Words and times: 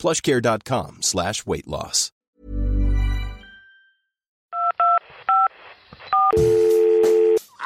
plushcare.com 0.00 0.98
slash 1.02 1.44
weight 1.46 1.66
loss. 1.68 2.10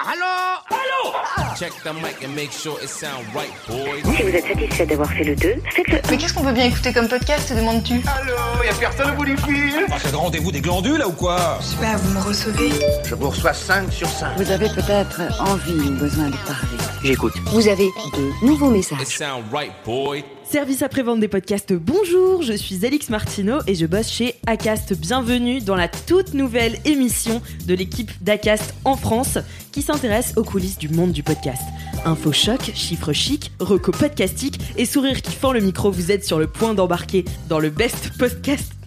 Allô? 0.06 0.60
Allô? 0.70 1.54
Check 1.56 1.72
the 1.84 1.92
mic 1.94 2.22
and 2.24 2.34
make 2.34 2.50
sure 2.52 2.76
it 2.82 2.88
sound 2.88 3.24
right, 3.34 3.52
boys. 3.68 4.02
Si 4.16 4.22
vous 4.22 4.28
êtes 4.28 4.46
satisfait 4.46 4.86
d'avoir 4.86 5.10
fait 5.10 5.24
le 5.24 5.36
2, 5.36 5.54
faites-le. 5.70 5.98
Mais 6.10 6.16
qu'est-ce 6.16 6.34
qu'on 6.34 6.42
peut 6.42 6.52
bien 6.52 6.64
écouter 6.66 6.92
comme 6.92 7.08
podcast, 7.08 7.48
te 7.48 7.54
demandes-tu? 7.54 8.00
Allô? 8.06 8.64
Y'a 8.64 8.74
personne 8.74 9.10
au 9.12 9.14
bout 9.14 9.24
du 9.24 9.36
fil 9.36 9.86
C'est 10.02 10.10
le 10.10 10.16
rendez-vous 10.16 10.50
des 10.52 10.60
glandules 10.60 10.98
là 10.98 11.08
ou 11.08 11.12
quoi? 11.12 11.58
Je 11.60 11.66
sais 11.66 11.76
pas, 11.76 11.96
vous 11.96 12.18
me 12.18 12.24
recevez 12.24 12.70
Je 13.04 13.14
vous 13.14 13.30
reçois 13.30 13.52
5 13.54 13.92
sur 13.92 14.08
5. 14.08 14.36
Vous 14.36 14.50
avez 14.50 14.68
peut-être 14.68 15.20
envie 15.40 15.72
ou 15.88 15.92
besoin 15.92 16.26
de 16.30 16.36
parler. 16.38 16.78
J'écoute. 17.04 17.34
Vous 17.46 17.68
avez 17.68 17.86
de 17.86 18.44
nouveaux 18.46 18.70
It 18.74 18.90
messages. 18.90 19.06
sound 19.06 19.44
right, 19.52 19.72
boy. 19.84 20.24
Service 20.50 20.82
après-vente 20.82 21.20
des 21.20 21.28
podcasts, 21.28 21.72
bonjour, 21.72 22.42
je 22.42 22.52
suis 22.52 22.84
Alix 22.86 23.08
Martineau 23.08 23.58
et 23.66 23.74
je 23.74 23.86
bosse 23.86 24.08
chez 24.10 24.34
Acast. 24.46 24.92
Bienvenue 24.94 25.60
dans 25.60 25.74
la 25.74 25.88
toute 25.88 26.34
nouvelle 26.34 26.78
émission 26.84 27.42
de 27.66 27.74
l'équipe 27.74 28.10
d'Acast 28.20 28.74
en 28.84 28.96
France 28.96 29.38
qui 29.72 29.82
s'intéresse 29.82 30.34
aux 30.36 30.44
coulisses 30.44 30.78
du 30.78 30.88
monde 30.88 31.12
du 31.12 31.22
podcast. 31.22 31.62
Info 32.04 32.30
choc, 32.32 32.60
chiffres 32.74 33.12
chic, 33.12 33.52
reco 33.58 33.90
podcastique 33.90 34.60
et 34.76 34.84
sourire 34.86 35.22
qui 35.22 35.32
fend 35.32 35.52
le 35.52 35.60
micro, 35.60 35.90
vous 35.90 36.12
êtes 36.12 36.24
sur 36.24 36.38
le 36.38 36.46
point 36.46 36.74
d'embarquer 36.74 37.24
dans 37.48 37.58
le 37.58 37.70
best 37.70 38.16
podcast. 38.18 38.72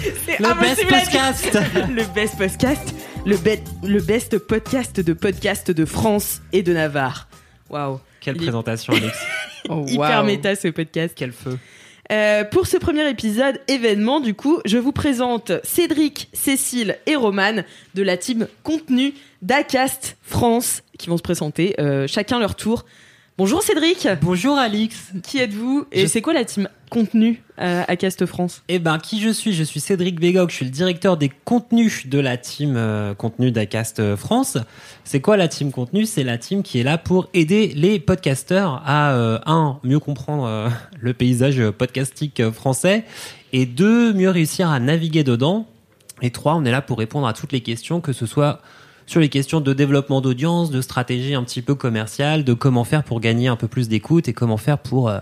Le 0.38 0.58
best 0.60 0.88
podcast. 0.88 1.58
le 1.90 2.04
best 2.14 2.38
podcast, 2.38 2.94
le, 3.26 3.36
be- 3.36 3.60
le 3.86 4.00
best 4.00 4.38
podcast 4.38 4.98
de 4.98 5.12
podcast 5.12 5.70
de 5.70 5.84
France 5.84 6.40
et 6.54 6.62
de 6.62 6.72
Navarre. 6.72 7.28
Waouh. 7.68 8.00
Quelle 8.20 8.36
présentation, 8.36 8.94
Alex. 8.94 9.14
Hyper 9.86 10.24
méta 10.24 10.56
ce 10.56 10.68
podcast. 10.68 11.14
Quel 11.16 11.32
feu. 11.32 11.58
Euh, 12.10 12.42
pour 12.42 12.66
ce 12.66 12.76
premier 12.76 13.08
épisode 13.08 13.60
événement, 13.68 14.18
du 14.18 14.34
coup, 14.34 14.60
je 14.64 14.78
vous 14.78 14.90
présente 14.90 15.52
Cédric, 15.62 16.28
Cécile 16.32 16.98
et 17.06 17.14
Romane 17.14 17.64
de 17.94 18.02
la 18.02 18.16
team 18.16 18.48
contenu 18.64 19.14
d'Acast 19.42 20.16
France 20.22 20.82
qui 20.98 21.08
vont 21.08 21.16
se 21.16 21.22
présenter 21.22 21.76
euh, 21.78 22.08
chacun 22.08 22.40
leur 22.40 22.56
tour. 22.56 22.84
Bonjour 23.38 23.62
Cédric, 23.62 24.06
Bonjour, 24.20 24.58
Alix. 24.58 25.12
qui 25.22 25.38
êtes-vous 25.38 25.86
Et 25.92 26.02
Je- 26.02 26.06
c'est 26.08 26.20
quoi 26.20 26.34
la 26.34 26.44
team 26.44 26.68
contenu 26.90 27.42
euh, 27.58 27.82
Acast 27.88 28.26
France? 28.26 28.62
Eh 28.68 28.78
ben, 28.78 28.98
qui 28.98 29.18
je 29.18 29.30
suis? 29.30 29.54
Je 29.54 29.64
suis 29.64 29.80
Cédric 29.80 30.20
Bégoc, 30.20 30.50
je 30.50 30.56
suis 30.56 30.64
le 30.66 30.70
directeur 30.70 31.16
des 31.16 31.30
contenus 31.46 32.06
de 32.06 32.18
la 32.18 32.36
team 32.36 32.74
euh, 32.76 33.14
contenu 33.14 33.50
d'Acast 33.50 33.98
euh, 33.98 34.14
France. 34.16 34.58
C'est 35.04 35.20
quoi 35.22 35.38
la 35.38 35.48
team 35.48 35.72
contenu? 35.72 36.04
C'est 36.04 36.22
la 36.24 36.36
team 36.36 36.62
qui 36.62 36.80
est 36.80 36.82
là 36.82 36.98
pour 36.98 37.30
aider 37.32 37.68
les 37.68 37.98
podcasteurs 37.98 38.82
à, 38.84 39.12
euh, 39.14 39.38
un, 39.46 39.78
mieux 39.84 40.00
comprendre 40.00 40.70
le 41.00 41.14
paysage 41.14 41.70
podcastique 41.70 42.42
français, 42.50 43.04
et 43.54 43.64
deux, 43.64 44.12
mieux 44.12 44.28
réussir 44.30 44.68
à 44.68 44.78
naviguer 44.80 45.24
dedans. 45.24 45.66
Et 46.20 46.30
trois, 46.30 46.56
on 46.56 46.64
est 46.66 46.70
là 46.70 46.82
pour 46.82 46.98
répondre 46.98 47.26
à 47.26 47.32
toutes 47.32 47.52
les 47.52 47.62
questions, 47.62 48.02
que 48.02 48.12
ce 48.12 48.26
soit 48.26 48.60
sur 49.10 49.18
les 49.18 49.28
questions 49.28 49.60
de 49.60 49.72
développement 49.72 50.20
d'audience, 50.20 50.70
de 50.70 50.80
stratégie 50.80 51.34
un 51.34 51.42
petit 51.42 51.62
peu 51.62 51.74
commerciale, 51.74 52.44
de 52.44 52.54
comment 52.54 52.84
faire 52.84 53.02
pour 53.02 53.18
gagner 53.18 53.48
un 53.48 53.56
peu 53.56 53.66
plus 53.66 53.88
d'écoute 53.88 54.28
et 54.28 54.32
comment 54.32 54.56
faire 54.56 54.78
pour 54.78 55.08
euh, 55.08 55.18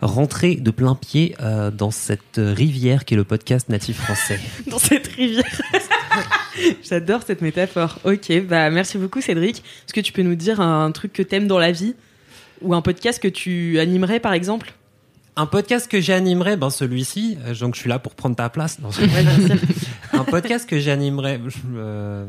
rentrer 0.00 0.54
de 0.54 0.70
plein 0.70 0.94
pied 0.94 1.34
euh, 1.40 1.72
dans 1.72 1.90
cette 1.90 2.36
rivière 2.36 3.04
qui 3.04 3.14
est 3.14 3.16
le 3.16 3.24
podcast 3.24 3.68
natif 3.68 3.96
français. 3.96 4.38
dans 4.68 4.78
cette 4.78 5.08
rivière 5.08 5.42
J'adore 6.84 7.22
cette 7.26 7.42
métaphore. 7.42 7.98
Ok, 8.04 8.30
bah 8.46 8.70
merci 8.70 8.96
beaucoup 8.96 9.20
Cédric. 9.20 9.56
Est-ce 9.58 9.92
que 9.92 10.00
tu 10.00 10.12
peux 10.12 10.22
nous 10.22 10.36
dire 10.36 10.60
un 10.60 10.92
truc 10.92 11.12
que 11.12 11.22
t'aimes 11.24 11.48
dans 11.48 11.58
la 11.58 11.72
vie 11.72 11.96
ou 12.60 12.74
un 12.74 12.80
podcast 12.80 13.20
que 13.20 13.26
tu 13.26 13.80
animerais 13.80 14.20
par 14.20 14.34
exemple? 14.34 14.72
Un 15.34 15.46
podcast 15.46 15.90
que 15.90 15.98
j'animerais, 16.00 16.56
ben 16.58 16.68
celui-ci, 16.68 17.38
euh, 17.46 17.54
donc 17.54 17.74
je 17.74 17.80
suis 17.80 17.88
là 17.88 17.98
pour 17.98 18.14
prendre 18.14 18.36
ta 18.36 18.50
place. 18.50 18.78
Non, 18.80 18.90
un 20.12 20.24
podcast 20.24 20.68
que 20.68 20.78
j'animerais. 20.78 21.40
euh, 21.74 22.26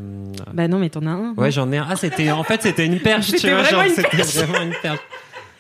Bah 0.54 0.70
non, 0.70 0.80
mais 0.80 0.90
t'en 0.90 1.06
as 1.06 1.10
un. 1.10 1.34
ouais, 1.36 1.52
j'en 1.52 1.70
ai 1.74 1.78
un. 1.78 1.88
Ah, 1.90 1.96
c'était 1.98 2.32
en 2.32 2.44
fait 2.44 2.62
c'était 2.62 2.86
une 2.86 3.00
perche. 3.00 3.26
tu 3.28 3.32
C'était 3.38 3.52
vois, 3.52 3.64
vraiment 3.64 3.80
genre, 3.84 3.90
une 3.90 3.96
c'était 3.96 4.10
perche. 4.18 4.36
vraiment 4.36 4.62
une 4.62 4.74
perche. 4.82 5.00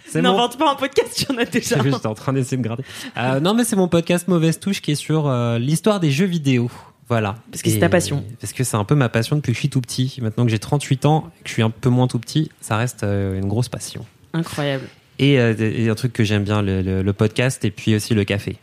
C'est 0.08 0.22
mon 0.22 0.30
N'invente 0.32 0.58
pas 0.58 0.72
un 0.72 0.76
podcast, 0.76 1.26
tu 1.28 1.34
en 1.34 1.38
as 1.38 1.44
déjà. 1.46 1.84
J'étais 1.84 2.06
en 2.08 2.14
train 2.14 2.32
d'essayer 2.32 2.56
de 2.56 2.62
gratter. 2.64 2.86
Euh, 3.18 3.42
non, 3.42 3.54
mais 3.54 3.66
c'est 3.66 3.76
mon 3.76 3.90
podcast 3.90 4.30
Mauvaise 4.30 4.60
Touche 4.62 4.82
qui 4.82 4.92
est 4.92 4.96
sur 4.96 5.28
euh, 5.28 5.60
l'histoire 5.60 6.00
des 6.00 6.12
jeux 6.12 6.26
vidéo. 6.28 6.72
Voilà. 7.10 7.36
Parce 7.52 7.62
que 7.62 7.70
c'est 7.70 7.80
ta 7.80 7.90
passion. 7.90 8.24
Parce 8.40 8.54
que 8.54 8.64
c'est 8.64 8.78
un 8.78 8.86
peu 8.86 8.96
ma 8.96 9.10
passion 9.10 9.36
depuis 9.36 9.52
que 9.52 9.56
je 9.56 9.60
suis 9.60 9.70
tout 9.70 9.82
petit. 9.82 10.18
Maintenant 10.22 10.46
que 10.46 10.50
j'ai 10.52 10.60
38 10.60 11.06
ans 11.06 11.30
et 11.40 11.44
que 11.44 11.50
je 11.50 11.54
suis 11.54 11.62
un 11.62 11.70
peu 11.72 11.90
moins 11.90 12.08
tout 12.08 12.20
petit, 12.20 12.50
ça 12.62 12.78
reste 12.78 13.04
une 13.04 13.48
grosse 13.50 13.68
passion. 13.68 14.06
Incroyable. 14.32 14.86
Et, 15.20 15.40
euh, 15.40 15.54
et 15.60 15.90
un 15.90 15.96
truc 15.96 16.14
que 16.14 16.24
j'aime 16.24 16.44
bien, 16.44 16.62
le, 16.62 16.82
le- 16.82 17.02
le 17.04 17.14
podcast 17.14 17.64
et 17.66 17.72
puis 17.72 17.96
aussi 17.96 18.14
le 18.14 18.24
café. 18.24 18.58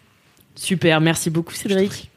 Super, 0.57 1.01
merci 1.01 1.31
beaucoup 1.31 1.55
Cédric. 1.55 2.11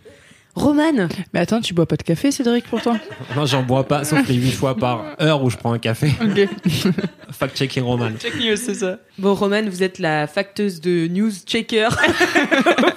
Romane, 0.56 1.10
Mais 1.34 1.40
attends, 1.40 1.62
tu 1.62 1.74
bois 1.74 1.88
pas 1.88 1.96
de 1.96 2.04
café, 2.04 2.32
Cédric, 2.32 2.66
pour 2.66 2.80
toi? 2.80 2.96
Non, 3.36 3.48
j'en 3.48 3.64
bois 3.64 3.88
pas, 3.88 4.04
sauf 4.04 4.28
les 4.28 4.36
8 4.36 4.52
fois 4.52 4.78
par 4.78 5.16
heure 5.20 5.44
où 5.44 5.50
je 5.50 5.58
prends 5.58 5.74
un 5.74 5.80
café. 5.80 6.12
Ok. 6.22 6.48
Fact-checking 7.32 7.82
Roman. 7.82 8.12
Check 8.20 8.36
news, 8.36 8.56
c'est 8.56 8.76
ça. 8.76 9.00
bon 9.18 9.34
Romane, 9.34 9.68
vous 9.70 9.82
êtes 9.82 9.98
la 9.98 10.28
facteuse 10.28 10.80
de 10.80 11.08
news 11.08 11.32
checker 11.48 11.88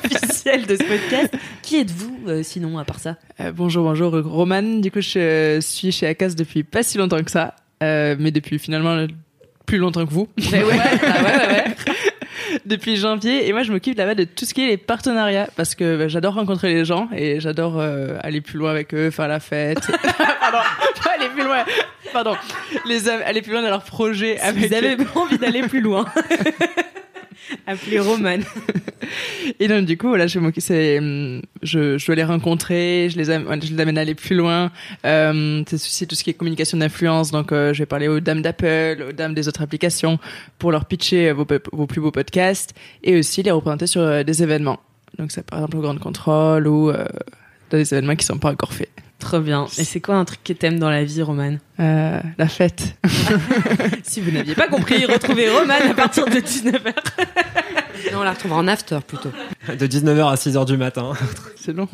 officielle 0.04 0.66
de 0.66 0.76
ce 0.76 0.82
podcast. 0.82 1.34
Qui 1.62 1.76
êtes-vous 1.76 2.18
euh, 2.28 2.42
sinon 2.42 2.76
à 2.78 2.84
part 2.84 3.00
ça? 3.00 3.16
Euh, 3.40 3.52
bonjour, 3.52 3.84
bonjour, 3.84 4.12
Roman. 4.22 4.80
Du 4.80 4.90
coup, 4.90 5.00
je 5.00 5.58
suis 5.62 5.92
chez 5.92 6.06
Acas 6.06 6.30
depuis 6.36 6.62
pas 6.62 6.82
si 6.82 6.98
longtemps 6.98 7.22
que 7.22 7.30
ça, 7.30 7.54
euh, 7.82 8.16
mais 8.18 8.30
depuis 8.30 8.58
finalement 8.58 9.06
plus 9.66 9.78
longtemps 9.78 10.06
que 10.06 10.12
vous. 10.12 10.28
Ouais, 10.38 10.62
ouais, 10.62 10.80
ah 11.02 11.22
ouais, 11.22 11.36
ouais, 11.36 11.48
ouais. 11.48 11.74
depuis 12.64 12.96
janvier. 12.96 13.48
Et 13.48 13.52
moi, 13.52 13.62
je 13.62 13.72
m'occupe 13.72 13.98
là-bas 13.98 14.14
de 14.14 14.24
tout 14.24 14.44
ce 14.44 14.54
qui 14.54 14.62
est 14.64 14.68
les 14.68 14.76
partenariats 14.76 15.48
parce 15.56 15.74
que 15.74 15.96
bah, 15.96 16.08
j'adore 16.08 16.34
rencontrer 16.34 16.72
les 16.72 16.84
gens 16.84 17.08
et 17.14 17.40
j'adore 17.40 17.78
euh, 17.78 18.18
aller 18.22 18.40
plus 18.40 18.58
loin 18.58 18.70
avec 18.70 18.94
eux, 18.94 19.10
faire 19.10 19.28
la 19.28 19.40
fête. 19.40 19.86
Pardon, 20.40 20.58
pas 21.02 21.10
aller 21.18 21.28
plus 21.34 21.44
loin. 21.44 21.64
Pardon, 22.12 22.36
les 22.86 23.08
aller 23.08 23.42
plus 23.42 23.52
loin 23.52 23.62
dans 23.62 23.70
leurs 23.70 23.84
projets. 23.84 24.38
Si 24.38 24.44
avec 24.44 24.68
vous 24.68 24.74
avez 24.74 24.96
envie 25.14 25.38
d'aller 25.38 25.62
plus 25.62 25.80
loin, 25.80 26.06
appelez 27.66 28.00
Romane. 28.00 28.44
Et 29.60 29.68
donc 29.68 29.86
du 29.86 29.96
coup, 29.96 30.08
voilà, 30.08 30.26
je 30.26 30.38
hum, 30.38 31.42
je, 31.62 31.98
je 31.98 32.12
les 32.12 32.24
rencontrer, 32.24 33.08
je 33.10 33.16
les, 33.16 33.30
am- 33.30 33.46
je 33.62 33.72
les 33.72 33.80
amène 33.80 33.98
à 33.98 34.02
aller 34.02 34.14
plus 34.14 34.36
loin. 34.36 34.70
Euh, 35.04 35.62
c'est 35.66 35.76
aussi 35.76 36.06
tout 36.06 36.14
ce 36.14 36.24
qui 36.24 36.30
est 36.30 36.34
communication 36.34 36.78
d'influence. 36.78 37.30
Donc, 37.30 37.52
euh, 37.52 37.72
je 37.72 37.80
vais 37.80 37.86
parler 37.86 38.08
aux 38.08 38.20
dames 38.20 38.42
d'Apple, 38.42 39.06
aux 39.08 39.12
dames 39.12 39.34
des 39.34 39.48
autres 39.48 39.62
applications 39.62 40.18
pour 40.58 40.72
leur 40.72 40.84
pitcher 40.86 41.30
euh, 41.30 41.34
vos, 41.34 41.86
plus 41.86 42.00
beaux 42.00 42.10
podcasts 42.10 42.74
et 43.02 43.18
aussi 43.18 43.42
les 43.42 43.50
représenter 43.50 43.86
sur 43.86 44.00
euh, 44.00 44.22
des 44.22 44.42
événements. 44.42 44.80
Donc, 45.18 45.32
c'est 45.32 45.44
par 45.46 45.60
exemple 45.60 45.76
au 45.78 45.80
Grand 45.80 45.98
Contrôle 45.98 46.66
ou 46.66 46.92
dans 46.92 47.78
des 47.78 47.94
événements 47.94 48.16
qui 48.16 48.26
sont 48.26 48.38
pas 48.38 48.50
encore 48.52 48.72
faits. 48.72 48.90
Trop 49.18 49.40
bien. 49.40 49.66
Et 49.78 49.84
c'est 49.84 50.00
quoi 50.00 50.16
un 50.16 50.24
truc 50.24 50.40
que 50.44 50.52
t'aimes 50.52 50.78
dans 50.78 50.90
la 50.90 51.02
vie, 51.04 51.22
Romane 51.22 51.58
Euh, 51.80 52.20
la 52.38 52.48
fête. 52.48 52.96
Si 54.02 54.20
vous 54.20 54.30
n'aviez 54.30 54.54
pas 54.54 54.68
compris, 54.68 55.04
retrouvez 55.06 55.48
Romane 55.50 55.90
à 55.90 55.94
partir 55.94 56.26
de 56.26 56.36
19h. 56.38 56.92
Non, 58.12 58.20
on 58.20 58.22
la 58.24 58.32
retrouve 58.34 58.52
en 58.52 58.68
after 58.68 58.98
plutôt. 59.06 59.30
De 59.68 59.86
19h 59.86 60.30
à 60.30 60.34
6h 60.36 60.64
du 60.66 60.76
matin. 60.76 61.12
C'est 61.56 61.72
long. 61.72 61.88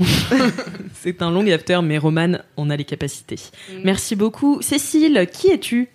C'est 1.01 1.23
un 1.23 1.31
long 1.31 1.47
after, 1.47 1.81
mais 1.83 1.97
Romane, 1.97 2.43
on 2.57 2.69
a 2.71 2.77
les 2.77 2.85
capacités. 2.85 3.39
Merci 3.85 4.15
beaucoup. 4.17 4.61
Cécile, 4.61 5.27
qui 5.33 5.49
es-tu? 5.49 5.89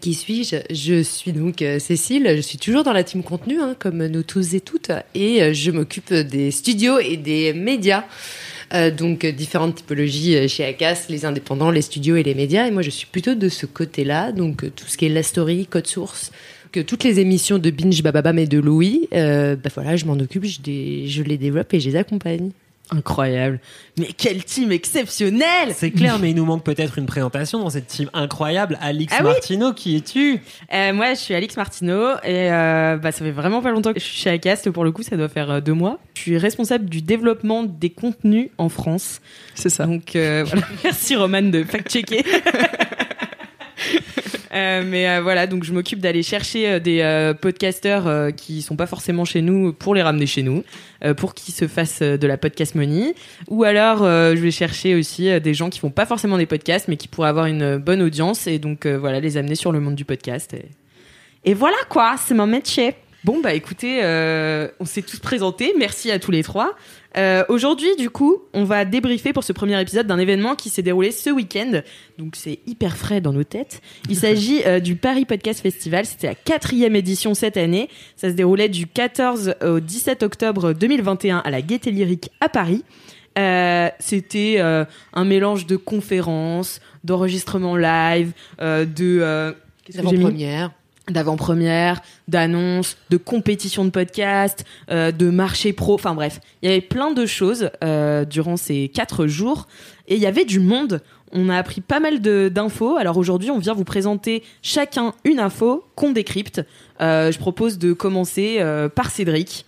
Qui 0.00 0.14
suis-je? 0.14 0.56
Je 0.70 1.02
suis 1.02 1.32
donc 1.32 1.60
euh, 1.62 1.78
Cécile, 1.78 2.32
je 2.34 2.40
suis 2.40 2.58
toujours 2.58 2.82
dans 2.84 2.92
la 2.94 3.04
team 3.04 3.22
contenu, 3.22 3.60
hein, 3.60 3.76
comme 3.78 4.04
nous 4.06 4.22
tous 4.22 4.54
et 4.54 4.60
toutes, 4.60 4.90
et 5.14 5.42
euh, 5.42 5.52
je 5.52 5.70
m'occupe 5.70 6.12
des 6.12 6.50
studios 6.50 6.98
et 6.98 7.16
des 7.18 7.52
médias. 7.52 8.04
Euh, 8.74 8.90
donc 8.90 9.24
euh, 9.24 9.30
différentes 9.30 9.76
typologies 9.76 10.36
euh, 10.36 10.48
chez 10.48 10.64
Acas, 10.64 11.06
les 11.08 11.24
indépendants, 11.24 11.70
les 11.70 11.82
studios 11.82 12.16
et 12.16 12.22
les 12.22 12.34
médias. 12.34 12.66
Et 12.66 12.70
moi, 12.70 12.82
je 12.82 12.90
suis 12.90 13.06
plutôt 13.06 13.34
de 13.34 13.48
ce 13.48 13.66
côté-là, 13.66 14.32
donc 14.32 14.64
tout 14.74 14.86
ce 14.86 14.96
qui 14.96 15.06
est 15.06 15.10
la 15.10 15.22
story, 15.22 15.66
code 15.66 15.86
source, 15.86 16.32
que 16.72 16.80
toutes 16.80 17.04
les 17.04 17.20
émissions 17.20 17.58
de 17.58 17.70
Binge, 17.70 18.02
Bababam 18.02 18.36
et 18.38 18.46
de 18.46 18.58
Louis, 18.58 19.08
euh, 19.14 19.54
bah 19.54 19.70
voilà, 19.72 19.96
je 19.96 20.06
m'en 20.06 20.14
occupe, 20.14 20.44
je 20.44 21.22
les 21.22 21.38
développe 21.38 21.72
et 21.72 21.78
je 21.78 21.88
les 21.88 21.96
accompagne. 21.96 22.50
Incroyable. 22.90 23.60
Mais 23.98 24.08
quel 24.16 24.44
team 24.44 24.70
exceptionnel 24.70 25.72
C'est 25.74 25.90
clair, 25.90 26.18
mais 26.18 26.30
il 26.30 26.36
nous 26.36 26.44
manque 26.44 26.64
peut-être 26.64 26.98
une 26.98 27.06
présentation 27.06 27.60
dans 27.60 27.70
cette 27.70 27.86
team 27.86 28.10
incroyable. 28.12 28.78
Alix 28.82 29.12
Ah 29.16 29.22
oui 29.22 29.30
Martino, 29.30 29.72
qui 29.72 29.96
es-tu 29.96 30.40
Euh, 30.72 30.92
Moi, 30.92 31.14
je 31.14 31.18
suis 31.20 31.34
Alix 31.34 31.56
Martineau 31.56 32.12
et 32.24 32.52
euh, 32.52 32.96
bah, 32.96 33.10
ça 33.10 33.24
fait 33.24 33.30
vraiment 33.30 33.62
pas 33.62 33.70
longtemps 33.70 33.92
que 33.94 34.00
je 34.00 34.04
suis 34.04 34.16
chez 34.18 34.30
Acast. 34.30 34.70
Pour 34.70 34.84
le 34.84 34.92
coup, 34.92 35.02
ça 35.02 35.16
doit 35.16 35.28
faire 35.30 35.50
euh, 35.50 35.60
deux 35.60 35.72
mois. 35.72 35.98
Je 36.14 36.20
suis 36.20 36.38
responsable 36.38 36.84
du 36.86 37.00
développement 37.02 37.62
des 37.62 37.90
contenus 37.90 38.48
en 38.58 38.68
France. 38.68 39.20
C'est 39.54 39.70
ça. 39.70 39.86
Donc 39.86 40.14
euh, 40.14 40.44
voilà, 40.46 40.66
merci 40.84 41.16
Roman 41.16 41.42
de 41.42 41.64
fact-checker. 41.64 42.22
Euh, 44.54 44.84
mais 44.86 45.08
euh, 45.08 45.20
voilà, 45.20 45.46
donc 45.46 45.64
je 45.64 45.72
m'occupe 45.72 45.98
d'aller 45.98 46.22
chercher 46.22 46.68
euh, 46.68 46.78
des 46.78 47.32
podcasteurs 47.40 48.34
qui 48.36 48.62
sont 48.62 48.76
pas 48.76 48.86
forcément 48.86 49.24
chez 49.24 49.42
nous 49.42 49.72
pour 49.72 49.94
les 49.94 50.02
ramener 50.02 50.26
chez 50.26 50.42
nous, 50.42 50.62
pour 51.16 51.34
qu'ils 51.34 51.54
se 51.54 51.66
fassent 51.66 52.02
de 52.02 52.26
la 52.26 52.38
podcast 52.38 52.74
money. 52.74 53.14
Ou 53.48 53.64
alors, 53.64 53.98
je 53.98 54.40
vais 54.40 54.50
chercher 54.50 54.94
aussi 54.94 55.40
des 55.40 55.54
gens 55.54 55.70
qui 55.70 55.78
font 55.78 55.90
pas 55.90 56.06
forcément 56.06 56.38
des 56.38 56.46
podcasts, 56.46 56.88
mais 56.88 56.96
qui 56.96 57.08
pourraient 57.08 57.28
avoir 57.28 57.46
une 57.46 57.76
bonne 57.76 58.02
audience 58.02 58.46
et 58.46 58.58
donc 58.58 58.86
voilà, 58.86 59.20
les 59.20 59.36
amener 59.36 59.54
sur 59.54 59.72
le 59.72 59.80
monde 59.80 59.94
du 59.94 60.04
podcast. 60.04 60.54
Et, 60.54 61.50
et 61.50 61.54
voilà 61.54 61.76
quoi, 61.88 62.16
c'est 62.18 62.34
mon 62.34 62.46
métier. 62.46 62.94
Bon 63.24 63.40
bah 63.40 63.54
écoutez, 63.54 64.00
euh, 64.02 64.68
on 64.80 64.84
s'est 64.84 65.00
tous 65.00 65.18
présentés. 65.18 65.72
Merci 65.78 66.10
à 66.10 66.18
tous 66.18 66.30
les 66.30 66.42
trois. 66.42 66.74
Euh, 67.16 67.42
Aujourd'hui, 67.48 67.88
du 67.96 68.10
coup, 68.10 68.42
on 68.52 68.64
va 68.64 68.84
débriefer 68.84 69.32
pour 69.32 69.44
ce 69.44 69.54
premier 69.54 69.80
épisode 69.80 70.06
d'un 70.06 70.18
événement 70.18 70.54
qui 70.54 70.68
s'est 70.68 70.82
déroulé 70.82 71.10
ce 71.10 71.30
week-end. 71.30 71.80
Donc 72.18 72.36
c'est 72.36 72.58
hyper 72.66 72.98
frais 72.98 73.22
dans 73.22 73.32
nos 73.32 73.42
têtes. 73.44 73.80
Il 74.10 74.16
s'agit 74.16 74.62
euh, 74.66 74.78
du 74.78 74.96
Paris 74.96 75.24
Podcast 75.24 75.60
Festival. 75.60 76.04
C'était 76.04 76.26
la 76.26 76.34
quatrième 76.34 76.96
édition 76.96 77.32
cette 77.32 77.56
année. 77.56 77.88
Ça 78.16 78.28
se 78.28 78.34
déroulait 78.34 78.68
du 78.68 78.86
14 78.86 79.54
au 79.64 79.80
17 79.80 80.22
octobre 80.22 80.74
2021 80.74 81.38
à 81.38 81.50
la 81.50 81.62
Gaîté 81.62 81.92
Lyrique 81.92 82.30
à 82.42 82.50
Paris. 82.50 82.84
Euh, 83.38 83.88
C'était 84.00 84.60
un 84.60 85.24
mélange 85.24 85.64
de 85.66 85.76
conférences, 85.76 86.82
d'enregistrements 87.04 87.76
live, 87.76 88.32
de 88.60 89.54
Avant-première. 89.96 90.72
D'avant-première, 91.10 92.00
d'annonces, 92.28 92.96
de 93.10 93.16
compétitions 93.16 93.84
de 93.84 93.90
podcast, 93.90 94.64
euh, 94.90 95.12
de 95.12 95.30
marché 95.30 95.72
pro. 95.72 95.94
Enfin 95.94 96.14
bref, 96.14 96.40
il 96.62 96.68
y 96.68 96.72
avait 96.72 96.80
plein 96.80 97.12
de 97.12 97.26
choses 97.26 97.70
euh, 97.82 98.24
durant 98.24 98.56
ces 98.56 98.88
quatre 98.88 99.26
jours 99.26 99.66
et 100.08 100.14
il 100.16 100.20
y 100.20 100.26
avait 100.26 100.44
du 100.44 100.60
monde. 100.60 101.00
On 101.32 101.48
a 101.48 101.56
appris 101.58 101.80
pas 101.80 102.00
mal 102.00 102.20
de- 102.22 102.48
d'infos. 102.52 102.96
Alors 102.96 103.16
aujourd'hui, 103.18 103.50
on 103.50 103.58
vient 103.58 103.74
vous 103.74 103.84
présenter 103.84 104.42
chacun 104.62 105.12
une 105.24 105.40
info 105.40 105.84
qu'on 105.94 106.12
décrypte. 106.12 106.62
Euh, 107.00 107.32
je 107.32 107.38
propose 107.38 107.78
de 107.78 107.92
commencer 107.92 108.64
par 108.94 109.10
Cédric, 109.10 109.66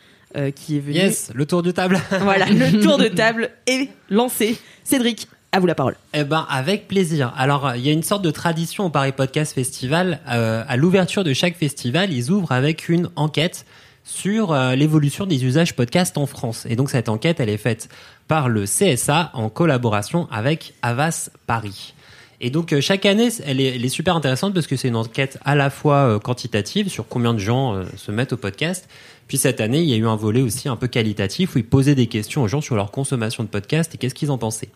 qui 0.54 0.76
est 0.76 0.80
venu. 0.80 0.94
Yes, 0.96 1.30
le 1.34 1.46
tour 1.46 1.62
de 1.62 1.70
table. 1.70 1.98
Voilà, 2.20 2.46
le 2.46 2.82
tour 2.82 2.98
de 2.98 3.08
table 3.08 3.50
est 3.66 3.88
lancé. 4.10 4.58
Cédric, 4.84 5.26
à 5.52 5.60
vous 5.60 5.66
la 5.66 5.74
parole. 5.74 5.96
Eh 6.12 6.24
ben, 6.24 6.46
avec 6.50 6.88
plaisir. 6.88 7.32
Alors, 7.36 7.74
il 7.76 7.82
y 7.82 7.88
a 7.88 7.92
une 7.92 8.02
sorte 8.02 8.22
de 8.22 8.30
tradition 8.30 8.86
au 8.86 8.90
Paris 8.90 9.12
Podcast 9.12 9.54
Festival. 9.54 10.20
Euh, 10.28 10.64
à 10.68 10.76
l'ouverture 10.76 11.24
de 11.24 11.32
chaque 11.32 11.56
festival, 11.56 12.12
ils 12.12 12.30
ouvrent 12.30 12.52
avec 12.52 12.88
une 12.88 13.08
enquête 13.16 13.64
sur 14.04 14.52
euh, 14.52 14.74
l'évolution 14.74 15.26
des 15.26 15.44
usages 15.44 15.74
podcast 15.74 16.18
en 16.18 16.26
France. 16.26 16.66
Et 16.68 16.76
donc, 16.76 16.90
cette 16.90 17.08
enquête, 17.08 17.40
elle 17.40 17.48
est 17.48 17.56
faite 17.56 17.88
par 18.28 18.48
le 18.48 18.64
CSA 18.64 19.30
en 19.34 19.48
collaboration 19.48 20.28
avec 20.30 20.74
Avas 20.82 21.30
Paris. 21.46 21.94
Et 22.40 22.50
donc, 22.50 22.72
euh, 22.72 22.80
chaque 22.80 23.06
année, 23.06 23.28
elle 23.44 23.60
est, 23.60 23.88
super 23.88 24.16
intéressante 24.16 24.52
parce 24.52 24.66
que 24.66 24.76
c'est 24.76 24.88
une 24.88 24.96
enquête 24.96 25.38
à 25.44 25.54
la 25.54 25.70
fois 25.70 25.96
euh, 25.96 26.18
quantitative 26.18 26.88
sur 26.88 27.08
combien 27.08 27.32
de 27.32 27.38
gens 27.38 27.74
euh, 27.74 27.84
se 27.96 28.12
mettent 28.12 28.34
au 28.34 28.36
podcast. 28.36 28.88
Puis 29.26 29.38
cette 29.38 29.60
année, 29.60 29.80
il 29.80 29.88
y 29.88 29.94
a 29.94 29.96
eu 29.96 30.06
un 30.06 30.16
volet 30.16 30.42
aussi 30.42 30.68
un 30.68 30.76
peu 30.76 30.86
qualitatif 30.86 31.54
où 31.54 31.58
ils 31.58 31.64
posaient 31.64 31.94
des 31.94 32.06
questions 32.06 32.42
aux 32.42 32.48
gens 32.48 32.60
sur 32.60 32.76
leur 32.76 32.90
consommation 32.90 33.42
de 33.42 33.48
podcast 33.48 33.94
et 33.94 33.98
qu'est-ce 33.98 34.14
qu'ils 34.14 34.30
en 34.30 34.38
pensaient. 34.38 34.68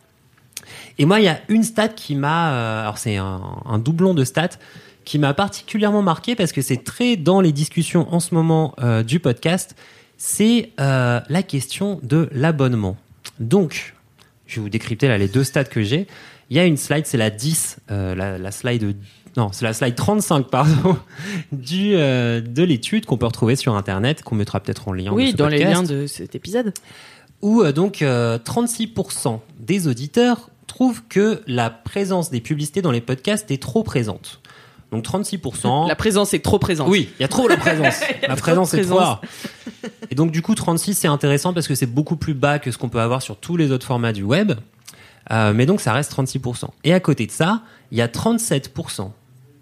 Et 0.99 1.05
moi, 1.05 1.21
il 1.21 1.25
y 1.25 1.29
a 1.29 1.41
une 1.49 1.63
stat 1.65 1.89
qui 1.89 2.15
m'a, 2.15 2.53
euh, 2.53 2.83
alors 2.83 2.99
c'est 2.99 3.17
un, 3.17 3.41
un 3.65 3.79
doublon 3.79 4.15
de 4.15 4.25
stats 4.25 4.59
qui 5.05 5.19
m'a 5.19 5.35
particulièrement 5.35 6.03
marqué 6.03 6.37
parce 6.37 6.53
que 6.53 6.63
c'est 6.63 6.85
très 6.85 7.17
dans 7.17 7.41
les 7.41 7.53
discussions 7.53 8.13
en 8.15 8.21
ce 8.21 8.35
moment 8.35 8.75
euh, 8.81 9.03
du 9.03 9.21
podcast, 9.21 9.75
c'est 10.17 10.71
euh, 10.79 11.21
la 11.29 11.43
question 11.43 11.99
de 12.03 12.29
l'abonnement. 12.33 12.97
Donc, 13.39 13.95
je 14.47 14.57
vais 14.57 14.63
vous 14.63 14.69
décrypter 14.69 15.09
là 15.09 15.19
les 15.19 15.29
deux 15.29 15.45
stats 15.45 15.65
que 15.65 15.83
j'ai. 15.83 16.07
Il 16.51 16.57
y 16.57 16.61
a 16.61 16.65
une 16.65 16.77
slide, 16.77 17.07
c'est 17.07 17.17
la 17.17 17.31
10, 17.31 17.79
euh, 17.91 18.15
la, 18.15 18.39
la 18.39 18.51
slide 18.51 18.95
non, 19.37 19.51
c'est 19.53 19.65
la 19.65 19.73
slide 19.73 19.95
35 19.95 20.47
pardon 20.51 20.97
du 21.53 21.93
de 21.93 22.63
l'étude 22.63 23.07
qu'on 23.07 23.17
peut 23.17 23.27
retrouver 23.27 23.55
sur 23.55 23.77
internet, 23.77 24.23
qu'on 24.23 24.35
mettra 24.35 24.59
peut-être 24.59 24.89
en 24.89 24.93
lien. 24.93 25.13
Oui, 25.13 25.35
dans 25.35 25.47
les 25.47 25.63
liens 25.65 25.85
de 25.85 26.09
cet 26.09 26.35
épisode. 26.35 26.73
où 27.41 27.63
donc 27.73 28.03
euh, 28.03 28.39
36% 28.39 29.39
des 29.61 29.87
auditeurs 29.87 30.51
trouvent 30.71 31.03
que 31.09 31.43
la 31.49 31.69
présence 31.69 32.31
des 32.31 32.41
publicités 32.41 32.81
dans 32.81 32.93
les 32.93 33.01
podcasts 33.01 33.51
est 33.51 33.61
trop 33.61 33.83
présente. 33.83 34.41
Donc 34.93 35.05
36%. 35.05 35.89
La 35.89 35.97
présence 35.97 36.33
est 36.33 36.39
trop 36.45 36.61
présente. 36.61 36.89
Oui, 36.89 37.09
il 37.19 37.23
y 37.23 37.25
a 37.25 37.29
trop 37.29 37.49
la 37.49 37.57
présence. 37.57 38.01
La 38.29 38.37
présence 38.37 38.73
est 38.75 38.83
trop 38.83 38.97
rare. 38.97 39.21
Et 40.11 40.15
donc 40.15 40.31
du 40.31 40.43
coup 40.43 40.55
36 40.55 40.95
c'est 40.95 41.09
intéressant 41.09 41.53
parce 41.53 41.67
que 41.67 41.75
c'est 41.75 41.87
beaucoup 41.87 42.17
plus 42.17 42.35
bas 42.35 42.59
que 42.61 42.71
ce 42.71 42.79
qu'on 42.79 42.89
peut 42.89 43.01
avoir 43.01 43.21
sur 43.21 43.37
tous 43.37 43.57
les 43.57 43.73
autres 43.73 43.87
formats 43.87 44.13
du 44.13 44.23
web. 44.23 44.53
Euh, 45.33 45.53
mais 45.53 45.67
donc 45.67 45.81
ça 45.81 45.93
reste 45.93 46.13
36%. 46.13 46.67
Et 46.85 46.93
à 46.93 47.01
côté 47.01 47.27
de 47.27 47.33
ça, 47.33 47.63
il 47.91 47.99
y 47.99 48.03
a 48.03 48.07
37% 48.07 49.11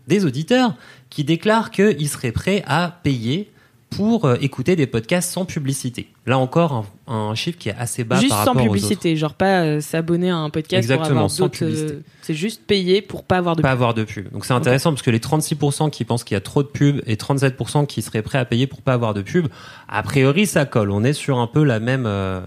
des 0.06 0.24
auditeurs 0.24 0.74
qui 1.08 1.24
déclarent 1.24 1.70
qu'ils 1.70 2.08
seraient 2.08 2.32
prêts 2.32 2.62
à 2.66 2.98
payer 3.02 3.50
pour 3.90 4.24
euh, 4.26 4.36
écouter 4.40 4.76
des 4.76 4.86
podcasts 4.86 5.30
sans 5.30 5.44
publicité. 5.44 6.10
Là 6.26 6.38
encore, 6.38 6.72
un, 6.72 6.84
un 7.08 7.34
chiffre 7.34 7.58
qui 7.58 7.68
est 7.70 7.74
assez 7.78 8.04
bas 8.04 8.16
juste 8.16 8.30
par 8.30 8.44
sans 8.44 8.52
rapport 8.52 8.62
aux 8.62 8.66
autres. 8.66 8.74
publicité, 8.74 9.16
genre 9.16 9.34
pas 9.34 9.62
euh, 9.62 9.80
s'abonner 9.80 10.30
à 10.30 10.36
un 10.36 10.50
podcast 10.50 10.86
pour 10.86 10.94
Exactement, 10.94 11.20
avoir 11.20 11.30
sans 11.30 11.44
d'autres. 11.44 11.58
publicité. 11.58 11.92
euh, 11.92 12.02
c'est 12.22 12.34
juste 12.34 12.62
payer 12.66 13.02
pour 13.02 13.24
pas 13.24 13.38
avoir 13.38 13.56
de. 13.56 13.62
pas 13.62 13.70
avoir 13.70 13.94
de 13.94 14.04
pub. 14.04 14.30
Donc 14.30 14.44
c'est 14.44 14.52
intéressant 14.52 14.90
parce 14.90 15.02
que 15.02 15.10
les 15.10 15.18
36% 15.18 15.90
qui 15.90 16.04
pensent 16.04 16.24
qu'il 16.24 16.34
y 16.34 16.38
a 16.38 16.40
trop 16.40 16.62
de 16.62 16.68
pub 16.68 17.00
et 17.06 17.16
37% 17.16 17.86
qui 17.86 18.02
seraient 18.02 18.22
prêts 18.22 18.38
à 18.38 18.44
payer 18.44 18.66
pour 18.66 18.82
pas 18.82 18.92
avoir 18.92 19.14
de 19.14 19.22
pub, 19.22 19.48
a 19.88 20.02
priori 20.02 20.46
ça 20.46 20.64
colle. 20.66 20.90
On 20.90 21.02
est 21.02 21.12
sur 21.14 21.38
un 21.38 21.46
peu 21.46 21.64
la 21.64 21.80
même 21.80 22.04
euh, 22.06 22.40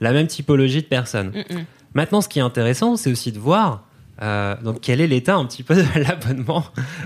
la 0.00 0.12
même 0.12 0.26
typologie 0.26 0.82
de 0.82 0.86
personnes. 0.86 1.28
Mm, 1.28 1.54
mm. 1.54 1.64
Maintenant, 1.94 2.20
ce 2.20 2.28
qui 2.28 2.38
est 2.38 2.42
intéressant, 2.42 2.96
c'est 2.96 3.10
aussi 3.10 3.32
de 3.32 3.38
voir 3.38 3.84
donc 4.64 4.80
quel 4.82 5.00
est 5.00 5.06
l'état 5.06 5.36
un 5.36 5.44
petit 5.44 5.62
peu 5.62 5.76
de 5.76 5.84
l'abonnement 6.08 6.64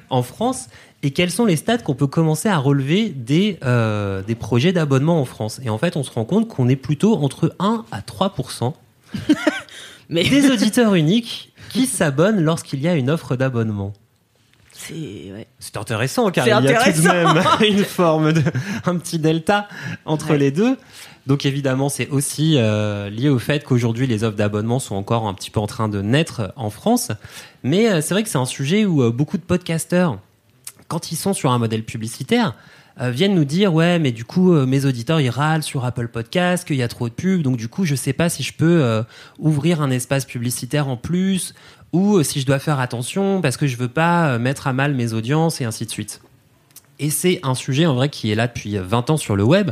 en 0.08 0.22
France 0.22 0.68
et 1.02 1.10
quels 1.10 1.30
sont 1.30 1.44
les 1.44 1.56
stats 1.56 1.78
qu'on 1.78 1.94
peut 1.94 2.06
commencer 2.06 2.48
à 2.48 2.58
relever 2.58 3.08
des 3.10 3.58
euh, 3.64 4.22
des 4.22 4.34
projets 4.34 4.72
d'abonnement 4.72 5.20
en 5.20 5.24
France? 5.24 5.60
Et 5.64 5.70
en 5.70 5.78
fait, 5.78 5.96
on 5.96 6.02
se 6.04 6.10
rend 6.10 6.24
compte 6.24 6.48
qu'on 6.48 6.68
est 6.68 6.76
plutôt 6.76 7.16
entre 7.16 7.54
1 7.58 7.84
à 7.90 8.00
3% 8.00 8.72
Mais 10.08 10.24
des 10.28 10.50
auditeurs 10.50 10.94
uniques 10.94 11.52
qui 11.70 11.86
s'abonnent 11.86 12.42
lorsqu'il 12.42 12.80
y 12.82 12.88
a 12.88 12.94
une 12.94 13.08
offre 13.10 13.34
d'abonnement. 13.36 13.92
c'est 14.72 14.92
ouais. 15.32 15.46
Intéressant 15.74 16.30
car 16.30 16.46
il 16.46 16.50
y 16.50 16.52
a 16.52 16.92
tout 16.92 17.00
de 17.02 17.08
même 17.08 17.42
une 17.78 17.84
forme 17.84 18.32
de 18.32 18.42
un 18.84 18.96
petit 18.96 19.18
delta 19.18 19.68
entre 20.04 20.30
Ouais. 20.30 20.38
les 20.38 20.50
deux. 20.50 20.76
Donc 21.26 21.46
évidemment, 21.46 21.88
c'est 21.88 22.08
aussi 22.08 22.54
euh, 22.56 23.08
lié 23.08 23.28
au 23.28 23.38
fait 23.38 23.64
qu'aujourd'hui 23.64 24.06
les 24.06 24.24
offres 24.24 24.36
d'abonnement 24.36 24.80
sont 24.80 24.96
encore 24.96 25.26
un 25.28 25.34
petit 25.34 25.50
peu 25.50 25.60
en 25.60 25.66
train 25.68 25.88
de 25.88 26.02
naître 26.02 26.52
en 26.56 26.68
France. 26.68 27.10
Mais 27.62 27.88
euh, 27.90 28.00
c'est 28.02 28.12
vrai 28.14 28.22
que 28.22 28.28
c'est 28.28 28.38
un 28.38 28.44
sujet 28.44 28.84
où 28.84 29.10
beaucoup 29.12 29.38
de 29.38 29.42
podcasteurs, 29.44 30.18
quand 30.92 31.10
ils 31.10 31.16
sont 31.16 31.32
sur 31.32 31.50
un 31.52 31.58
modèle 31.58 31.84
publicitaire, 31.84 32.54
euh, 33.00 33.10
viennent 33.10 33.34
nous 33.34 33.46
dire 33.46 33.72
ouais 33.72 33.98
mais 33.98 34.12
du 34.12 34.26
coup 34.26 34.52
euh, 34.52 34.66
mes 34.66 34.84
auditeurs 34.84 35.22
ils 35.22 35.30
râlent 35.30 35.62
sur 35.62 35.86
Apple 35.86 36.08
Podcast 36.08 36.66
qu'il 36.66 36.76
y 36.76 36.82
a 36.82 36.88
trop 36.88 37.08
de 37.08 37.14
pubs 37.14 37.40
donc 37.40 37.56
du 37.56 37.66
coup 37.66 37.86
je 37.86 37.94
sais 37.94 38.12
pas 38.12 38.28
si 38.28 38.42
je 38.42 38.52
peux 38.52 38.82
euh, 38.82 39.02
ouvrir 39.38 39.80
un 39.80 39.90
espace 39.90 40.26
publicitaire 40.26 40.88
en 40.88 40.98
plus 40.98 41.54
ou 41.94 42.22
si 42.22 42.42
je 42.42 42.46
dois 42.46 42.58
faire 42.58 42.78
attention 42.78 43.40
parce 43.40 43.56
que 43.56 43.66
je 43.66 43.78
veux 43.78 43.88
pas 43.88 44.38
mettre 44.38 44.66
à 44.66 44.74
mal 44.74 44.92
mes 44.94 45.14
audiences 45.14 45.62
et 45.62 45.64
ainsi 45.64 45.86
de 45.86 45.90
suite. 45.90 46.20
Et 46.98 47.08
c'est 47.08 47.40
un 47.42 47.54
sujet 47.54 47.86
en 47.86 47.94
vrai 47.94 48.10
qui 48.10 48.30
est 48.30 48.34
là 48.34 48.46
depuis 48.46 48.76
20 48.76 49.08
ans 49.08 49.16
sur 49.16 49.34
le 49.34 49.44
web, 49.44 49.70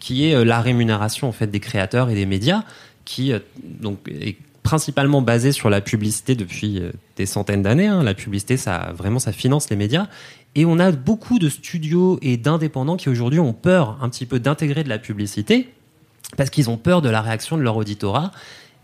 qui 0.00 0.26
est 0.26 0.42
la 0.42 0.62
rémunération 0.62 1.28
en 1.28 1.32
fait 1.32 1.48
des 1.48 1.60
créateurs 1.60 2.08
et 2.08 2.14
des 2.14 2.26
médias, 2.26 2.62
qui 3.04 3.32
donc 3.62 3.98
est 4.08 4.36
principalement 4.62 5.22
basé 5.22 5.52
sur 5.52 5.70
la 5.70 5.80
publicité 5.80 6.34
depuis 6.34 6.82
des 7.16 7.26
centaines 7.26 7.62
d'années. 7.62 7.86
hein. 7.86 8.02
La 8.02 8.14
publicité, 8.14 8.56
ça 8.56 8.92
vraiment 8.94 9.18
ça 9.18 9.32
finance 9.32 9.70
les 9.70 9.76
médias. 9.76 10.08
Et 10.54 10.64
on 10.64 10.78
a 10.78 10.92
beaucoup 10.92 11.38
de 11.38 11.48
studios 11.48 12.18
et 12.22 12.36
d'indépendants 12.36 12.96
qui 12.96 13.08
aujourd'hui 13.08 13.40
ont 13.40 13.54
peur 13.54 13.98
un 14.02 14.08
petit 14.08 14.26
peu 14.26 14.38
d'intégrer 14.38 14.84
de 14.84 14.88
la 14.88 14.98
publicité 14.98 15.72
parce 16.36 16.50
qu'ils 16.50 16.70
ont 16.70 16.76
peur 16.76 17.02
de 17.02 17.08
la 17.08 17.22
réaction 17.22 17.56
de 17.56 17.62
leur 17.62 17.76
auditorat. 17.76 18.32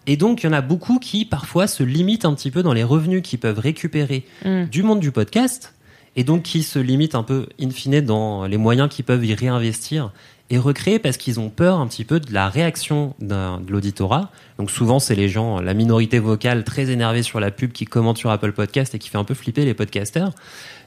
Et 0.06 0.16
donc, 0.16 0.42
il 0.42 0.46
y 0.46 0.48
en 0.48 0.54
a 0.54 0.62
beaucoup 0.62 0.98
qui, 0.98 1.26
parfois, 1.26 1.66
se 1.66 1.82
limitent 1.82 2.24
un 2.24 2.32
petit 2.34 2.50
peu 2.50 2.62
dans 2.62 2.72
les 2.72 2.84
revenus 2.84 3.22
qu'ils 3.22 3.38
peuvent 3.38 3.58
récupérer 3.58 4.24
Mm. 4.44 4.64
du 4.64 4.82
monde 4.82 5.00
du 5.00 5.12
podcast, 5.12 5.74
et 6.16 6.24
donc 6.24 6.42
qui 6.42 6.62
se 6.62 6.78
limitent 6.78 7.14
un 7.14 7.22
peu, 7.22 7.46
in 7.60 7.70
fine, 7.70 8.00
dans 8.00 8.46
les 8.46 8.56
moyens 8.56 8.88
qu'ils 8.88 9.04
peuvent 9.04 9.24
y 9.24 9.34
réinvestir 9.34 10.10
et 10.50 10.56
recréer 10.56 10.98
parce 10.98 11.18
qu'ils 11.18 11.38
ont 11.40 11.50
peur 11.50 11.78
un 11.78 11.86
petit 11.86 12.04
peu 12.04 12.20
de 12.20 12.32
la 12.32 12.48
réaction 12.48 13.14
de 13.20 13.70
l'auditorat. 13.70 14.30
Donc 14.58 14.70
souvent, 14.70 14.98
c'est 14.98 15.14
les 15.14 15.28
gens, 15.28 15.60
la 15.60 15.74
minorité 15.74 16.18
vocale 16.18 16.64
très 16.64 16.90
énervée 16.90 17.22
sur 17.22 17.38
la 17.38 17.50
pub 17.50 17.72
qui 17.72 17.84
commente 17.84 18.16
sur 18.16 18.30
Apple 18.30 18.52
Podcast 18.52 18.94
et 18.94 18.98
qui 18.98 19.10
fait 19.10 19.18
un 19.18 19.24
peu 19.24 19.34
flipper 19.34 19.66
les 19.66 19.74
podcasters. 19.74 20.30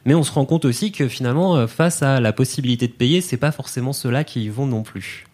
Mais 0.06 0.16
on 0.16 0.24
se 0.24 0.32
rend 0.32 0.46
compte 0.46 0.66
aussi 0.66 0.92
que 0.92 1.08
finalement, 1.08 1.56
euh, 1.56 1.68
face 1.68 2.02
à 2.02 2.20
la 2.20 2.34
possibilité 2.34 2.88
de 2.88 2.94
payer, 2.94 3.22
c'est 3.22 3.38
pas 3.38 3.52
forcément 3.52 3.94
ceux-là 3.94 4.24
qui 4.24 4.44
y 4.44 4.50
vont 4.50 4.66
non 4.66 4.82
plus. 4.84 5.26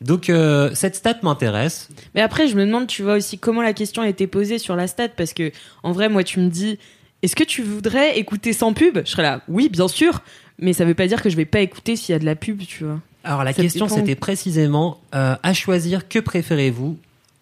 Donc 0.00 0.30
euh, 0.30 0.70
cette 0.74 0.96
stat 0.96 1.18
m'intéresse. 1.22 1.88
Mais 2.14 2.22
après, 2.22 2.48
je 2.48 2.56
me 2.56 2.64
demande, 2.64 2.86
tu 2.86 3.02
vois 3.02 3.14
aussi 3.14 3.38
comment 3.38 3.62
la 3.62 3.72
question 3.74 4.02
a 4.02 4.08
été 4.08 4.26
posée 4.26 4.58
sur 4.58 4.74
la 4.74 4.86
stat, 4.86 5.08
parce 5.10 5.32
que 5.34 5.52
en 5.82 5.92
vrai, 5.92 6.08
moi, 6.08 6.24
tu 6.24 6.40
me 6.40 6.48
dis, 6.48 6.78
est-ce 7.22 7.36
que 7.36 7.44
tu 7.44 7.62
voudrais 7.62 8.18
écouter 8.18 8.52
sans 8.52 8.72
pub? 8.72 9.00
Je 9.04 9.10
serais 9.10 9.22
là, 9.22 9.42
oui, 9.46 9.68
bien 9.68 9.88
sûr, 9.88 10.22
mais 10.58 10.72
ça 10.72 10.84
veut 10.84 10.94
pas 10.94 11.06
dire 11.06 11.22
que 11.22 11.28
je 11.28 11.36
vais 11.36 11.44
pas 11.44 11.60
écouter 11.60 11.96
s'il 11.96 12.14
y 12.14 12.16
a 12.16 12.18
de 12.18 12.24
la 12.24 12.34
pub, 12.34 12.62
tu 12.66 12.84
vois. 12.84 13.00
Alors 13.24 13.44
la 13.44 13.52
Ça 13.52 13.60
question 13.62 13.84
dépend. 13.84 13.96
c'était 13.96 14.14
précisément 14.14 14.98
euh, 15.14 15.36
à 15.42 15.52
choisir 15.52 16.08
que 16.08 16.18
préférez-vous 16.18 16.96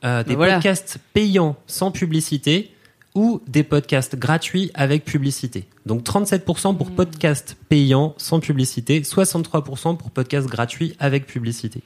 euh, 0.04 0.24
des 0.24 0.34
voilà. 0.34 0.54
podcasts 0.54 0.98
payants 1.14 1.56
sans 1.68 1.92
publicité 1.92 2.72
ou 3.18 3.42
des 3.48 3.64
podcasts 3.64 4.14
gratuits 4.16 4.70
avec 4.74 5.04
publicité. 5.04 5.64
Donc 5.86 6.04
37% 6.04 6.72
Hmm. 6.72 6.76
pour 6.76 6.90
podcasts 6.92 7.56
payants 7.68 8.14
sans 8.16 8.38
publicité, 8.38 9.02
63% 9.02 9.96
pour 9.96 10.10
podcasts 10.12 10.46
gratuits 10.46 10.94
avec 11.00 11.26
publicité. 11.26 11.82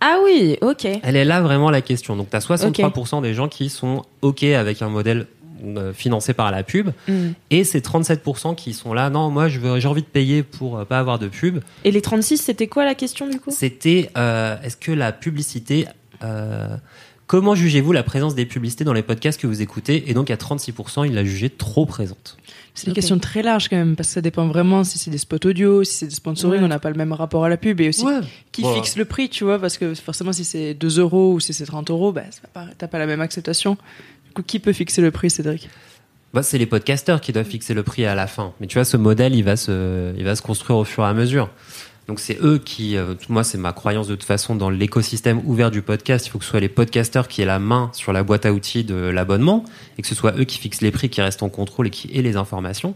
Ah 0.00 0.18
oui, 0.24 0.56
ok. 0.60 0.86
Elle 1.02 1.16
est 1.16 1.24
là 1.24 1.40
vraiment 1.42 1.70
la 1.70 1.80
question. 1.80 2.14
Donc 2.14 2.30
tu 2.30 2.36
as 2.36 2.40
63% 2.40 3.22
des 3.22 3.34
gens 3.34 3.48
qui 3.48 3.70
sont 3.70 4.04
OK 4.20 4.44
avec 4.44 4.82
un 4.82 4.88
modèle 4.88 5.26
euh, 5.64 5.92
financé 5.92 6.32
par 6.32 6.50
la 6.52 6.62
pub 6.62 6.90
Mm. 7.08 7.30
et 7.50 7.64
c'est 7.64 7.84
37% 7.84 8.54
qui 8.56 8.72
sont 8.72 8.92
là 8.94 9.10
non 9.10 9.30
moi 9.30 9.48
j'ai 9.48 9.86
envie 9.86 10.02
de 10.02 10.06
payer 10.06 10.42
pour 10.42 10.78
euh, 10.78 10.84
pas 10.84 10.98
avoir 11.00 11.18
de 11.18 11.28
pub. 11.28 11.60
Et 11.84 11.90
les 11.90 12.00
36, 12.02 12.38
c'était 12.38 12.66
quoi 12.68 12.84
la 12.84 12.94
question 12.94 13.28
du 13.28 13.38
coup? 13.40 13.50
C'était 13.52 14.10
euh, 14.16 14.56
est-ce 14.62 14.76
que 14.76 14.92
la 14.92 15.10
publicité. 15.12 15.86
Comment 17.26 17.54
jugez-vous 17.54 17.92
la 17.92 18.02
présence 18.02 18.34
des 18.34 18.46
publicités 18.46 18.84
dans 18.84 18.92
les 18.92 19.02
podcasts 19.02 19.40
que 19.40 19.46
vous 19.46 19.62
écoutez 19.62 20.10
Et 20.10 20.14
donc 20.14 20.30
à 20.30 20.36
36%, 20.36 21.06
il 21.06 21.14
l'a 21.14 21.24
jugé 21.24 21.48
trop 21.50 21.86
présente. 21.86 22.36
C'est 22.74 22.86
une 22.86 22.94
question 22.94 23.18
très 23.18 23.42
large 23.42 23.68
quand 23.68 23.76
même, 23.76 23.96
parce 23.96 24.08
que 24.08 24.14
ça 24.14 24.20
dépend 24.22 24.46
vraiment 24.46 24.82
si 24.84 24.98
c'est 24.98 25.10
des 25.10 25.18
spots 25.18 25.46
audio, 25.46 25.84
si 25.84 25.94
c'est 25.94 26.06
des 26.06 26.14
sponsoring, 26.14 26.60
Ouais. 26.60 26.64
on 26.64 26.68
n'a 26.68 26.78
pas 26.78 26.88
le 26.90 26.96
même 26.96 27.12
rapport 27.12 27.44
à 27.44 27.48
la 27.50 27.56
pub, 27.58 27.80
et 27.82 27.88
aussi 27.90 28.04
qui 28.50 28.64
Ouais. 28.64 28.74
fixe 28.74 28.96
le 28.96 29.04
prix, 29.04 29.28
tu 29.28 29.44
vois, 29.44 29.58
parce 29.58 29.76
que 29.76 29.94
forcément 29.94 30.32
si 30.32 30.44
c'est 30.44 30.72
2 30.74 30.98
euros 30.98 31.34
ou 31.34 31.40
si 31.40 31.52
c'est 31.52 31.66
30 31.66 31.90
euros, 31.90 32.12
bah, 32.12 32.22
t'as 32.78 32.88
pas 32.88 32.98
la 32.98 33.06
même 33.06 33.20
acceptation. 33.20 33.76
Du 34.26 34.32
coup, 34.34 34.42
qui 34.42 34.58
peut 34.58 34.72
fixer 34.72 35.02
le 35.02 35.10
prix, 35.10 35.28
Cédric? 35.28 35.68
Bah, 36.32 36.42
c'est 36.42 36.56
les 36.56 36.64
podcasteurs 36.64 37.20
qui 37.20 37.32
doivent 37.32 37.44
fixer 37.46 37.74
le 37.74 37.82
prix 37.82 38.06
à 38.06 38.14
la 38.14 38.26
fin. 38.26 38.54
Mais 38.58 38.66
tu 38.66 38.78
vois, 38.78 38.86
ce 38.86 38.96
modèle, 38.96 39.34
il 39.34 39.44
va 39.44 39.56
se, 39.56 40.14
il 40.16 40.24
va 40.24 40.34
se 40.34 40.40
construire 40.40 40.78
au 40.78 40.84
fur 40.84 41.04
et 41.04 41.06
à 41.06 41.12
mesure. 41.12 41.50
Donc 42.08 42.18
c'est 42.18 42.38
eux 42.42 42.58
qui, 42.58 42.96
euh, 42.96 43.14
moi 43.28 43.44
c'est 43.44 43.58
ma 43.58 43.72
croyance 43.72 44.08
de 44.08 44.14
toute 44.14 44.24
façon 44.24 44.56
dans 44.56 44.70
l'écosystème 44.70 45.40
ouvert 45.44 45.70
du 45.70 45.82
podcast. 45.82 46.26
Il 46.26 46.30
faut 46.30 46.38
que 46.38 46.44
ce 46.44 46.50
soit 46.50 46.60
les 46.60 46.68
podcasteurs 46.68 47.28
qui 47.28 47.42
aient 47.42 47.46
la 47.46 47.58
main 47.58 47.90
sur 47.92 48.12
la 48.12 48.22
boîte 48.22 48.44
à 48.44 48.52
outils 48.52 48.84
de 48.84 48.94
l'abonnement 48.94 49.64
et 49.98 50.02
que 50.02 50.08
ce 50.08 50.14
soit 50.14 50.36
eux 50.38 50.44
qui 50.44 50.58
fixent 50.58 50.80
les 50.80 50.90
prix, 50.90 51.08
qui 51.08 51.20
restent 51.20 51.42
en 51.42 51.48
contrôle 51.48 51.86
et 51.86 51.90
qui 51.90 52.10
aient 52.16 52.22
les 52.22 52.36
informations. 52.36 52.94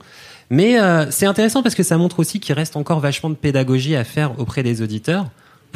Mais 0.50 0.80
euh, 0.80 1.10
c'est 1.10 1.26
intéressant 1.26 1.62
parce 1.62 1.75
que 1.75 1.82
ça 1.82 1.98
montre 1.98 2.18
aussi 2.20 2.40
qu'il 2.40 2.54
reste 2.54 2.76
encore 2.76 3.00
vachement 3.00 3.30
de 3.30 3.34
pédagogie 3.34 3.96
à 3.96 4.04
faire 4.04 4.38
auprès 4.38 4.62
des 4.62 4.82
auditeurs 4.82 5.26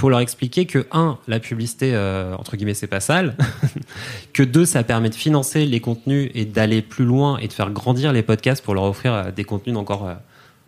pour 0.00 0.08
leur 0.08 0.20
expliquer 0.20 0.64
que 0.64 0.86
un, 0.92 1.18
la 1.28 1.40
publicité 1.40 1.92
euh, 1.94 2.34
entre 2.36 2.56
guillemets 2.56 2.72
c'est 2.72 2.86
pas 2.86 3.00
sale, 3.00 3.36
que 4.32 4.42
deux, 4.42 4.64
ça 4.64 4.82
permet 4.82 5.10
de 5.10 5.14
financer 5.14 5.66
les 5.66 5.80
contenus 5.80 6.30
et 6.34 6.46
d'aller 6.46 6.80
plus 6.80 7.04
loin 7.04 7.36
et 7.36 7.48
de 7.48 7.52
faire 7.52 7.70
grandir 7.70 8.12
les 8.12 8.22
podcasts 8.22 8.64
pour 8.64 8.74
leur 8.74 8.84
offrir 8.84 9.12
euh, 9.12 9.30
des 9.30 9.44
contenus 9.44 9.74
d'encore 9.74 10.08
euh, 10.08 10.14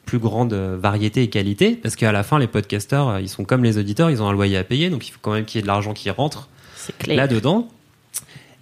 plus 0.05 0.19
grande 0.19 0.53
euh, 0.53 0.77
variété 0.81 1.23
et 1.23 1.31
qualité 1.31 1.73
parce 1.77 1.97
qu'à 1.97 2.13
la 2.13 2.23
fin 2.23 2.39
les 2.39 2.47
podcasteurs 2.49 3.09
euh, 3.09 3.21
ils 3.21 3.29
sont 3.29 3.45
comme 3.45 3.63
les 3.65 3.79
auditeurs 3.79 4.11
ils 4.11 4.23
ont 4.23 4.29
un 4.29 4.33
loyer 4.33 4.57
à 4.57 4.65
payer 4.65 4.91
donc 4.91 5.07
il 5.09 5.11
faut 5.13 5.19
quand 5.23 5.33
même 5.33 5.45
qu'il 5.45 5.59
y 5.59 5.61
ait 5.61 5.63
de 5.63 5.67
l'argent 5.69 5.93
qui 5.95 6.11
rentre 6.11 6.49
C'est 6.77 6.97
clair. 6.99 7.17
là 7.17 7.27
dedans 7.29 7.69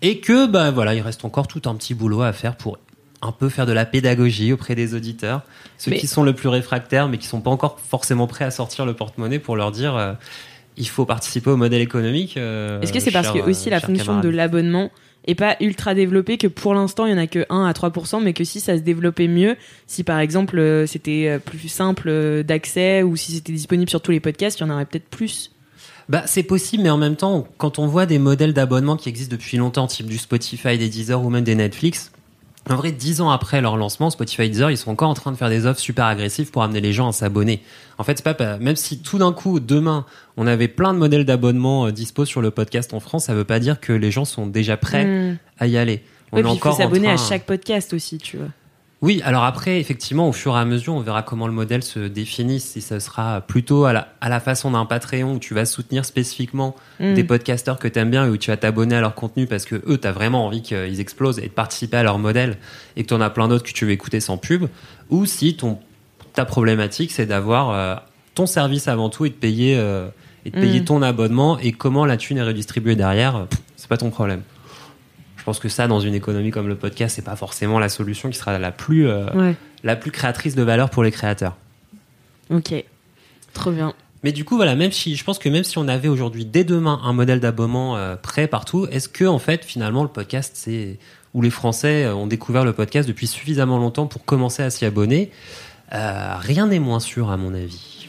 et 0.03 0.19
que 0.21 0.47
bah 0.47 0.71
voilà 0.71 0.95
il 0.95 1.01
reste 1.01 1.25
encore 1.25 1.47
tout 1.49 1.63
un 1.67 1.75
petit 1.75 1.95
boulot 1.95 2.23
à 2.23 2.33
faire 2.33 2.57
pour 2.57 2.79
un 3.23 3.33
peu 3.33 3.49
faire 3.49 3.67
de 3.67 3.73
la 3.73 3.85
pédagogie 3.85 4.53
auprès 4.53 4.75
des 4.75 4.95
auditeurs 4.95 5.43
ceux 5.79 5.91
Mais- 5.93 5.99
qui 5.99 6.07
sont 6.07 6.23
le 6.23 6.35
plus 6.35 6.49
réfractaires 6.49 7.09
mais 7.09 7.19
qui 7.19 7.27
sont 7.27 7.41
pas 7.41 7.51
encore 7.51 7.79
forcément 7.81 8.27
prêts 8.27 8.45
à 8.45 8.51
sortir 8.51 8.85
le 8.87 8.95
porte-monnaie 8.95 9.39
pour 9.39 9.57
leur 9.57 9.73
dire 9.73 9.97
euh, 9.97 10.13
il 10.77 10.89
faut 10.89 11.05
participer 11.05 11.51
au 11.51 11.57
modèle 11.57 11.83
économique 11.83 12.37
euh, 12.37 12.81
Est-ce 12.81 12.93
que 12.93 13.01
c'est 13.01 13.11
parce 13.11 13.31
que 13.31 13.39
aussi 13.41 13.69
la 13.71 13.81
fonction 13.81 14.21
de 14.21 14.29
l'abonnement 14.29 14.91
est 15.27 15.35
pas 15.35 15.57
ultra 15.61 15.95
développée 15.95 16.39
que 16.39 16.47
pour 16.47 16.75
l'instant 16.75 17.07
il 17.07 17.12
y 17.12 17.15
en 17.15 17.19
a 17.19 17.27
que 17.27 17.45
1 17.50 17.65
à 17.65 17.73
3% 17.73 18.23
mais 18.23 18.33
que 18.33 18.45
si 18.45 18.61
ça 18.61 18.77
se 18.77 18.83
développait 18.83 19.29
mieux 19.29 19.57
si 19.87 20.05
par 20.05 20.19
exemple 20.19 20.59
euh, 20.59 20.87
c'était 20.87 21.27
euh, 21.29 21.39
plus 21.39 21.69
simple 21.69 22.09
euh, 22.09 22.43
d'accès 22.43 23.03
ou 23.03 23.17
si 23.17 23.33
c'était 23.33 23.53
disponible 23.53 23.91
sur 23.91 24.00
tous 24.00 24.12
les 24.12 24.21
podcasts 24.21 24.59
il 24.59 24.62
y 24.62 24.67
en 24.67 24.71
aurait 24.71 24.87
peut-être 24.87 25.09
plus. 25.09 25.53
Bah, 26.09 26.25
c'est 26.27 26.43
possible, 26.43 26.83
mais 26.83 26.91
en 26.91 26.97
même 26.97 27.15
temps, 27.15 27.47
quand 27.57 27.79
on 27.79 27.87
voit 27.87 28.05
des 28.05 28.19
modèles 28.19 28.53
d'abonnement 28.53 28.97
qui 28.97 29.09
existent 29.09 29.31
depuis 29.31 29.59
longtemps, 29.59 29.87
type 29.87 30.07
du 30.07 30.19
Spotify, 30.19 30.77
des 30.77 30.89
Deezer 30.89 31.25
ou 31.25 31.31
même 31.31 31.45
des 31.45 31.55
Netflix, 31.55 32.11
en 32.71 32.77
vrai, 32.77 32.93
dix 32.93 33.21
ans 33.21 33.31
après 33.31 33.61
leur 33.61 33.77
lancement, 33.77 34.11
Spotify 34.11 34.43
et 34.43 34.49
Deezer, 34.49 34.71
ils 34.71 34.77
sont 34.77 34.91
encore 34.91 35.09
en 35.11 35.15
train 35.15 35.33
de 35.33 35.37
faire 35.37 35.49
des 35.49 35.67
offres 35.67 35.81
super 35.81 36.05
agressives 36.07 36.50
pour 36.50 36.62
amener 36.62 36.81
les 36.81 36.93
gens 36.93 37.09
à 37.09 37.12
s'abonner. 37.12 37.62
En 37.99 38.05
fait, 38.05 38.19
c'est 38.25 38.35
pas, 38.37 38.59
même 38.59 38.77
si 38.77 39.00
tout 39.00 39.19
d'un 39.19 39.33
coup, 39.33 39.61
demain, 39.61 40.07
on 40.37 40.47
avait 40.47 40.69
plein 40.69 40.95
de 40.95 40.99
modèles 40.99 41.25
d'abonnement 41.25 41.87
euh, 41.87 41.93
dispo 41.93 42.25
sur 42.25 42.41
le 42.41 42.50
podcast 42.50 42.95
en 42.95 43.00
France, 43.00 43.25
ça 43.25 43.35
veut 43.35 43.45
pas 43.45 43.59
dire 43.59 43.81
que 43.81 43.93
les 43.93 44.11
gens 44.11 44.25
sont 44.25 44.47
déjà 44.47 44.77
prêts 44.77 45.05
Hmm. 45.05 45.37
à 45.59 45.67
y 45.67 45.77
aller. 45.77 46.03
On 46.33 46.37
Ouais, 46.37 46.41
est 46.41 46.45
puis 46.45 46.53
il 46.53 46.59
faut 46.59 46.69
encore 46.69 46.75
en 46.75 46.79
s'abonner 46.79 47.09
à 47.11 47.17
chaque 47.17 47.45
podcast 47.45 47.93
aussi 47.93 48.19
tu 48.19 48.37
vois 48.37 48.47
oui, 49.02 49.23
alors 49.25 49.45
après, 49.45 49.80
effectivement, 49.80 50.28
au 50.28 50.33
fur 50.33 50.54
et 50.57 50.59
à 50.61 50.64
mesure, 50.66 50.95
on 50.95 51.00
verra 51.00 51.23
comment 51.23 51.47
le 51.47 51.52
modèle 51.54 51.83
se 51.83 52.00
définit. 52.00 52.61
Si 52.61 52.83
ça 52.83 53.00
sera 53.00 53.40
plutôt 53.40 53.87
à 53.87 53.95
la, 53.95 54.09
à 54.21 54.28
la 54.28 54.40
façon 54.40 54.71
d'un 54.73 54.85
Patreon 54.85 55.35
où 55.35 55.38
tu 55.38 55.54
vas 55.54 55.64
soutenir 55.64 56.04
spécifiquement 56.04 56.76
Hmm. 56.99 57.14
des 57.14 57.25
podcasteurs 57.25 57.78
que 57.78 57.88
t'aimes 57.88 58.11
bien 58.11 58.26
et 58.26 58.28
où 58.28 58.37
tu 58.37 58.50
vas 58.50 58.59
t'abonner 58.59 58.95
à 58.97 59.00
leur 59.00 59.14
contenu 59.14 59.47
parce 59.47 59.64
que 59.64 59.76
eux, 59.87 59.97
t'as 59.97 60.12
vraiment 60.12 60.45
envie 60.45 60.61
qu'ils 60.61 61.00
explosent 61.00 61.38
et 61.38 61.45
de 61.49 61.52
participer 61.52 61.97
à 61.97 62.02
leur 62.02 62.19
modèle 62.19 62.59
et 62.97 63.02
que 63.04 63.09
t'en 63.09 63.23
as 63.23 63.30
plein 63.30 63.49
d'autres 63.49 63.64
que 63.64 63.73
tu 63.73 63.87
veux 63.87 63.92
écouter 63.92 64.21
sans 64.21 64.37
pub. 64.37 64.66
Ou 65.09 65.25
si 65.25 65.57
ton, 65.57 65.78
ta 66.35 66.45
problématique, 66.45 67.11
c'est 67.11 67.25
d'avoir 67.25 67.71
euh, 67.71 67.95
ton 68.35 68.45
service 68.45 68.87
avant 68.87 69.09
tout 69.09 69.25
et 69.25 69.30
de 69.30 69.35
payer, 69.35 69.78
euh, 69.78 70.09
et 70.45 70.50
de 70.50 70.61
payer 70.61 70.80
Mm. 70.80 70.85
ton 70.85 71.00
abonnement 71.02 71.59
et 71.59 71.73
comment 71.73 72.04
la 72.04 72.19
thune 72.19 72.37
est 72.37 72.42
redistribuée 72.42 72.97
derrière, 72.97 73.47
c'est 73.76 73.88
pas 73.88 73.97
ton 73.97 74.11
problème. 74.11 74.42
Je 75.41 75.45
pense 75.45 75.59
que 75.59 75.71
ça, 75.71 75.89
dans 75.89 76.01
une 76.01 76.15
économie 76.15 76.51
comme 76.51 76.69
le 76.69 76.77
podcast, 76.77 77.17
c'est 77.17 77.25
pas 77.25 77.35
forcément 77.35 77.79
la 77.79 77.89
solution 77.89 78.29
qui 78.29 78.37
sera 78.37 78.59
la 78.59 78.71
plus, 78.73 79.09
euh, 79.09 79.25
ouais 79.33 79.57
la 79.83 79.97
plus 79.97 80.11
créatrice 80.11 80.55
de 80.55 80.63
valeur 80.63 80.91
pour 80.91 81.03
les 81.03 81.11
créateurs. 81.11 81.57
ok 82.51 82.85
trop 83.55 83.71
bien 83.73 83.95
Mais 84.23 84.33
du 84.33 84.45
coup, 84.45 84.57
voilà, 84.57 84.75
même 84.75 84.93
si 84.93 85.17
je 85.17 85.25
pense 85.25 85.39
que 85.39 85.49
même 85.49 85.65
si 85.65 85.79
on 85.79 85.89
avait 85.89 86.09
aujourd'hui 86.09 86.45
dès 86.45 86.63
demain 86.65 87.01
un 87.03 87.15
modèle 87.15 87.41
d'abonnement 87.41 87.97
euh, 87.97 88.15
prêt 88.17 88.47
partout, 88.47 88.87
est-ce 88.91 89.09
que 89.09 89.25
en 89.25 89.39
fait 89.39 89.65
finalement 89.65 90.03
le 90.03 90.11
podcast 90.11 90.53
c'est 90.57 90.99
où 91.33 91.41
les 91.41 91.49
Français 91.51 92.05
euh, 92.05 92.15
ont 92.15 92.27
découvert 92.27 92.65
le 92.67 92.75
podcast 92.75 93.09
depuis 93.09 93.27
suffisamment 93.27 93.79
longtemps 93.79 94.07
pour 94.07 94.25
commencer 94.27 94.63
à 94.63 94.69
s'y 94.69 94.85
abonner 94.85 95.31
Euh, 95.95 96.35
Rien 96.39 96.67
n'est 96.67 96.79
moins 96.81 97.01
sûr 97.01 97.31
à 97.31 97.37
mon 97.39 97.55
avis. 97.55 98.07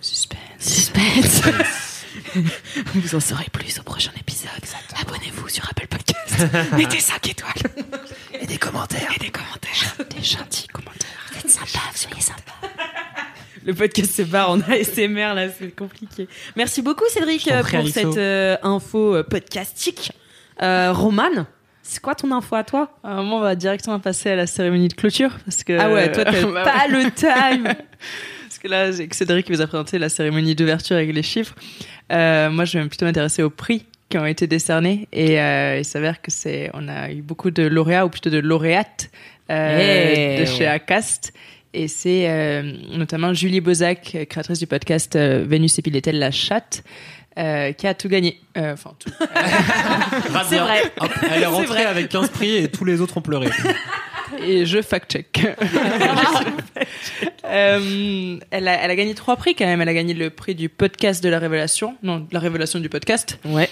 Suspense. 0.00 0.38
suspense 0.58 1.42
vous 2.94 3.14
en 3.14 3.20
saurez 3.20 3.46
plus 3.52 3.78
au 3.78 3.82
prochain 3.82 4.12
épisode. 4.18 4.50
Abonnez-vous 5.00 5.48
sur 5.48 5.64
Apple 5.68 5.86
Podcast 5.86 6.72
mettez 6.76 7.00
5 7.00 7.28
étoiles. 7.28 7.52
Et 8.40 8.46
des 8.46 8.58
commentaires. 8.58 9.10
et 9.16 9.18
des 9.18 9.30
commentaires. 9.30 9.96
Des 10.10 10.22
gentils 10.22 10.68
commentaires. 10.68 11.08
Vous 11.32 11.38
êtes 11.38 11.50
sympa 11.50 11.80
soyez 11.94 12.20
sympa. 12.20 12.52
Le 13.64 13.72
podcast 13.74 14.12
se 14.12 14.22
barre 14.22 14.50
en 14.50 14.60
ASMR 14.60 15.34
là 15.34 15.48
c'est 15.50 15.74
compliqué. 15.74 16.28
Merci 16.56 16.82
beaucoup 16.82 17.04
Cédric 17.08 17.50
euh, 17.50 17.62
prie, 17.62 17.78
pour 17.78 17.88
cette 17.88 18.18
euh, 18.18 18.56
info 18.62 19.16
euh, 19.16 19.22
podcastique. 19.22 20.12
Euh, 20.62 20.92
Romane 20.92 21.46
c'est 21.86 22.00
quoi 22.00 22.14
ton 22.14 22.32
info 22.32 22.56
à 22.56 22.64
toi? 22.64 22.96
À 23.04 23.10
un 23.10 23.16
moment, 23.16 23.36
on 23.36 23.40
va 23.40 23.54
directement 23.54 24.00
passer 24.00 24.30
à 24.30 24.36
la 24.36 24.46
cérémonie 24.46 24.88
de 24.88 24.94
clôture, 24.94 25.32
parce 25.44 25.64
que... 25.64 25.78
ah 25.78 25.90
ouais 25.90 26.10
toi 26.10 26.24
t'as 26.24 26.42
Bah 26.46 26.64
pas 26.64 26.88
le 26.88 27.10
time 27.10 27.74
que 28.64 28.68
là, 28.68 28.92
c'est 28.92 29.12
Cédric 29.12 29.46
qui 29.46 29.52
vous 29.52 29.60
a 29.60 29.66
présenté 29.66 29.98
la 29.98 30.08
cérémonie 30.08 30.54
d'ouverture 30.54 30.96
avec 30.96 31.12
les 31.14 31.22
chiffres. 31.22 31.54
Euh, 32.12 32.50
moi, 32.50 32.64
je 32.64 32.78
vais 32.78 32.86
plutôt 32.88 33.04
m'intéresser 33.04 33.42
aux 33.42 33.50
prix 33.50 33.84
qui 34.08 34.18
ont 34.18 34.26
été 34.26 34.46
décernés. 34.46 35.06
Et 35.12 35.40
euh, 35.40 35.78
il 35.78 35.84
s'avère 35.84 36.20
que 36.22 36.30
c'est, 36.30 36.70
on 36.74 36.88
a 36.88 37.10
eu 37.10 37.22
beaucoup 37.22 37.50
de 37.50 37.62
lauréats, 37.64 38.06
ou 38.06 38.08
plutôt 38.08 38.30
de 38.30 38.38
lauréates, 38.38 39.10
euh, 39.50 39.78
Hey. 39.78 40.40
de 40.40 40.44
chez 40.46 40.66
Acast. 40.66 41.32
Et 41.72 41.88
c'est 41.88 42.28
euh, 42.30 42.62
notamment 42.92 43.34
Julie 43.34 43.60
Bozac, 43.60 44.16
créatrice 44.30 44.58
du 44.60 44.66
podcast 44.66 45.16
euh, 45.16 45.44
Vénus 45.46 45.78
Epilétel 45.78 46.18
la 46.18 46.30
chatte, 46.30 46.84
euh, 47.36 47.72
qui 47.72 47.86
a 47.88 47.94
tout 47.94 48.08
gagné. 48.08 48.38
Euh, 48.56 48.74
Enfin, 48.74 48.92
tout. 48.98 49.10
c'est 50.48 50.58
vrai 50.58 50.82
Hop, 51.00 51.10
elle 51.24 51.38
est 51.38 51.40
C'est 51.40 51.46
rentrée 51.46 51.64
vrai. 51.66 51.84
avec 51.86 52.08
15 52.10 52.28
prix 52.30 52.56
et 52.56 52.68
tous 52.68 52.84
les 52.84 53.00
autres 53.00 53.18
ont 53.18 53.22
pleuré. 53.22 53.48
et 54.42 54.66
je 54.66 54.80
fact-check. 54.82 55.46
Euh, 57.46 58.38
elle, 58.50 58.68
a, 58.68 58.72
elle 58.82 58.90
a 58.90 58.96
gagné 58.96 59.14
trois 59.14 59.36
prix 59.36 59.54
quand 59.54 59.66
même. 59.66 59.80
Elle 59.80 59.88
a 59.88 59.94
gagné 59.94 60.14
le 60.14 60.30
prix 60.30 60.54
du 60.54 60.68
podcast 60.70 61.22
de 61.22 61.28
la 61.28 61.38
révélation, 61.38 61.94
non, 62.02 62.20
de 62.20 62.26
la 62.32 62.40
révélation 62.40 62.80
du 62.80 62.88
podcast. 62.88 63.38
ouais 63.44 63.68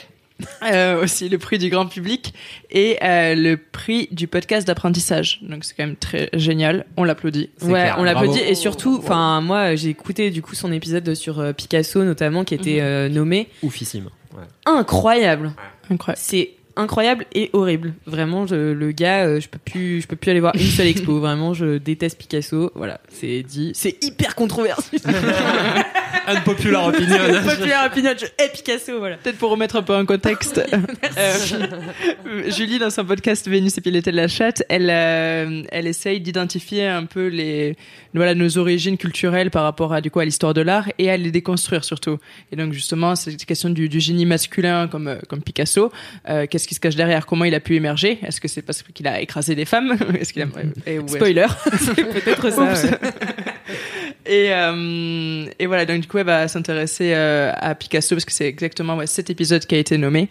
Euh, 0.62 1.02
aussi 1.02 1.28
le 1.28 1.38
prix 1.38 1.58
du 1.58 1.68
grand 1.68 1.86
public 1.86 2.34
et 2.70 2.98
euh, 3.02 3.34
le 3.34 3.56
prix 3.56 4.08
du 4.10 4.26
podcast 4.26 4.66
d'apprentissage. 4.66 5.40
Donc 5.42 5.64
c'est 5.64 5.74
quand 5.76 5.86
même 5.86 5.96
très 5.96 6.28
génial. 6.32 6.86
On 6.96 7.04
l'applaudit. 7.04 7.50
Ouais, 7.62 7.68
clair. 7.70 7.96
on 7.98 8.04
l'applaudit 8.04 8.40
et 8.40 8.54
surtout, 8.54 8.98
enfin 8.98 9.40
moi 9.40 9.74
j'ai 9.76 9.88
écouté 9.88 10.30
du 10.30 10.42
coup 10.42 10.54
son 10.54 10.72
épisode 10.72 11.14
sur 11.14 11.40
euh, 11.40 11.52
Picasso 11.52 12.04
notamment 12.04 12.44
qui 12.44 12.54
était 12.54 12.80
euh, 12.80 13.08
nommé 13.08 13.48
Oufissime. 13.62 14.08
Ouais. 14.36 14.44
incroyable. 14.66 15.52
Incroyable. 15.90 16.20
C'est 16.22 16.50
incroyable 16.76 17.26
et 17.34 17.50
horrible. 17.52 17.94
Vraiment, 18.06 18.46
je- 18.46 18.72
le 18.72 18.92
gars, 18.92 19.24
euh, 19.26 19.40
je 19.40 19.48
peux 19.48 19.58
plus, 19.58 20.00
je 20.00 20.06
peux 20.06 20.16
plus 20.16 20.30
aller 20.30 20.40
voir 20.40 20.54
une 20.54 20.60
seule 20.62 20.86
expo. 20.88 21.18
Vraiment, 21.20 21.54
je 21.54 21.78
déteste 21.78 22.18
Picasso. 22.18 22.70
Voilà, 22.74 23.00
c'est 23.08 23.42
dit. 23.42 23.72
C'est 23.74 24.02
hyper 24.04 24.34
controversé. 24.34 24.96
Unpopular 26.26 26.86
opinion. 26.88 27.16
Populaire 27.44 27.84
opinion, 27.86 28.10
je 28.18 28.26
hais 28.42 28.48
Picasso, 28.52 28.98
voilà. 28.98 29.16
Peut-être 29.16 29.38
pour 29.38 29.50
remettre 29.50 29.76
un 29.76 29.82
peu 29.82 29.94
en 29.94 30.04
contexte, 30.06 30.58
euh, 31.18 32.50
Julie, 32.50 32.78
dans 32.78 32.90
son 32.90 33.04
podcast 33.04 33.48
Vénus 33.48 33.76
et 33.78 33.80
puis 33.80 33.90
l'été 33.90 34.10
de 34.12 34.16
la 34.16 34.28
chatte, 34.28 34.62
elle, 34.68 34.88
euh, 34.90 35.62
elle 35.70 35.86
essaye 35.86 36.20
d'identifier 36.20 36.86
un 36.86 37.04
peu 37.04 37.26
les, 37.28 37.76
voilà, 38.14 38.34
nos 38.34 38.58
origines 38.58 38.96
culturelles 38.96 39.50
par 39.50 39.64
rapport 39.64 39.92
à, 39.92 40.00
du 40.00 40.10
coup, 40.10 40.20
à 40.20 40.24
l'histoire 40.24 40.54
de 40.54 40.60
l'art 40.60 40.88
et 40.98 41.10
à 41.10 41.16
les 41.16 41.30
déconstruire 41.30 41.84
surtout. 41.84 42.18
Et 42.52 42.56
donc, 42.56 42.72
justement, 42.72 43.14
c'est 43.16 43.30
cette 43.32 43.44
question 43.44 43.70
du, 43.70 43.88
du 43.88 44.00
génie 44.00 44.26
masculin 44.26 44.88
comme, 44.88 45.08
euh, 45.08 45.16
comme 45.28 45.42
Picasso. 45.42 45.90
Euh, 46.28 46.46
Qu'est-ce 46.48 46.68
qui 46.68 46.74
se 46.74 46.80
cache 46.80 46.96
derrière? 46.96 47.26
Comment 47.26 47.44
il 47.44 47.54
a 47.54 47.60
pu 47.60 47.74
émerger? 47.74 48.18
Est-ce 48.22 48.40
que 48.40 48.48
c'est 48.48 48.62
parce 48.62 48.82
qu'il 48.82 49.06
a 49.06 49.20
écrasé 49.20 49.54
des 49.54 49.64
femmes? 49.64 49.96
Est-ce 50.20 50.32
qu'il 50.32 50.42
a, 50.42 50.46
et- 50.86 50.98
ouais. 50.98 51.08
Spoiler, 51.08 51.46
c'est 51.78 51.94
peut-être 52.04 52.50
ça. 52.52 52.74
Et, 54.26 54.48
euh, 54.52 55.46
et 55.58 55.66
voilà, 55.66 55.84
donc 55.86 56.00
du 56.00 56.08
coup, 56.08 56.18
elle 56.18 56.26
va 56.26 56.48
s'intéresser 56.48 57.12
euh, 57.14 57.52
à 57.56 57.74
Picasso 57.74 58.14
parce 58.14 58.24
que 58.24 58.32
c'est 58.32 58.46
exactement 58.46 58.96
ouais, 58.96 59.06
cet 59.06 59.30
épisode 59.30 59.64
qui 59.66 59.74
a 59.74 59.78
été 59.78 59.98
nommé. 59.98 60.28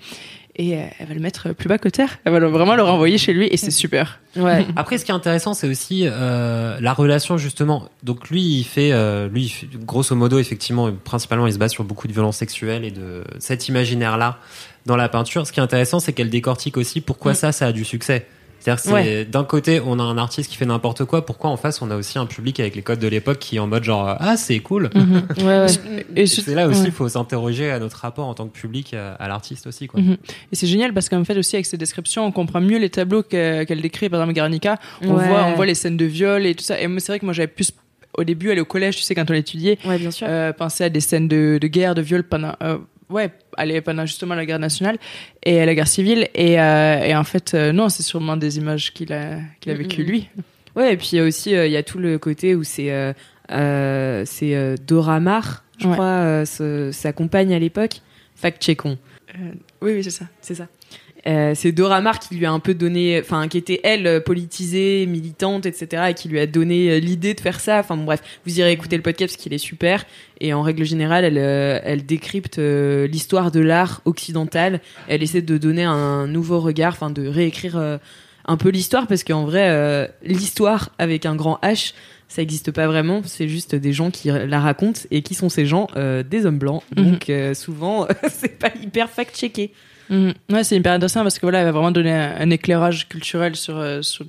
Et 0.58 0.76
euh, 0.76 0.82
elle 1.00 1.08
va 1.08 1.14
le 1.14 1.22
mettre 1.22 1.54
plus 1.54 1.70
bas 1.70 1.78
que 1.78 1.88
terre. 1.88 2.20
Elle 2.26 2.34
va 2.34 2.40
le- 2.40 2.48
vraiment 2.48 2.76
le 2.76 2.84
renvoyer 2.84 3.18
chez 3.18 3.32
lui 3.32 3.48
et 3.50 3.56
c'est 3.56 3.72
super. 3.72 4.20
Ouais. 4.36 4.66
Après, 4.76 4.98
ce 4.98 5.06
qui 5.06 5.12
est 5.12 5.14
intéressant, 5.16 5.54
c'est 5.54 5.68
aussi 5.68 6.04
euh, 6.06 6.78
la 6.82 6.92
relation 6.94 7.38
justement. 7.38 7.88
Donc 8.04 8.30
lui, 8.30 8.42
il 8.60 8.64
fait, 8.66 8.92
euh, 8.92 9.30
lui, 9.30 9.44
il 9.44 9.50
fait- 9.50 9.68
grosso 9.86 10.14
modo, 10.14 10.40
effectivement, 10.40 10.92
principalement, 10.92 11.48
il 11.48 11.54
se 11.54 11.58
base 11.58 11.72
sur 11.72 11.86
beaucoup 11.86 12.08
de 12.08 12.14
violences 12.14 12.38
sexuelles 12.38 12.84
et 12.84 12.92
de 12.92 13.24
cet 13.40 13.70
imaginaire-là 13.70 14.40
dans 14.86 14.98
la 14.98 15.08
peinture. 15.08 15.48
Ce 15.48 15.54
qui 15.54 15.62
est 15.62 15.64
intéressant, 15.64 16.02
c'est 16.02 16.12
qu'elle 16.12 16.30
décortique 16.30 16.76
aussi 16.76 17.00
pourquoi 17.00 17.34
ça, 17.34 17.54
ça 17.54 17.68
a 17.68 17.72
du 17.72 17.86
succès. 17.86 18.26
C'est-à-dire, 18.62 18.82
que 18.82 18.88
c'est 18.88 18.94
Ouais. 18.94 19.26
d'un 19.26 19.44
côté, 19.44 19.82
on 19.86 19.98
a 20.00 20.04
un 20.04 20.18
artiste 20.18 20.50
qui 20.52 20.56
fait 20.58 20.66
n'importe 20.66 21.04
quoi. 21.06 21.26
Pourquoi 21.26 21.50
en 21.50 21.58
face, 21.58 21.82
on 21.82 21.90
a 21.92 21.96
aussi 21.96 22.20
un 22.20 22.26
public 22.28 22.60
avec 22.60 22.76
les 22.76 22.82
codes 22.84 23.00
de 23.00 23.08
l'époque 23.08 23.40
qui 23.40 23.56
est 23.56 23.60
en 23.60 23.68
mode 23.68 23.84
genre 23.84 24.16
ah 24.20 24.38
c'est 24.38 24.60
cool. 24.60 24.90
Ouais, 25.40 25.44
ouais. 25.44 25.66
Et 26.16 26.22
Et 26.22 26.26
c'est 26.28 26.54
là 26.54 26.68
aussi, 26.68 26.82
ouais. 26.82 26.86
il 26.88 26.92
faut 26.92 27.10
s'interroger 27.10 27.72
à 27.72 27.80
notre 27.80 27.98
rapport 27.98 28.28
en 28.28 28.34
tant 28.36 28.48
que 28.48 28.54
public 28.58 28.94
à, 28.94 29.14
à 29.16 29.28
l'artiste 29.28 29.68
aussi, 29.68 29.88
quoi. 29.88 30.00
Mhm. 30.00 30.18
Et 30.52 30.56
c'est 30.56 30.68
génial 30.68 30.94
parce 30.94 31.10
qu'en 31.10 31.24
fait 31.24 31.38
aussi 31.38 31.56
avec 31.56 31.66
ces 31.66 31.78
descriptions, 31.78 32.26
on 32.26 32.32
comprend 32.32 32.62
mieux 32.62 32.78
les 32.78 32.90
tableaux 32.90 33.24
que- 33.24 33.64
qu'elle 33.64 33.82
décrit. 33.82 34.10
Par 34.10 34.20
exemple, 34.22 34.36
Guernica, 34.36 34.78
on 35.02 35.16
Ouais. 35.16 35.28
voit, 35.28 35.46
on 35.46 35.56
voit 35.56 35.66
les 35.66 35.76
scènes 35.76 35.98
de 35.98 36.06
viol 36.06 36.46
et 36.46 36.54
tout 36.56 36.64
ça. 36.64 36.80
Et 36.80 36.88
c'est 37.00 37.08
vrai 37.12 37.20
que 37.20 37.26
moi, 37.26 37.34
j'avais 37.34 37.48
plus 37.48 37.72
au 38.18 38.24
début 38.24 38.52
aller 38.52 38.62
au 38.62 38.66
collège, 38.66 38.98
tu 38.98 39.04
sais, 39.04 39.16
quand 39.16 39.30
on 39.30 39.34
l'étudiait, 39.34 39.80
Ouais, 39.86 39.98
euh, 40.24 40.52
penser 40.54 40.84
à 40.84 40.90
des 40.90 41.00
scènes 41.00 41.28
de, 41.30 41.58
de 41.62 41.68
guerre, 41.68 41.96
de 41.96 42.02
viol 42.02 42.24
pendant, 42.24 42.54
euh, 42.62 42.78
ouais, 43.12 43.30
aller 43.58 43.82
pendant 43.82 44.06
justement 44.06 44.34
la 44.36 44.46
guerre 44.46 44.60
nationale 44.60 44.98
et 45.44 45.64
la 45.66 45.76
guerre 45.76 45.88
civile. 45.88 46.28
Et, 46.34 46.60
euh, 46.60 47.00
et 47.04 47.16
en 47.16 47.24
fait, 47.24 47.54
euh, 47.54 47.72
non, 47.72 47.90
c'est 47.90 48.04
sûrement 48.04 48.38
des 48.38 48.58
images 48.58 48.94
qu'il 48.94 49.12
a, 49.14 49.38
qu'il 49.60 49.72
a 49.72 49.76
vécues 49.76 50.04
lui. 50.04 50.30
Ouais, 50.76 50.94
et 50.94 50.98
puis 50.98 51.10
il 51.14 51.16
y 51.18 51.20
a 51.20 51.24
aussi 51.24 51.54
euh, 51.56 51.68
il 51.68 51.72
y 51.74 51.78
a 51.78 51.84
tout 51.84 51.98
le 51.98 52.18
côté 52.18 52.56
où 52.56 52.64
c'est 52.64 52.92
euh, 52.92 53.12
euh, 53.52 54.24
c'est 54.26 54.56
euh, 54.56 54.78
Dora 54.88 55.20
Maar, 55.20 55.64
je 55.78 55.88
Ouais. 55.88 55.94
crois, 55.94 56.06
euh, 56.06 56.46
ce- 56.46 56.92
sa 56.94 57.12
compagne 57.12 57.54
à 57.54 57.60
l'époque. 57.60 58.02
Fact 58.36 58.62
checkons. 58.64 58.98
Oui, 59.82 59.94
oui, 59.94 60.04
c'est 60.04 60.10
ça. 60.12 60.26
C'est 60.42 60.56
ça. 60.56 60.68
Euh, 61.28 61.54
c'est 61.56 61.72
Dora 61.72 62.02
Maar 62.02 62.20
qui 62.20 62.36
lui 62.36 62.46
a 62.46 62.52
un 62.52 62.60
peu 62.60 62.74
donné, 62.74 63.20
enfin 63.20 63.48
qui 63.48 63.58
était 63.58 63.80
elle 63.84 64.24
politisée, 64.24 65.06
militante, 65.06 65.66
etc. 65.66 66.04
et 66.10 66.14
qui 66.14 66.30
lui 66.30 66.40
a 66.40 66.48
donné 66.48 66.90
euh, 66.90 67.00
l'idée 67.00 67.34
de 67.34 67.40
faire 67.40 67.60
ça. 67.60 67.80
Enfin 67.80 67.96
bon, 67.96 68.06
bref, 68.06 68.22
vous 68.46 68.60
irez 68.60 68.72
écouter 68.72 68.96
le 68.98 69.04
podcast 69.04 69.36
parce 69.36 69.44
qu'il 69.44 69.54
est 69.54 69.58
super. 69.60 70.06
Et 70.40 70.54
en 70.54 70.62
règle 70.64 70.84
générale, 70.84 71.24
elle, 71.24 71.38
euh, 71.38 71.80
elle 71.84 72.06
décrypte 72.06 72.58
euh, 72.58 73.06
l'histoire 73.08 73.52
de 73.52 73.60
l'art 73.60 74.02
occidental. 74.06 74.82
Elle 75.08 75.22
essaie 75.22 75.42
de 75.44 75.58
donner 75.58 75.84
un 75.84 76.26
nouveau 76.28 76.60
regard, 76.60 76.94
enfin 76.94 77.12
de 77.12 77.28
réécrire 77.28 77.78
euh, 77.78 77.98
un 78.46 78.58
peu 78.58 78.70
l'histoire 78.70 79.06
parce 79.08 79.24
qu'en 79.24 79.46
vrai, 79.46 79.70
euh, 79.70 80.08
l'histoire 80.24 80.90
avec 80.98 81.28
un 81.28 81.36
grand 81.36 81.60
H, 81.62 81.94
ça 82.28 82.42
n'existe 82.42 82.72
pas 82.72 82.88
vraiment. 82.88 83.22
C'est 83.26 83.48
juste 83.48 83.76
des 83.76 83.94
gens 83.94 84.10
qui 84.10 84.30
la 84.30 84.60
racontent 84.60 85.02
et 85.12 85.22
qui 85.22 85.36
sont 85.36 85.50
ces 85.50 85.66
gens 85.66 85.88
Euh, 85.96 86.24
Des 86.24 86.46
hommes 86.46 86.58
blancs. 86.58 86.82
Mhm. 86.98 87.12
Donc 87.12 87.30
euh, 87.30 87.54
souvent, 87.54 88.08
c'est 88.30 88.58
pas 88.58 88.72
hyper 88.82 89.10
fact-checké. 89.10 89.72
Mhm. 90.12 90.34
Ouais, 90.52 90.64
c'est 90.64 90.76
hyper 90.76 90.92
intéressant 90.94 91.24
parce 91.24 91.36
que 91.40 91.42
voilà, 91.46 91.60
elle 91.60 91.66
va 91.66 91.72
vraiment 91.72 91.92
donner 91.92 92.12
un, 92.12 92.36
un 92.40 92.50
éclairage 92.52 93.08
culturel 93.08 93.56
sur, 93.56 93.78
euh, 93.78 94.02
sur 94.04 94.26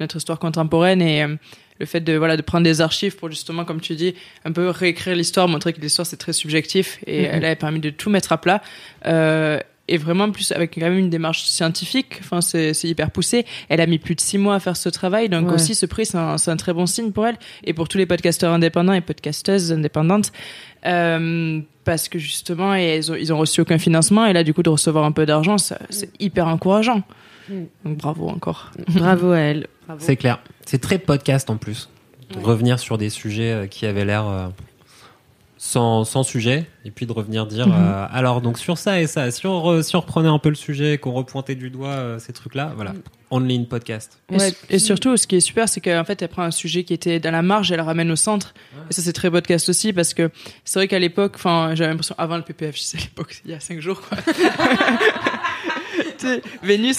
notre 0.00 0.16
histoire 0.16 0.38
contemporaine 0.38 1.00
et 1.00 1.22
euh, 1.22 1.36
le 1.78 1.86
fait 1.86 2.00
de 2.00 2.14
voilà 2.14 2.36
de 2.36 2.42
prendre 2.42 2.64
des 2.64 2.80
archives 2.80 3.16
pour 3.16 3.30
justement, 3.30 3.64
comme 3.64 3.80
tu 3.80 3.94
dis, 3.94 4.14
un 4.44 4.52
peu 4.52 4.68
réécrire 4.68 5.14
l'histoire, 5.16 5.46
montrer 5.48 5.72
que 5.72 5.80
l'histoire 5.80 6.04
c'est 6.06 6.16
très 6.18 6.32
subjectif 6.34 6.98
et 7.06 7.22
Mhm. 7.22 7.28
elle 7.32 7.44
a 7.46 7.56
permis 7.56 7.80
de 7.80 7.90
tout 7.90 8.10
mettre 8.10 8.32
à 8.32 8.38
plat. 8.38 8.60
Euh, 9.06 9.58
et 9.92 9.96
vraiment 9.96 10.30
plus 10.30 10.52
avec 10.52 10.74
quand 10.76 10.82
même 10.82 10.98
une 10.98 11.10
démarche 11.10 11.42
scientifique. 11.42 12.18
Enfin, 12.20 12.40
c'est 12.40 12.72
hyper 12.84 13.10
poussé. 13.10 13.44
Elle 13.68 13.80
a 13.80 13.86
mis 13.86 13.98
plus 13.98 14.14
de 14.14 14.20
six 14.20 14.38
mois 14.38 14.54
à 14.54 14.60
faire 14.60 14.76
ce 14.76 14.88
travail, 14.88 15.28
donc 15.28 15.48
Ouais. 15.48 15.54
aussi 15.54 15.74
ce 15.74 15.84
prix 15.84 16.06
c'est 16.06 16.16
un, 16.16 16.56
très 16.56 16.72
bon 16.72 16.86
signe 16.86 17.10
pour 17.10 17.26
elle 17.26 17.34
et 17.64 17.72
pour 17.74 17.88
tous 17.88 17.98
les 17.98 18.06
podcasteurs 18.06 18.52
indépendants 18.52 18.92
et 18.92 19.00
podcasteuses 19.00 19.72
indépendantes. 19.72 20.30
Euh, 20.86 21.60
parce 21.90 22.08
que 22.08 22.20
justement, 22.20 22.74
ils 22.74 23.10
ont, 23.10 23.16
ils 23.16 23.32
ont 23.32 23.38
reçu 23.38 23.60
aucun 23.62 23.76
financement 23.76 24.24
et 24.24 24.32
là, 24.32 24.44
du 24.44 24.54
coup, 24.54 24.62
de 24.62 24.70
recevoir 24.70 25.04
un 25.04 25.10
peu 25.10 25.26
d'argent, 25.26 25.58
ça- 25.58 25.80
c'est 25.90 26.08
hyper 26.20 26.46
encourageant. 26.46 27.02
Mm. 27.48 27.54
Donc 27.84 27.96
bravo 27.96 28.28
encore. 28.28 28.70
Bravo 28.90 29.32
à 29.32 29.38
elle. 29.38 29.66
C'est 29.98 30.14
clair. 30.14 30.38
C'est 30.64 30.80
très 30.80 30.98
podcast 30.98 31.50
en 31.50 31.56
plus. 31.56 31.88
Revenir 32.44 32.78
sur 32.78 32.96
des 32.96 33.10
sujets 33.10 33.50
euh, 33.50 33.66
qui 33.66 33.86
avaient 33.86 34.04
l'air 34.04 34.24
euh, 34.28 34.46
sans, 35.62 36.06
sans 36.06 36.22
sujet, 36.22 36.64
et 36.86 36.90
puis 36.90 37.04
de 37.04 37.12
revenir 37.12 37.44
dire 37.46 37.66
Mhm. 37.66 37.74
euh, 37.76 38.06
alors 38.10 38.40
donc 38.40 38.58
sur 38.58 38.78
ça 38.78 38.98
et 39.02 39.06
ça, 39.06 39.30
si 39.30 39.46
on, 39.46 39.60
re- 39.62 39.82
si 39.82 39.94
on 39.94 40.00
reprenait 40.00 40.30
un 40.30 40.38
peu 40.38 40.48
le 40.48 40.54
sujet, 40.54 40.96
qu'on 40.96 41.12
repointait 41.12 41.54
du 41.54 41.68
doigt 41.68 41.88
euh, 41.90 42.18
ces 42.18 42.32
trucs-là, 42.32 42.72
voilà. 42.76 42.94
Only 43.30 43.58
in 43.58 43.64
podcast. 43.64 44.18
Et, 44.32 44.38
su- 44.38 44.54
et 44.70 44.78
surtout, 44.78 45.18
ce 45.18 45.26
qui 45.26 45.36
est 45.36 45.40
super, 45.40 45.68
c'est 45.68 45.82
qu'en 45.82 46.02
fait, 46.04 46.20
elle 46.22 46.28
prend 46.28 46.42
un 46.44 46.50
sujet 46.50 46.82
qui 46.84 46.94
était 46.94 47.20
dans 47.20 47.30
la 47.30 47.42
marge, 47.42 47.70
elle 47.70 47.76
le 47.76 47.82
ramène 47.84 48.10
au 48.10 48.16
centre. 48.16 48.54
Et 48.88 48.94
ça, 48.94 49.02
c'est 49.02 49.12
très 49.12 49.30
podcast 49.30 49.68
aussi, 49.68 49.92
parce 49.92 50.14
que 50.14 50.30
c'est 50.64 50.78
vrai 50.78 50.88
qu'à 50.88 50.98
l'époque, 50.98 51.32
enfin, 51.36 51.72
j'avais 51.74 51.90
l'impression, 51.90 52.14
avant 52.16 52.38
le 52.38 52.42
PPF, 52.42 52.76
je 52.76 52.80
sais, 52.80 52.96
à 52.98 53.00
l'époque, 53.02 53.42
il 53.44 53.50
y 53.50 53.54
a 53.54 53.60
cinq 53.60 53.80
jours, 53.80 54.00
quoi. 54.00 54.16
Tu 56.18 56.26
sais, 56.26 56.42
Vénus, 56.62 56.98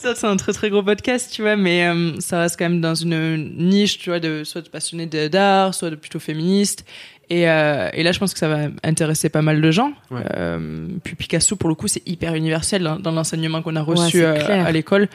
ça, 0.00 0.14
c'est 0.14 0.26
un 0.26 0.36
très 0.36 0.52
très 0.52 0.70
gros 0.70 0.82
podcast, 0.82 1.30
tu 1.32 1.42
vois, 1.42 1.56
mais 1.56 1.86
euh, 1.86 2.18
ça 2.20 2.40
reste 2.40 2.58
quand 2.58 2.64
même 2.68 2.80
dans 2.80 2.94
une 2.94 3.56
niche, 3.56 3.98
tu 3.98 4.10
vois, 4.10 4.18
de 4.20 4.44
soit 4.44 4.62
de 4.62 4.68
passionnés 4.68 5.06
de- 5.06 5.28
d'art, 5.28 5.74
soit 5.74 5.90
de 5.90 5.96
plutôt 5.96 6.18
féministes. 6.18 6.84
Et, 7.28 7.48
euh, 7.48 7.88
et 7.92 8.02
là, 8.02 8.10
je 8.10 8.18
pense 8.18 8.32
que 8.32 8.38
ça 8.40 8.48
va 8.48 8.68
intéresser 8.82 9.28
pas 9.28 9.42
mal 9.42 9.60
de 9.60 9.70
gens. 9.70 9.92
Ouais. 10.10 10.22
Euh, 10.34 10.88
puis 11.04 11.14
Picasso, 11.14 11.54
pour 11.54 11.68
le 11.68 11.76
coup, 11.76 11.86
c'est 11.86 12.02
hyper 12.08 12.34
universel 12.34 12.82
dans, 12.82 12.98
dans 12.98 13.12
l'enseignement 13.12 13.62
qu'on 13.62 13.76
a 13.76 13.82
reçu 13.82 14.22
euh, 14.24 14.34
à 14.48 14.72
l'école. 14.72 15.08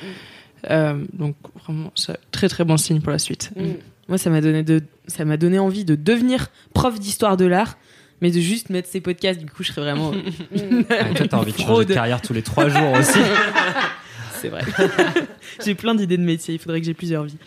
Euh, 0.70 1.04
donc 1.14 1.36
vraiment, 1.66 1.92
c'est 1.96 2.18
très 2.32 2.48
très 2.48 2.64
bon 2.64 2.78
signe 2.78 3.02
pour 3.02 3.12
la 3.12 3.20
suite. 3.20 3.52
Mm. 3.56 3.64
Moi, 4.08 4.18
ça 4.18 4.30
m'a 4.30 4.40
donné 4.40 4.64
de, 4.64 4.82
ça 5.08 5.26
m'a 5.26 5.36
donné 5.36 5.60
envie 5.60 5.84
de 5.84 5.96
devenir 5.96 6.48
prof 6.74 7.00
d'histoire 7.00 7.38
de 7.38 7.46
l'art, 7.46 7.78
mais 8.22 8.32
de 8.32 8.40
juste 8.40 8.70
mettre 8.70 8.88
ces 8.88 9.02
podcasts. 9.02 9.40
Du 9.40 9.48
coup, 9.48 9.64
je 9.64 9.74
serais 9.74 9.82
vraiment. 9.82 10.12
Ouais, 10.12 10.24
toi, 11.16 11.28
t'as 11.28 11.38
envie 11.38 11.52
de 11.52 11.58
changer 11.58 11.86
de 11.86 11.94
carrière 11.94 12.22
tous 12.22 12.34
les 12.34 12.44
trois 12.44 12.70
jours 12.70 12.94
aussi. 12.94 13.20
C'est 14.46 14.50
vrai. 14.50 14.64
j'ai 15.66 15.76
plein 15.76 15.96
d'idées 15.96 16.18
de 16.18 16.24
métier. 16.24 16.56
Il 16.56 16.60
faudrait 16.60 16.80
que 16.80 16.86
j'ai 16.86 16.94
plusieurs 16.94 17.24
vies. 17.24 17.38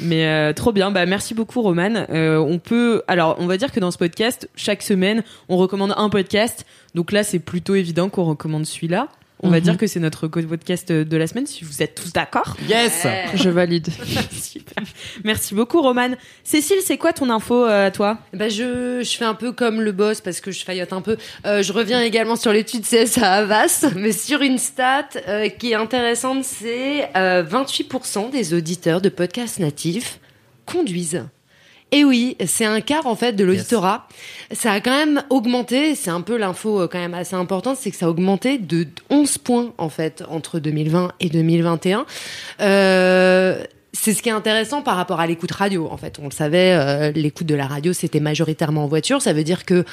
Mais 0.00 0.26
euh, 0.26 0.52
trop 0.52 0.72
bien. 0.72 0.90
Bah 0.90 1.06
merci 1.06 1.34
beaucoup, 1.34 1.62
Roman. 1.62 2.06
Euh, 2.10 2.38
on 2.38 2.58
peut. 2.58 3.02
Alors, 3.06 3.36
on 3.38 3.46
va 3.46 3.56
dire 3.56 3.72
que 3.72 3.80
dans 3.80 3.90
ce 3.90 3.98
podcast, 3.98 4.48
chaque 4.56 4.82
semaine, 4.82 5.22
on 5.48 5.56
recommande 5.56 5.94
un 5.96 6.08
podcast. 6.08 6.66
Donc 6.94 7.12
là, 7.12 7.22
c'est 7.22 7.38
plutôt 7.38 7.74
évident 7.74 8.08
qu'on 8.08 8.24
recommande 8.24 8.66
celui-là. 8.66 9.08
On 9.42 9.50
va 9.50 9.58
Mhm. 9.58 9.62
dire 9.62 9.76
que 9.76 9.86
c'est 9.86 10.00
notre 10.00 10.26
podcast 10.26 10.90
de 10.90 11.16
la 11.16 11.26
semaine, 11.28 11.46
si 11.46 11.64
vous 11.64 11.80
êtes 11.82 11.94
tous 11.94 12.12
d'accord. 12.12 12.56
yes 12.68 13.06
Je 13.34 13.48
valide. 13.50 13.86
Super. 14.32 14.82
Merci 15.24 15.54
beaucoup, 15.54 15.80
Roman. 15.80 16.10
Cécile, 16.42 16.78
c'est 16.84 16.96
quoi 16.98 17.12
ton 17.12 17.30
info 17.30 17.64
euh, 17.64 17.86
à 17.86 17.90
toi 17.92 18.18
Bah 18.32 18.48
je, 18.48 19.00
je 19.02 19.16
fais 19.16 19.24
un 19.24 19.34
peu 19.34 19.52
comme 19.52 19.80
le 19.80 19.92
boss 19.92 20.20
parce 20.20 20.40
que 20.40 20.50
je 20.50 20.64
faillote 20.64 20.92
un 20.92 21.00
peu. 21.02 21.16
Euh, 21.46 21.62
je 21.62 21.72
reviens 21.72 22.00
également 22.02 22.34
sur 22.36 22.52
l'étude 22.52 22.82
CSA 22.82 23.32
Havas, 23.32 23.86
mais 23.94 24.12
sur 24.12 24.42
une 24.42 24.58
stat 24.58 25.08
euh, 25.28 25.48
qui 25.48 25.70
est 25.70 25.74
intéressante, 25.76 26.44
c'est 26.44 27.08
euh, 27.16 27.44
28% 27.44 28.30
des 28.30 28.54
auditeurs 28.54 29.00
de 29.00 29.08
podcasts 29.08 29.58
natifs 29.60 30.18
conduisent. 30.66 31.24
Et 31.90 32.04
oui, 32.04 32.36
c'est 32.46 32.66
un 32.66 32.80
quart 32.80 33.06
en 33.06 33.16
fait 33.16 33.32
de 33.32 33.44
l'auditorat. 33.44 34.06
Ça 34.52 34.72
a 34.72 34.80
quand 34.80 34.96
même 34.96 35.22
augmenté, 35.30 35.94
c'est 35.94 36.10
un 36.10 36.20
peu 36.20 36.36
l'info 36.36 36.82
euh, 36.82 36.88
quand 36.88 36.98
même 36.98 37.14
assez 37.14 37.34
importante, 37.34 37.78
c'est 37.80 37.90
que 37.90 37.96
ça 37.96 38.06
a 38.06 38.08
augmenté 38.10 38.58
de 38.58 38.86
11 39.08 39.38
points 39.38 39.72
en 39.78 39.88
fait 39.88 40.22
entre 40.28 40.58
2020 40.58 41.12
et 41.20 41.30
2021. 41.30 42.04
Euh, 42.60 43.64
c'est 43.94 44.12
ce 44.12 44.22
qui 44.22 44.28
est 44.28 44.32
intéressant 44.32 44.82
par 44.82 44.96
rapport 44.96 45.18
à 45.18 45.26
l'écoute 45.26 45.50
radio. 45.50 45.88
En 45.90 45.96
fait, 45.96 46.18
on 46.20 46.24
le 46.24 46.30
savait, 46.30 46.74
euh, 46.74 47.10
l'écoute 47.10 47.46
de 47.46 47.54
la 47.54 47.66
radio, 47.66 47.94
c'était 47.94 48.20
majoritairement 48.20 48.84
en 48.84 48.86
voiture. 48.86 49.22
Ça 49.22 49.32
veut 49.32 49.44
dire 49.44 49.64
que, 49.64 49.84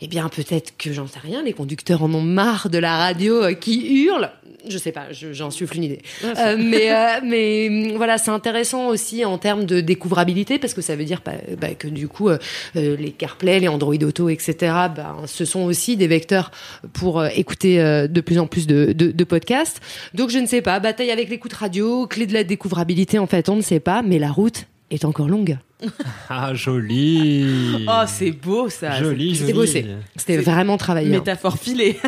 eh 0.00 0.08
bien, 0.08 0.28
peut-être 0.28 0.76
que 0.76 0.92
j'en 0.92 1.06
sais 1.06 1.18
rien, 1.18 1.42
les 1.42 1.52
conducteurs 1.52 2.02
en 2.02 2.12
ont 2.12 2.20
marre 2.22 2.68
de 2.70 2.78
la 2.78 2.96
radio 2.96 3.42
euh, 3.44 3.52
qui 3.54 4.04
hurle. 4.04 4.30
Je 4.68 4.78
sais 4.78 4.90
pas, 4.90 5.12
je- 5.12 5.32
j'en 5.32 5.50
suffle 5.50 5.76
une 5.76 5.84
idée. 5.84 6.00
Euh, 6.24 6.56
mais, 6.58 6.92
euh, 6.92 7.20
mais 7.24 7.94
voilà, 7.96 8.18
c'est 8.18 8.32
intéressant 8.32 8.88
aussi 8.88 9.24
en 9.24 9.38
termes 9.38 9.64
de 9.64 9.80
découvrabilité 9.80 10.58
parce 10.58 10.74
que 10.74 10.80
ça 10.82 10.96
veut 10.96 11.04
dire 11.04 11.22
bah, 11.24 11.32
bah, 11.60 11.74
que 11.74 11.86
du 11.86 12.08
coup, 12.08 12.28
euh, 12.28 12.38
les 12.74 13.12
CarPlay, 13.12 13.60
les 13.60 13.68
Android 13.68 13.94
Auto, 14.02 14.28
etc., 14.28 14.54
bah, 14.94 15.16
ce 15.26 15.44
sont 15.44 15.60
aussi 15.62 15.96
des 15.96 16.08
vecteurs 16.08 16.50
pour 16.92 17.24
écouter 17.26 17.78
de 17.78 18.20
plus 18.20 18.38
en 18.38 18.46
plus 18.48 18.66
de, 18.66 18.92
de, 18.92 19.12
de 19.12 19.24
podcasts. 19.24 19.80
Donc 20.14 20.30
je 20.30 20.38
ne 20.38 20.46
sais 20.46 20.62
pas, 20.62 20.80
bataille 20.80 21.10
avec 21.12 21.28
l'écoute 21.30 21.52
radio, 21.52 22.06
clé 22.08 22.26
de 22.26 22.34
la 22.34 22.42
découvrabilité 22.44 23.18
en 23.20 23.26
fait, 23.26 23.48
on 23.48 23.56
ne 23.56 23.62
sait 23.62 23.80
pas, 23.80 24.02
mais 24.02 24.18
la 24.18 24.30
route 24.32 24.64
est 24.90 25.04
encore 25.04 25.28
longue. 25.28 25.58
Ah, 26.28 26.54
joli. 26.54 27.84
Oh, 27.88 28.02
c'est 28.06 28.32
beau 28.32 28.68
ça. 28.68 28.98
Joli, 29.02 29.34
C'était 29.36 29.52
joli. 29.52 29.52
beau, 29.52 29.66
c'est- 29.66 29.86
C'était 30.16 30.38
vraiment 30.38 30.76
travaillé. 30.76 31.10
Métaphore 31.10 31.58
filée. 31.58 31.98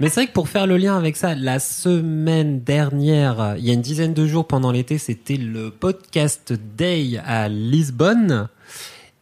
Mais 0.00 0.08
c'est 0.08 0.20
vrai 0.20 0.26
que 0.28 0.32
pour 0.32 0.48
faire 0.48 0.66
le 0.66 0.76
lien 0.76 0.96
avec 0.96 1.16
ça, 1.16 1.34
la 1.34 1.58
semaine 1.58 2.60
dernière, 2.60 3.54
il 3.58 3.64
y 3.66 3.70
a 3.70 3.72
une 3.72 3.82
dizaine 3.82 4.14
de 4.14 4.26
jours 4.26 4.46
pendant 4.46 4.70
l'été, 4.70 4.96
c'était 4.98 5.36
le 5.36 5.70
podcast 5.70 6.52
Day 6.76 7.18
à 7.26 7.48
Lisbonne. 7.48 8.48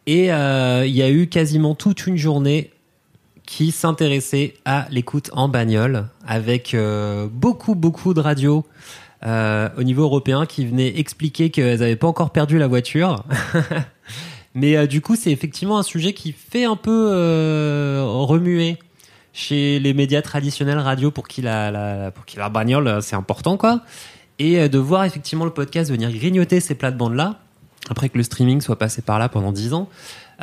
Et 0.05 0.31
euh, 0.31 0.85
il 0.85 0.95
y 0.95 1.01
a 1.01 1.09
eu 1.09 1.27
quasiment 1.27 1.73
toute 1.75 2.05
une 2.07 2.15
journée 2.17 2.71
qui 3.45 3.71
s'intéressait 3.71 4.53
à 4.65 4.87
l'écoute 4.91 5.29
en 5.33 5.47
bagnole, 5.49 6.05
avec 6.27 6.73
euh, 6.73 7.27
beaucoup, 7.31 7.73
beaucoup 7.75 8.13
de 8.13 8.19
radios 8.19 8.63
euh, 9.25 9.69
au 9.77 9.83
niveau 9.83 10.03
européen 10.03 10.45
qui 10.45 10.65
venaient 10.65 10.99
expliquer 10.99 11.49
qu'elles 11.49 11.79
n'avaient 11.79 11.95
pas 11.95 12.07
encore 12.07 12.31
perdu 12.31 12.57
la 12.57 12.67
voiture. 12.67 13.23
Mais 14.55 14.75
euh, 14.75 14.87
du 14.87 15.01
coup, 15.01 15.15
c'est 15.15 15.31
effectivement 15.31 15.77
un 15.77 15.83
sujet 15.83 16.13
qui 16.13 16.31
fait 16.31 16.65
un 16.65 16.75
peu 16.75 17.09
euh, 17.11 18.03
remuer 18.05 18.77
chez 19.37 19.77
les 19.77 19.93
médias 19.93 20.23
traditionnels 20.23 20.79
radio 20.79 21.11
pour 21.11 21.27
qui 21.27 21.43
la, 21.43 22.11
pour 22.11 22.25
qui 22.25 22.37
la 22.37 22.49
bagnole 22.49 22.87
euh, 22.87 23.01
c'est 23.01 23.15
important 23.15 23.55
quoi 23.55 23.81
et 24.39 24.59
euh, 24.59 24.67
de 24.67 24.79
voir 24.79 25.03
effectivement 25.03 25.45
le 25.45 25.51
podcast 25.51 25.91
venir 25.91 26.11
grignoter 26.11 26.59
ces 26.59 26.73
plates-bandes 26.73 27.13
là 27.13 27.35
après 27.87 28.09
que 28.09 28.17
le 28.17 28.23
streaming 28.23 28.61
soit 28.61 28.79
passé 28.79 29.03
par 29.03 29.19
là 29.19 29.29
pendant 29.29 29.51
10 29.51 29.73
ans 29.73 29.89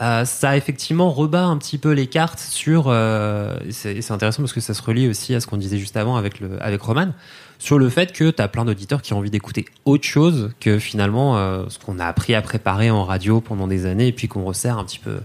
euh, 0.01 0.25
ça 0.25 0.57
effectivement 0.57 1.11
rebat 1.11 1.45
un 1.45 1.57
petit 1.57 1.79
peu 1.79 1.93
les 1.93 2.07
cartes 2.07 2.41
sur 2.41 2.87
euh, 2.89 3.57
c'est 3.71 4.11
intéressant 4.11 4.43
parce 4.43 4.53
que 4.53 4.61
ça 4.61 4.75
se 4.75 4.83
relie 4.83 5.09
aussi 5.09 5.35
à 5.35 5.41
ce 5.41 5.47
qu'on 5.47 5.57
disait 5.57 5.79
juste 5.79 5.97
avant 5.97 6.17
avec 6.17 6.41
le 6.41 6.63
avec 6.63 6.83
Roman 6.83 7.13
sur 7.59 7.79
le 7.79 7.89
fait 7.89 8.13
que 8.13 8.31
tu 8.31 8.43
as 8.43 8.49
plein 8.49 8.65
d'auditeurs 8.65 9.03
qui 9.03 9.13
ont 9.15 9.19
envie 9.19 9.31
d'écouter 9.31 9.65
autre 9.85 10.05
chose 10.05 10.51
que 10.61 10.79
finalement 10.79 11.37
euh, 11.37 11.65
ce 11.69 11.79
qu'on 11.79 11.99
a 11.99 12.07
appris 12.07 12.35
à 12.35 12.43
préparer 12.43 12.91
en 12.91 13.05
radio 13.05 13.41
pendant 13.41 13.69
des 13.69 13.87
années 13.87 14.09
et 14.09 14.13
puis 14.13 14.29
qu'on 14.29 14.45
resserre 14.45 14.79
un 14.79 14.85
petit 14.85 14.99
peu 14.99 15.21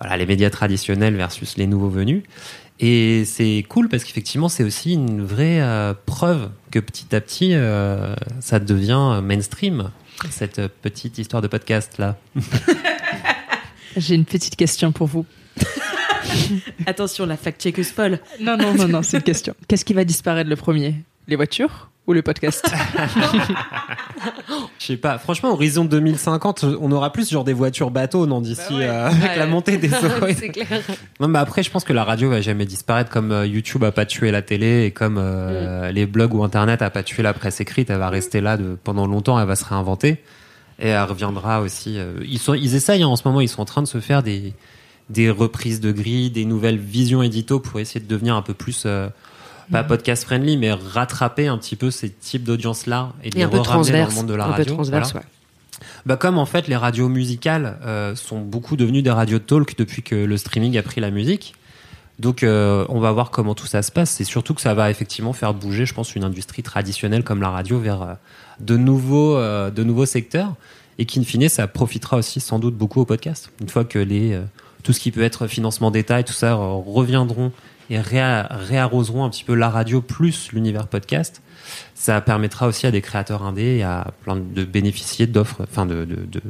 voilà 0.00 0.16
les 0.16 0.26
médias 0.26 0.50
traditionnels 0.50 1.16
versus 1.16 1.56
les 1.56 1.66
nouveaux 1.66 1.90
venus 1.90 2.22
et 2.80 3.24
c'est 3.24 3.64
cool 3.68 3.88
parce 3.88 4.04
qu'effectivement, 4.04 4.48
c'est 4.48 4.64
aussi 4.64 4.94
une 4.94 5.24
vraie 5.24 5.60
euh, 5.60 5.94
preuve 6.06 6.50
que 6.70 6.80
petit 6.80 7.14
à 7.14 7.20
petit, 7.20 7.54
euh, 7.54 8.14
ça 8.40 8.58
devient 8.58 9.20
mainstream, 9.22 9.90
cette 10.30 10.66
petite 10.82 11.18
histoire 11.18 11.40
de 11.40 11.48
podcast 11.48 11.98
là. 11.98 12.16
J'ai 13.96 14.14
une 14.14 14.24
petite 14.24 14.56
question 14.56 14.92
pour 14.92 15.06
vous. 15.06 15.24
Attention, 16.86 17.26
la 17.26 17.36
fact-checkeuse 17.36 17.88
folle. 17.90 18.18
Non, 18.40 18.56
non, 18.56 18.74
non, 18.74 18.88
non, 18.88 19.02
c'est 19.02 19.18
une 19.18 19.22
question. 19.22 19.54
Qu'est-ce 19.68 19.84
qui 19.84 19.94
va 19.94 20.04
disparaître 20.04 20.50
le 20.50 20.56
premier? 20.56 20.96
Les 21.28 21.36
voitures 21.36 21.90
ou 22.06 22.12
le 22.12 22.20
podcast? 22.22 22.66
Je 24.78 24.84
sais 24.86 24.96
pas, 24.96 25.16
franchement, 25.18 25.52
horizon 25.52 25.84
2050, 25.86 26.64
on 26.80 26.92
aura 26.92 27.12
plus 27.12 27.30
genre 27.30 27.44
des 27.44 27.52
voitures 27.54 27.90
bateaux, 27.90 28.26
non, 28.26 28.40
d'ici 28.42 28.60
Bah 28.70 28.76
ouais. 28.76 28.88
euh, 28.88 29.06
avec 29.06 29.22
Ouais. 29.22 29.36
la 29.38 29.46
montée 29.46 29.76
des 29.78 29.88
eaux. 29.94 30.26
c'est 30.36 30.48
clair. 30.50 30.66
Non, 31.20 31.28
mais 31.28 31.38
après, 31.38 31.62
je 31.62 31.70
pense 31.70 31.84
que 31.84 31.92
la 31.94 32.04
radio 32.04 32.28
va 32.28 32.40
jamais 32.42 32.66
disparaître 32.66 33.10
comme 33.10 33.32
euh, 33.32 33.46
YouTube 33.46 33.84
a 33.84 33.92
pas 33.92 34.04
tué 34.04 34.30
la 34.30 34.42
télé 34.42 34.84
et 34.84 34.90
comme 34.90 35.16
euh, 35.18 35.90
les 35.92 36.04
blogs 36.06 36.34
ou 36.34 36.44
Internet 36.44 36.82
a 36.82 36.90
pas 36.90 37.02
tué 37.02 37.22
la 37.22 37.32
presse 37.32 37.60
écrite. 37.60 37.88
Elle 37.88 37.98
va 37.98 38.10
rester 38.10 38.40
là 38.42 38.56
de, 38.58 38.76
pendant 38.84 39.06
longtemps, 39.06 39.40
elle 39.40 39.46
va 39.46 39.56
se 39.56 39.64
réinventer 39.64 40.18
et 40.78 40.88
elle 40.88 41.02
reviendra 41.04 41.60
aussi. 41.60 41.98
euh, 41.98 42.14
ils 42.26 42.38
sont, 42.38 42.54
ils 42.54 42.74
essayent 42.74 43.02
hein, 43.02 43.08
en 43.08 43.16
ce 43.16 43.26
moment, 43.26 43.40
ils 43.40 43.48
sont 43.48 43.62
en 43.62 43.66
train 43.66 43.82
de 43.82 43.88
se 43.88 44.00
faire 44.00 44.22
des 44.22 44.52
des 45.10 45.28
reprises 45.30 45.80
de 45.80 45.92
grilles, 45.92 46.30
des 46.30 46.46
nouvelles 46.46 46.78
visions 46.78 47.22
édito 47.22 47.60
pour 47.60 47.78
essayer 47.78 48.00
de 48.00 48.08
devenir 48.08 48.36
un 48.36 48.42
peu 48.42 48.54
plus 48.54 48.84
euh, 48.86 49.08
pas 49.70 49.84
podcast 49.84 50.24
friendly, 50.24 50.56
mais 50.56 50.72
rattraper 50.72 51.46
un 51.46 51.58
petit 51.58 51.76
peu 51.76 51.90
ces 51.90 52.08
types 52.10 52.44
d'audience 52.44 52.86
là 52.86 53.12
et 53.22 53.28
de 53.30 53.36
Et 53.36 53.40
les 53.40 53.44
ramener 53.44 53.60
dans 54.00 54.08
le 54.08 54.14
monde 54.14 54.26
de 54.28 54.34
la 54.34 54.44
un 54.44 54.48
radio. 54.48 54.64
peu 54.64 54.72
transverse, 54.72 55.12
Voilà. 55.12 55.26
ouais. 55.26 55.30
Bah 56.06 56.16
comme 56.16 56.38
en 56.38 56.46
fait 56.46 56.68
les 56.68 56.76
radios 56.76 57.08
musicales 57.08 57.78
euh, 57.84 58.14
sont 58.14 58.40
beaucoup 58.40 58.76
devenues 58.76 59.02
des 59.02 59.10
radios 59.10 59.38
talk 59.40 59.76
depuis 59.76 60.02
que 60.02 60.14
le 60.14 60.36
streaming 60.38 60.78
a 60.78 60.82
pris 60.82 61.00
la 61.02 61.10
musique. 61.10 61.54
Donc 62.18 62.42
euh, 62.42 62.86
on 62.88 63.00
va 63.00 63.10
voir 63.12 63.30
comment 63.30 63.54
tout 63.54 63.66
ça 63.66 63.82
se 63.82 63.90
passe. 63.92 64.10
C'est 64.10 64.24
surtout 64.24 64.54
que 64.54 64.60
ça 64.60 64.72
va 64.72 64.90
effectivement 64.90 65.32
faire 65.32 65.52
bouger, 65.52 65.84
je 65.84 65.92
pense, 65.92 66.14
une 66.14 66.24
industrie 66.24 66.62
traditionnelle 66.62 67.24
comme 67.24 67.42
la 67.42 67.50
radio 67.50 67.78
vers 67.78 68.16
de 68.60 68.76
nouveaux 68.76 69.36
euh, 69.36 69.70
de 69.70 69.82
nouveaux 69.84 70.06
secteurs 70.06 70.54
et 70.98 71.06
qu'in 71.06 71.22
fine 71.24 71.48
ça 71.48 71.66
profitera 71.66 72.16
aussi 72.18 72.40
sans 72.40 72.58
doute 72.58 72.76
beaucoup 72.76 73.00
au 73.00 73.04
podcast. 73.04 73.50
Une 73.60 73.68
fois 73.68 73.84
que 73.84 73.98
les 73.98 74.32
euh, 74.32 74.42
tout 74.82 74.92
ce 74.92 75.00
qui 75.00 75.10
peut 75.10 75.22
être 75.22 75.46
financement 75.46 75.90
d'État 75.90 76.20
et 76.20 76.24
tout 76.24 76.32
ça 76.32 76.52
euh, 76.54 76.56
reviendront 76.86 77.52
et 77.90 77.98
réa- 77.98 78.46
réarroseront 78.50 79.24
un 79.24 79.30
petit 79.30 79.44
peu 79.44 79.54
la 79.54 79.68
radio 79.70 80.00
plus 80.00 80.50
l'univers 80.52 80.86
podcast, 80.86 81.42
ça 81.94 82.20
permettra 82.20 82.66
aussi 82.66 82.86
à 82.86 82.90
des 82.90 83.00
créateurs 83.02 83.42
indés 83.42 83.76
et 83.78 83.82
à 83.82 84.12
plein 84.22 84.36
de 84.36 84.64
bénéficier 84.64 85.26
d'offres, 85.26 85.62
enfin 85.62 85.84
de, 85.84 86.04
de, 86.04 86.16
de- 86.16 86.42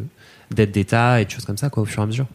d'aides 0.52 0.70
d'État 0.70 1.20
et 1.20 1.24
de 1.24 1.30
choses 1.30 1.44
comme 1.44 1.56
ça 1.56 1.70
quoi 1.70 1.82
au 1.82 1.86
fur 1.86 2.00
et 2.00 2.04
à 2.04 2.06
mesure. 2.06 2.26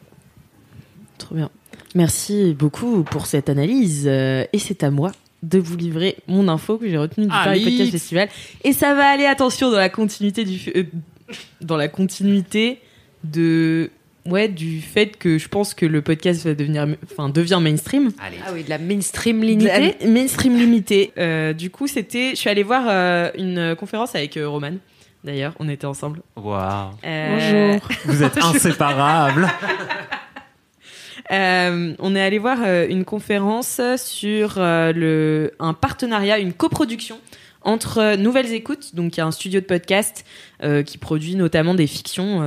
Trop 1.17 1.36
bien. 1.36 1.49
Merci 1.95 2.55
beaucoup 2.58 3.03
pour 3.03 3.25
cette 3.25 3.49
analyse. 3.49 4.05
et 4.08 4.47
c'est 4.60 4.84
à 4.84 4.91
moi 4.91 5.12
de 5.43 5.60
vous 5.60 5.78
livrer 5.78 6.17
mon 6.28 6.47
info 6.47 6.78
que 6.78 6.89
j'ai 6.89 6.97
retenue 6.97 7.25
du 7.25 7.32
Paris 7.32 7.62
Alix. 7.62 7.69
Podcast 7.71 7.91
Festival. 7.91 8.30
Et 8.63 8.73
ça 8.73 8.93
va 8.93 9.08
aller, 9.08 9.25
attention, 9.25 9.71
dans 9.71 9.78
la 9.78 9.89
continuité 9.89 10.43
du, 10.43 10.60
euh, 10.75 10.84
dans 11.62 11.78
la 11.78 11.88
continuité 11.88 12.80
de, 13.23 13.89
ouais, 14.25 14.47
du 14.47 14.82
fait 14.82 15.17
que 15.17 15.38
je 15.38 15.47
pense 15.47 15.73
que 15.73 15.86
le 15.86 16.02
podcast 16.02 16.45
va 16.45 16.54
devenir, 16.54 16.88
enfin, 17.04 17.30
devient 17.30 17.60
mainstream. 17.62 18.12
Allez. 18.19 18.38
Ah 18.45 18.52
oui, 18.54 18.63
de 18.63 18.69
la 18.69 18.78
mainstream 18.78 19.41
De 19.41 19.45
limitée. 19.45 19.95
la 20.02 20.08
mainstream 20.08 20.58
limité. 20.58 21.12
Euh, 21.17 21.54
du 21.54 21.69
coup, 21.69 21.88
c'était, 21.88 22.32
je 22.32 22.36
suis 22.36 22.49
allée 22.49 22.63
voir 22.63 22.86
euh, 22.88 23.30
une 23.38 23.75
conférence 23.75 24.15
avec 24.15 24.38
euh, 24.38 24.47
Roman. 24.47 24.73
D'ailleurs, 25.23 25.54
on 25.60 25.67
était 25.67 25.86
ensemble. 25.86 26.21
Waouh. 26.38 26.91
Bonjour. 27.04 27.89
Vous 28.06 28.23
êtes 28.23 28.38
inséparables. 28.38 29.49
Euh, 31.32 31.94
on 32.00 32.15
est 32.15 32.22
allé 32.22 32.39
voir 32.39 32.60
euh, 32.63 32.88
une 32.88 33.06
conférence 33.06 33.80
sur 33.98 34.56
euh, 34.58 35.50
un 35.60 35.74
partenariat, 35.74 36.39
une 36.39 36.54
coproduction 36.54 37.20
entre 37.62 38.15
Nouvelles 38.15 38.54
Écoutes, 38.54 38.96
donc 38.96 39.20
un 39.20 39.32
studio 39.32 39.60
de 39.60 39.65
podcast 39.65 40.26
qui 40.86 40.98
produit 40.98 41.36
notamment 41.36 41.74
des 41.74 41.88
fictions 41.88 42.39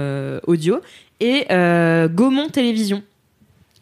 audio, 0.47 0.81
et 1.21 1.45
Gaumont 2.09 2.49
Télévision. 2.49 3.03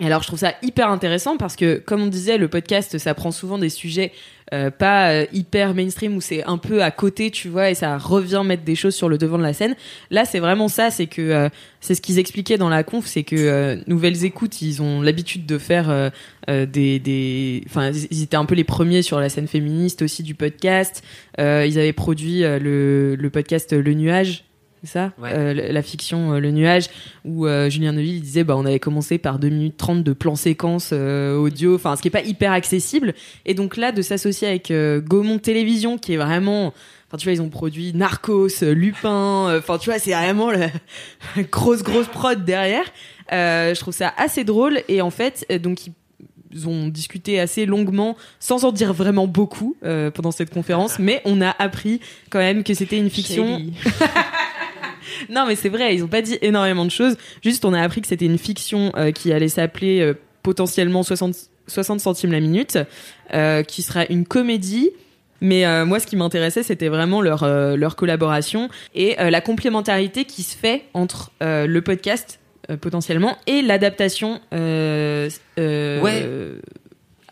Et 0.00 0.06
alors 0.06 0.22
je 0.22 0.28
trouve 0.28 0.38
ça 0.38 0.54
hyper 0.62 0.88
intéressant 0.88 1.36
parce 1.36 1.56
que, 1.56 1.76
comme 1.78 2.02
on 2.02 2.06
disait, 2.06 2.38
le 2.38 2.48
podcast, 2.48 2.96
ça 2.98 3.14
prend 3.14 3.30
souvent 3.30 3.58
des 3.58 3.68
sujets 3.68 4.12
euh, 4.52 4.70
pas 4.72 5.10
euh, 5.10 5.26
hyper 5.32 5.74
mainstream 5.74 6.16
où 6.16 6.20
c'est 6.20 6.42
un 6.42 6.58
peu 6.58 6.82
à 6.82 6.90
côté, 6.90 7.30
tu 7.30 7.48
vois, 7.48 7.70
et 7.70 7.74
ça 7.74 7.98
revient 7.98 8.42
mettre 8.44 8.64
des 8.64 8.74
choses 8.74 8.96
sur 8.96 9.08
le 9.08 9.16
devant 9.16 9.38
de 9.38 9.44
la 9.44 9.52
scène. 9.52 9.76
Là, 10.10 10.24
c'est 10.24 10.40
vraiment 10.40 10.66
ça, 10.66 10.90
c'est 10.90 11.06
que 11.06 11.22
euh, 11.22 11.48
c'est 11.80 11.94
ce 11.94 12.00
qu'ils 12.00 12.18
expliquaient 12.18 12.58
dans 12.58 12.68
la 12.68 12.82
conf, 12.82 13.06
c'est 13.06 13.22
que 13.22 13.36
euh, 13.36 13.76
Nouvelles 13.86 14.24
Écoutes, 14.24 14.60
ils 14.60 14.82
ont 14.82 15.02
l'habitude 15.02 15.46
de 15.46 15.58
faire 15.58 16.10
des, 16.48 16.98
des, 16.98 17.62
enfin, 17.66 17.92
ils 18.10 18.24
étaient 18.24 18.36
un 18.36 18.44
peu 18.44 18.56
les 18.56 18.64
premiers 18.64 19.02
sur 19.02 19.20
la 19.20 19.28
scène 19.28 19.46
féministe 19.46 20.02
aussi 20.02 20.24
du 20.24 20.34
podcast. 20.34 21.04
Ils 21.38 21.78
avaient 21.78 21.92
produit 21.92 22.40
le, 22.40 23.14
le 23.14 23.30
podcast 23.30 23.72
Le 23.72 23.94
Nuage. 23.94 24.44
C'est 24.82 24.90
ça 24.90 25.12
Ouais. 25.20 25.30
Euh, 25.32 25.72
la- 25.72 25.82
fiction 25.82 26.32
euh, 26.34 26.38
Le 26.40 26.50
Nuage, 26.52 26.86
où 27.24 27.46
euh, 27.46 27.68
Julien 27.68 27.92
Neuville 27.92 28.20
disait 28.20 28.44
bah, 28.44 28.56
on 28.56 28.64
avait 28.64 28.78
commencé 28.78 29.18
par 29.18 29.38
2 29.38 29.48
minutes 29.48 29.76
30 29.76 30.02
de 30.02 30.12
plan 30.12 30.36
séquence 30.36 30.90
euh, 30.92 31.36
audio, 31.36 31.74
enfin 31.74 31.96
ce 31.96 32.02
qui 32.02 32.08
est 32.08 32.10
pas 32.10 32.22
hyper 32.22 32.52
accessible. 32.52 33.14
Et 33.44 33.54
donc 33.54 33.76
là, 33.76 33.92
de 33.92 34.00
s'associer 34.02 34.48
avec 34.48 34.70
euh, 34.70 35.00
Gaumont 35.00 35.38
Télévision, 35.38 35.98
qui 35.98 36.14
est 36.14 36.16
vraiment. 36.16 36.72
Enfin, 37.08 37.18
tu 37.18 37.24
vois, 37.24 37.32
ils 37.32 37.42
ont 37.42 37.48
produit 37.48 37.92
Narcos, 37.92 38.62
euh, 38.62 38.72
Lupin. 38.72 39.48
euh, 39.48 39.58
Enfin, 39.58 39.78
tu 39.78 39.90
vois, 39.90 39.98
c'est 39.98 40.12
vraiment 40.12 40.50
la 40.50 40.68
grosse, 41.50 41.82
grosse 41.82 42.06
prod 42.06 42.44
derrière. 42.44 42.84
Euh, 43.32 43.74
je 43.74 43.80
trouve 43.80 43.92
ça 43.94 44.14
assez 44.16 44.44
drôle. 44.44 44.80
Et 44.88 45.02
en 45.02 45.10
fait, 45.10 45.44
euh, 45.50 45.58
donc, 45.58 45.86
ils 45.88 45.92
ils 46.52 46.66
ont 46.66 46.88
discuté 46.88 47.38
assez 47.38 47.64
longuement, 47.64 48.16
sans 48.40 48.64
en 48.64 48.72
dire 48.72 48.92
vraiment 48.92 49.28
beaucoup 49.28 49.76
euh, 49.84 50.10
pendant 50.10 50.32
cette 50.32 50.50
conférence, 50.52 50.98
mais 50.98 51.22
on 51.24 51.40
a 51.40 51.50
appris 51.60 52.00
quand 52.28 52.40
même 52.40 52.64
que 52.64 52.74
c'était 52.74 52.98
une 52.98 53.08
fiction. 53.08 53.60
Non, 55.28 55.44
mais 55.46 55.56
c'est 55.56 55.68
vrai, 55.68 55.94
ils 55.94 56.04
ont 56.04 56.08
pas 56.08 56.22
dit 56.22 56.38
énormément 56.42 56.84
de 56.84 56.90
choses. 56.90 57.16
Juste, 57.42 57.64
on 57.64 57.72
a 57.72 57.80
appris 57.80 58.00
que 58.00 58.08
c'était 58.08 58.26
une 58.26 58.38
fiction 58.38 58.92
euh, 58.96 59.12
qui 59.12 59.32
allait 59.32 59.48
s'appeler 59.48 60.00
euh, 60.00 60.14
potentiellement 60.42 61.02
60, 61.02 61.34
60 61.66 62.00
centimes 62.00 62.32
la 62.32 62.40
minute, 62.40 62.78
euh, 63.34 63.62
qui 63.62 63.82
sera 63.82 64.06
une 64.06 64.24
comédie. 64.24 64.90
Mais 65.42 65.64
moi, 65.86 65.98
ce 66.00 66.06
qui 66.06 66.16
m'intéressait, 66.16 66.62
c'était 66.62 66.88
vraiment 66.88 67.22
leur, 67.22 67.46
leur 67.74 67.96
collaboration 67.96 68.68
et 68.94 69.16
la 69.18 69.40
complémentarité 69.40 70.26
qui 70.26 70.42
se 70.42 70.54
fait 70.54 70.82
entre 70.92 71.32
le 71.40 71.80
podcast, 71.80 72.40
potentiellement, 72.82 73.38
et 73.46 73.62
l'adaptation 73.62 74.42
Ouais. 74.52 76.26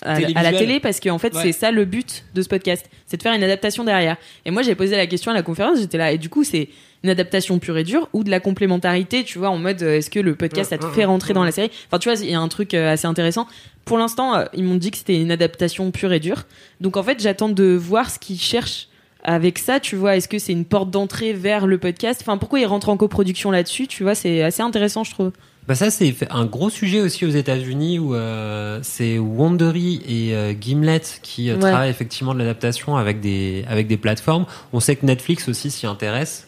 À, 0.03 0.15
à 0.15 0.43
la 0.43 0.53
télé, 0.53 0.81
parce 0.81 1.01
qu'en 1.01 1.19
fait, 1.19 1.35
Ouais. 1.35 1.43
c'est 1.43 1.53
ça 1.53 1.71
le 1.71 1.85
but 1.85 2.25
de 2.35 2.43
ce 2.43 2.49
podcast. 2.49 2.89
C'est 3.07 3.17
de 3.17 3.23
faire 3.23 3.33
une 3.35 3.43
adaptation 3.43 3.85
derrière. 3.85 4.17
Et 4.45 4.51
moi, 4.51 4.63
j'ai 4.63 4.75
posé 4.75 4.97
la 4.97 5.07
question 5.07 5.31
à 5.31 5.35
la 5.35 5.43
conférence, 5.43 5.79
j'étais 5.81 5.99
là, 5.99 6.13
et 6.13 6.19
du 6.19 6.29
coup, 6.29 6.45
c'est 6.45 6.69
une 7.05 7.11
adaptation 7.11 7.59
pure 7.61 7.79
et 7.79 7.85
dure 7.85 8.09
ou 8.13 8.25
de 8.25 8.31
la 8.31 8.41
complémentarité, 8.41 9.23
tu 9.23 9.39
vois, 9.39 9.51
en 9.51 9.59
mode 9.59 9.83
euh, 9.83 9.99
est-ce 9.99 10.11
que 10.11 10.19
le 10.19 10.35
podcast 10.35 10.71
ça 10.71 10.79
te 10.79 10.87
fait 10.87 11.05
rentrer 11.05 11.33
dans 11.33 11.45
la 11.45 11.53
série? 11.53 11.71
Enfin, 11.87 11.99
tu 12.01 12.09
vois, 12.11 12.19
il 12.21 12.29
y 12.31 12.35
a 12.35 12.41
un 12.41 12.49
truc 12.49 12.75
euh, 12.75 12.93
assez 12.93 13.07
intéressant. 13.07 13.47
Pour 13.85 13.99
l'instant, 13.99 14.35
euh, 14.35 14.45
ils 14.53 14.65
m'ont 14.65 14.75
dit 14.75 14.91
que 14.91 14.97
c'était 14.99 15.21
une 15.21 15.31
adaptation 15.31 15.91
pure 15.93 16.13
et 16.13 16.19
dure. 16.19 16.43
Donc 16.81 16.97
en 16.97 17.03
fait, 17.05 17.21
j'attends 17.23 17.49
de 17.51 17.65
voir 17.75 18.11
ce 18.11 18.19
qu'ils 18.19 18.41
cherchent 18.41 18.89
avec 19.23 19.59
ça, 19.59 19.79
tu 19.79 19.95
vois 19.95 20.17
Est-ce 20.17 20.29
que 20.29 20.39
c'est 20.41 20.53
une 20.53 20.65
porte 20.65 20.91
d'entrée 20.91 21.33
vers 21.35 21.67
le 21.69 21.79
podcast? 21.79 22.21
Enfin, 22.23 22.37
pourquoi 22.37 22.59
ils 22.61 22.67
rentrent 22.67 22.89
en 22.89 22.97
coproduction 22.97 23.53
là-dessus 23.53 23.87
Tu 23.87 24.03
vois, 24.03 24.17
c'est 24.17 24.43
assez 24.43 24.63
intéressant, 24.63 25.05
je 25.05 25.13
trouve. 25.13 25.31
Bah 25.69 25.75
ça 25.75 25.91
c'est 25.91 26.15
un 26.31 26.47
gros 26.47 26.71
sujet 26.71 27.03
aussi 27.03 27.27
aux 27.27 27.31
États-Unis 27.31 27.99
où 27.99 28.15
euh, 28.15 28.81
c'est 28.83 29.19
Wondery 29.19 30.01
et 30.09 30.35
euh, 30.35 30.55
Gimlet 30.59 31.03
qui 31.21 31.51
euh, 31.51 31.57
Ouais. 31.57 31.61
travaillent 31.61 31.91
effectivement 31.91 32.33
de 32.33 32.39
l'adaptation 32.39 32.97
avec 32.97 33.21
des 33.21 33.67
avec 33.69 33.87
des 33.87 33.99
plateformes. 33.99 34.47
On 34.73 34.81
sait 34.81 34.97
que 34.97 35.05
Netflix 35.05 35.47
aussi 35.47 35.71
s'y 35.71 35.87
intéresse 35.87 36.47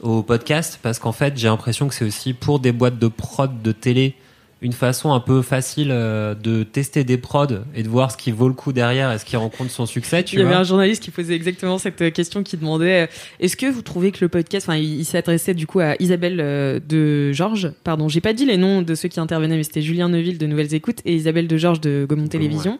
au 0.00 0.22
podcast 0.22 0.78
parce 0.80 1.00
qu'en 1.00 1.10
fait 1.10 1.36
j'ai 1.36 1.48
l'impression 1.48 1.88
que 1.88 1.94
c'est 1.94 2.04
aussi 2.04 2.34
pour 2.34 2.60
des 2.60 2.70
boîtes 2.70 3.00
de 3.00 3.08
prod 3.08 3.62
de 3.62 3.72
télé 3.72 4.14
une 4.62 4.72
façon 4.72 5.12
un 5.12 5.20
peu 5.20 5.42
facile 5.42 5.88
euh, 5.90 6.34
de 6.34 6.62
tester 6.62 7.04
des 7.04 7.18
prods 7.18 7.46
et 7.74 7.82
de 7.82 7.88
voir 7.88 8.10
ce 8.12 8.16
qui 8.16 8.30
vaut 8.30 8.48
le 8.48 8.54
coup 8.54 8.72
derrière 8.72 9.12
et 9.12 9.18
ce 9.18 9.24
qui 9.24 9.36
rencontre 9.36 9.70
son 9.70 9.86
succès. 9.86 10.22
Tu 10.22 10.36
Il 10.36 10.38
y 10.38 10.42
avait 10.42 10.54
un 10.54 10.64
journaliste 10.64 11.02
qui 11.02 11.10
posait 11.10 11.34
exactement 11.34 11.78
cette 11.78 12.12
question 12.12 12.42
qui 12.42 12.56
demandait 12.56 13.02
euh, 13.02 13.06
est-ce 13.40 13.56
que 13.56 13.66
vous 13.66 13.82
trouvez 13.82 14.12
que 14.12 14.18
le 14.20 14.28
podcast 14.28 14.68
enfin 14.68 14.78
il, 14.78 15.00
il 15.00 15.04
s'adressait 15.04 15.54
du 15.54 15.66
coup 15.66 15.80
à 15.80 15.96
Isabelle 16.00 16.38
euh, 16.40 16.80
de 16.88 17.32
Georges? 17.32 17.72
Pardon 17.84 18.08
j'ai 18.08 18.20
pas 18.20 18.32
dit 18.32 18.46
les 18.46 18.56
noms 18.56 18.82
de 18.82 18.94
ceux 18.94 19.08
qui 19.08 19.20
intervenaient 19.20 19.56
mais 19.56 19.64
c'était 19.64 19.82
Julien 19.82 20.08
Neuville 20.08 20.38
de 20.38 20.46
Nouvelles 20.46 20.74
Écoutes 20.74 21.00
et 21.04 21.14
Isabelle 21.14 21.48
de 21.48 21.56
Georges 21.56 21.80
de 21.80 22.06
Gaumont 22.08 22.28
Télévision. 22.28 22.78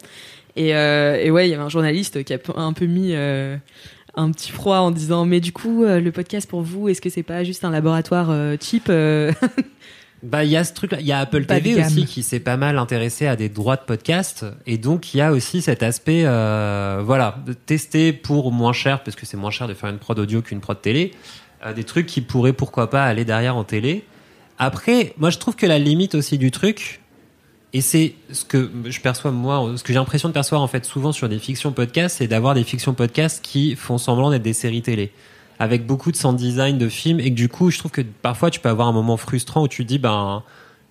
Et, 0.54 0.74
euh, 0.76 1.16
et 1.16 1.30
ouais 1.30 1.48
il 1.48 1.50
y 1.50 1.54
avait 1.54 1.62
un 1.62 1.68
journaliste 1.68 2.22
qui 2.24 2.34
a 2.34 2.38
un 2.56 2.72
peu 2.74 2.86
mis 2.86 3.14
euh, 3.14 3.56
un 4.14 4.30
petit 4.30 4.50
froid 4.50 4.78
en 4.78 4.90
disant 4.90 5.24
mais 5.24 5.40
du 5.40 5.52
coup 5.52 5.84
euh, 5.84 6.00
le 6.00 6.12
podcast 6.12 6.48
pour 6.48 6.62
vous 6.62 6.88
est-ce 6.88 7.00
que 7.00 7.10
c'est 7.10 7.22
pas 7.22 7.44
juste 7.44 7.64
un 7.64 7.70
laboratoire 7.70 8.30
euh, 8.30 8.56
cheap 8.60 8.86
euh? 8.88 9.32
Bah, 10.22 10.44
il 10.44 10.50
y 10.50 10.56
a 10.56 10.62
ce 10.62 10.72
truc-là. 10.72 11.00
Il 11.00 11.06
y 11.06 11.12
a 11.12 11.18
Apple 11.18 11.46
TV 11.46 11.82
aussi 11.82 12.06
qui 12.06 12.22
s'est 12.22 12.40
pas 12.40 12.56
mal 12.56 12.78
intéressé 12.78 13.26
à 13.26 13.34
des 13.34 13.48
droits 13.48 13.76
de 13.76 13.82
podcast. 13.82 14.46
Et 14.66 14.78
donc, 14.78 15.14
il 15.14 15.18
y 15.18 15.20
a 15.20 15.32
aussi 15.32 15.62
cet 15.62 15.82
aspect, 15.82 16.22
euh, 16.24 17.02
voilà, 17.04 17.38
de 17.44 17.52
tester 17.52 18.12
pour 18.12 18.52
moins 18.52 18.72
cher, 18.72 19.02
parce 19.02 19.16
que 19.16 19.26
c'est 19.26 19.36
moins 19.36 19.50
cher 19.50 19.66
de 19.66 19.74
faire 19.74 19.90
une 19.90 19.98
prod 19.98 20.16
audio 20.18 20.40
qu'une 20.40 20.60
prod 20.60 20.80
télé, 20.80 21.10
euh, 21.66 21.72
des 21.72 21.82
trucs 21.82 22.06
qui 22.06 22.20
pourraient, 22.20 22.52
pourquoi 22.52 22.88
pas, 22.88 23.04
aller 23.04 23.24
derrière 23.24 23.56
en 23.56 23.64
télé. 23.64 24.04
Après, 24.58 25.12
moi, 25.18 25.30
je 25.30 25.38
trouve 25.38 25.56
que 25.56 25.66
la 25.66 25.80
limite 25.80 26.14
aussi 26.14 26.38
du 26.38 26.52
truc, 26.52 27.00
et 27.72 27.80
c'est 27.80 28.14
ce 28.30 28.44
que 28.44 28.70
je 28.84 29.00
perçois, 29.00 29.32
moi, 29.32 29.72
ce 29.76 29.82
que 29.82 29.92
j'ai 29.92 29.98
l'impression 29.98 30.28
de 30.28 30.34
percevoir, 30.34 30.62
en 30.62 30.68
fait, 30.68 30.84
souvent 30.84 31.10
sur 31.10 31.28
des 31.28 31.40
fictions 31.40 31.72
podcasts, 31.72 32.18
c'est 32.18 32.28
d'avoir 32.28 32.54
des 32.54 32.62
fictions 32.62 32.94
podcasts 32.94 33.44
qui 33.44 33.74
font 33.74 33.98
semblant 33.98 34.30
d'être 34.30 34.42
des 34.42 34.52
séries 34.52 34.82
télé 34.82 35.10
avec 35.62 35.86
beaucoup 35.86 36.10
de 36.10 36.16
sound 36.16 36.36
design 36.36 36.76
de 36.76 36.88
films 36.88 37.20
et 37.20 37.30
que 37.30 37.36
du 37.36 37.48
coup 37.48 37.70
je 37.70 37.78
trouve 37.78 37.92
que 37.92 38.00
parfois 38.00 38.50
tu 38.50 38.58
peux 38.58 38.68
avoir 38.68 38.88
un 38.88 38.92
moment 38.92 39.16
frustrant 39.16 39.62
où 39.62 39.68
tu 39.68 39.84
dis 39.84 39.98
ben 40.00 40.42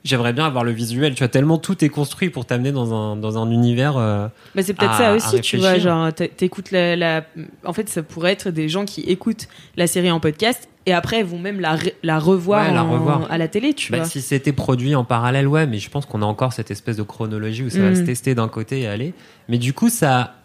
j'aimerais 0.05 0.31
bien 0.33 0.45
avoir 0.45 0.63
le 0.63 0.71
visuel 0.71 1.13
tu 1.13 1.19
vois 1.19 1.27
tellement 1.27 1.57
tout 1.57 1.83
est 1.83 1.89
construit 1.89 2.29
pour 2.29 2.45
t'amener 2.45 2.71
dans 2.71 2.93
un 2.93 3.15
dans 3.17 3.37
un 3.37 3.51
univers 3.51 3.97
euh, 3.97 4.27
Bah, 4.55 4.61
c'est 4.63 4.73
peut-être 4.73 4.95
ça 4.95 5.13
aussi, 5.13 5.41
tu 5.41 5.57
vois. 5.57 5.77
Genre, 5.77 6.13
t'écoutes 6.13 6.71
la, 6.71 6.95
la. 6.95 7.25
En 7.65 7.73
fait, 7.73 7.89
ça 7.89 8.01
pourrait 8.01 8.31
être 8.31 8.49
des 8.49 8.69
gens 8.69 8.85
qui 8.85 9.01
écoutent 9.01 9.47
la 9.75 9.87
série 9.87 10.09
en 10.09 10.19
podcast 10.21 10.69
et 10.87 10.93
après 10.93 11.21
vont 11.21 11.37
même 11.37 11.59
la, 11.59 11.75
la 12.01 12.17
revoir, 12.17 12.65
Ouais, 12.67 12.73
la 12.73 12.83
en- 12.83 12.91
revoir. 12.93 13.27
à 13.29 13.37
la 13.37 13.47
télé, 13.47 13.73
tu 13.73 13.91
bah, 13.91 13.99
vois. 13.99 14.07
si 14.07 14.21
c'était 14.21 14.53
produit 14.53 14.95
en 14.95 15.03
parallèle 15.03 15.47
ouais 15.47 15.67
mais 15.67 15.77
je 15.79 15.89
pense 15.89 16.05
qu'on 16.07 16.21
a 16.23 16.25
encore 16.25 16.53
cette 16.53 16.71
espèce 16.71 16.97
de 16.97 17.03
chronologie 17.03 17.63
où 17.63 17.69
ça 17.69 17.79
va 17.81 17.91
Mm. 17.91 17.95
se 17.97 18.01
tester 18.01 18.33
d'un 18.35 18.47
côté 18.47 18.79
et 18.81 18.87
aller 18.87 19.13
mais 19.49 19.57
du 19.59 19.73
coup 19.73 19.89
ça 19.89 20.35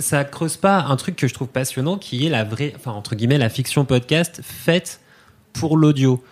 ça 0.00 0.24
creuse 0.24 0.56
pas 0.56 0.80
un 0.82 0.96
truc 0.96 1.16
que 1.16 1.26
je 1.28 1.34
trouve 1.34 1.48
passionnant 1.48 1.96
qui 1.98 2.26
est 2.26 2.30
la 2.30 2.44
vraie 2.44 2.72
enfin 2.76 2.92
entre 2.92 3.14
guillemets 3.16 3.38
la 3.38 3.48
fiction 3.48 3.84
podcast 3.84 4.40
faite 4.42 5.00
pour 5.52 5.76
l'audio 5.76 6.22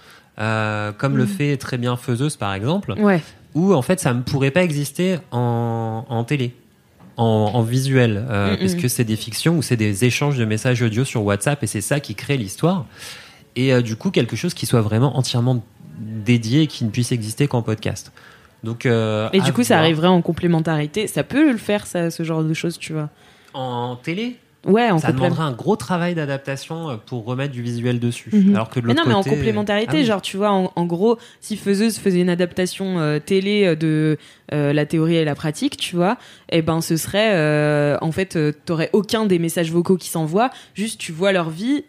Euh, 0.40 0.90
comme 0.90 1.16
le 1.16 1.24
Mm. 1.24 1.28
fait 1.28 1.56
très 1.56 1.78
bien 1.78 1.96
Faiseuse 1.96 2.36
par 2.36 2.52
exemple 2.54 2.92
Ouais. 2.98 3.22
où 3.54 3.72
en 3.72 3.82
fait 3.82 4.00
ça 4.00 4.12
ne 4.12 4.22
pourrait 4.22 4.50
pas 4.50 4.64
exister 4.64 5.18
en, 5.30 6.04
en 6.08 6.24
télé, 6.24 6.56
en, 7.16 7.24
en 7.54 7.62
visuel, 7.62 8.24
euh, 8.28 8.54
Mm, 8.54 8.58
parce 8.58 8.74
mm. 8.74 8.80
que 8.80 8.88
c'est 8.88 9.04
des 9.04 9.14
fictions 9.14 9.56
ou 9.56 9.62
c'est 9.62 9.76
des 9.76 10.04
échanges 10.04 10.36
de 10.36 10.44
messages 10.44 10.82
audio 10.82 11.04
sur 11.04 11.22
WhatsApp 11.24 11.62
et 11.62 11.68
c'est 11.68 11.80
ça 11.80 12.00
qui 12.00 12.16
crée 12.16 12.36
l'histoire. 12.36 12.84
Et 13.54 13.72
euh, 13.72 13.80
du 13.80 13.94
coup, 13.94 14.10
quelque 14.10 14.34
chose 14.34 14.54
qui 14.54 14.66
soit 14.66 14.80
vraiment 14.82 15.16
entièrement 15.16 15.62
dédié 16.00 16.62
et 16.62 16.66
qui 16.66 16.84
ne 16.84 16.90
puisse 16.90 17.12
exister 17.12 17.46
qu'en 17.46 17.62
podcast. 17.62 18.10
Donc, 18.64 18.86
euh, 18.86 19.28
Et 19.32 19.40
du 19.40 19.52
coup, 19.52 19.62
ça 19.62 19.78
arriverait 19.78 20.08
en 20.08 20.20
complémentarité. 20.20 21.06
Ça 21.06 21.22
peut 21.22 21.52
le 21.52 21.58
faire, 21.58 21.86
ça, 21.86 22.10
ce 22.10 22.24
genre 22.24 22.42
de 22.42 22.54
choses, 22.54 22.76
tu 22.78 22.92
vois. 22.92 23.08
En 23.54 23.96
télé. 23.96 24.36
Ouais, 24.66 24.90
en 24.90 24.98
ça 24.98 25.12
demanderait 25.12 25.42
un 25.42 25.52
gros 25.52 25.76
travail 25.76 26.14
d'adaptation 26.14 26.88
euh, 26.88 26.96
pour 26.96 27.26
remettre 27.26 27.52
du 27.52 27.60
visuel 27.60 28.00
dessus. 28.00 28.30
Mhm. 28.32 28.54
Alors 28.54 28.70
que 28.70 28.80
de 28.80 28.86
Mais 28.86 28.94
l'autre 28.94 29.02
non, 29.04 29.08
mais 29.10 29.14
en 29.14 29.22
côté- 29.22 29.36
complémentarité, 29.36 29.90
Ah 29.92 29.96
oui. 29.96 30.04
genre, 30.06 30.22
tu 30.22 30.38
vois, 30.38 30.52
en, 30.52 30.72
en 30.74 30.86
gros, 30.86 31.18
si 31.42 31.58
Faiseuse 31.58 31.98
faisait 31.98 32.20
une 32.22 32.30
adaptation 32.30 32.98
euh, 32.98 33.18
télé 33.18 33.66
euh, 33.66 33.76
de 33.76 34.16
euh, 34.54 34.72
la 34.72 34.86
théorie 34.86 35.16
et 35.16 35.24
la 35.26 35.34
pratique, 35.34 35.76
tu 35.76 35.96
vois, 35.96 36.16
et 36.50 36.62
ben 36.62 36.80
ce 36.80 36.96
serait, 36.96 37.32
euh, 37.34 37.98
en 38.00 38.10
fait, 38.10 38.36
euh, 38.36 38.52
t'aurais 38.64 38.88
aucun 38.94 39.26
des 39.26 39.38
messages 39.38 39.70
vocaux 39.70 39.98
qui 39.98 40.08
s'envoient, 40.08 40.48
juste 40.72 40.98
tu 40.98 41.12
vois 41.12 41.32
leur 41.32 41.50
vie 41.50 41.84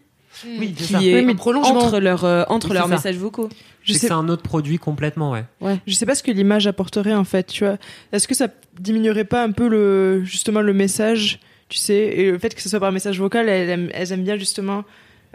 Oui, 0.59 0.73
qui 0.73 0.83
ça. 0.83 1.01
est 1.01 1.15
Oui, 1.15 1.23
mais 1.23 1.33
entre 1.39 1.99
leurs 2.01 2.25
euh, 2.25 2.43
entre 2.49 2.67
Oui, 2.71 2.73
leurs 2.73 2.89
messages 2.89 3.15
vocaux. 3.17 3.47
Je 3.83 3.93
sais, 3.93 4.07
c'est 4.07 4.11
un 4.11 4.27
autre 4.27 4.41
produit 4.43 4.79
complètement, 4.79 5.31
ouais. 5.31 5.45
je 5.87 5.93
sais 5.93 6.05
pas 6.05 6.15
ce 6.15 6.23
que 6.23 6.31
l'image 6.31 6.67
apporterait 6.67 7.13
en 7.13 7.23
fait, 7.23 7.47
tu 7.47 7.63
vois. 7.63 7.77
Est-ce 8.11 8.27
que 8.27 8.35
ça 8.35 8.49
diminuerait 8.81 9.23
pas 9.23 9.43
un 9.43 9.51
peu 9.51 9.69
le 9.69 10.25
justement 10.25 10.59
le 10.59 10.73
message, 10.73 11.39
tu 11.69 11.77
sais, 11.77 11.95
et 11.95 12.31
le 12.31 12.37
fait 12.37 12.53
que 12.53 12.61
ce 12.61 12.69
soit 12.69 12.79
par 12.79 12.91
message 12.91 13.19
vocal, 13.19 13.49
elles, 13.49 13.69
aiment- 13.69 13.89
elles 13.93 14.11
aiment 14.11 14.23
bien 14.23 14.37
justement, 14.37 14.83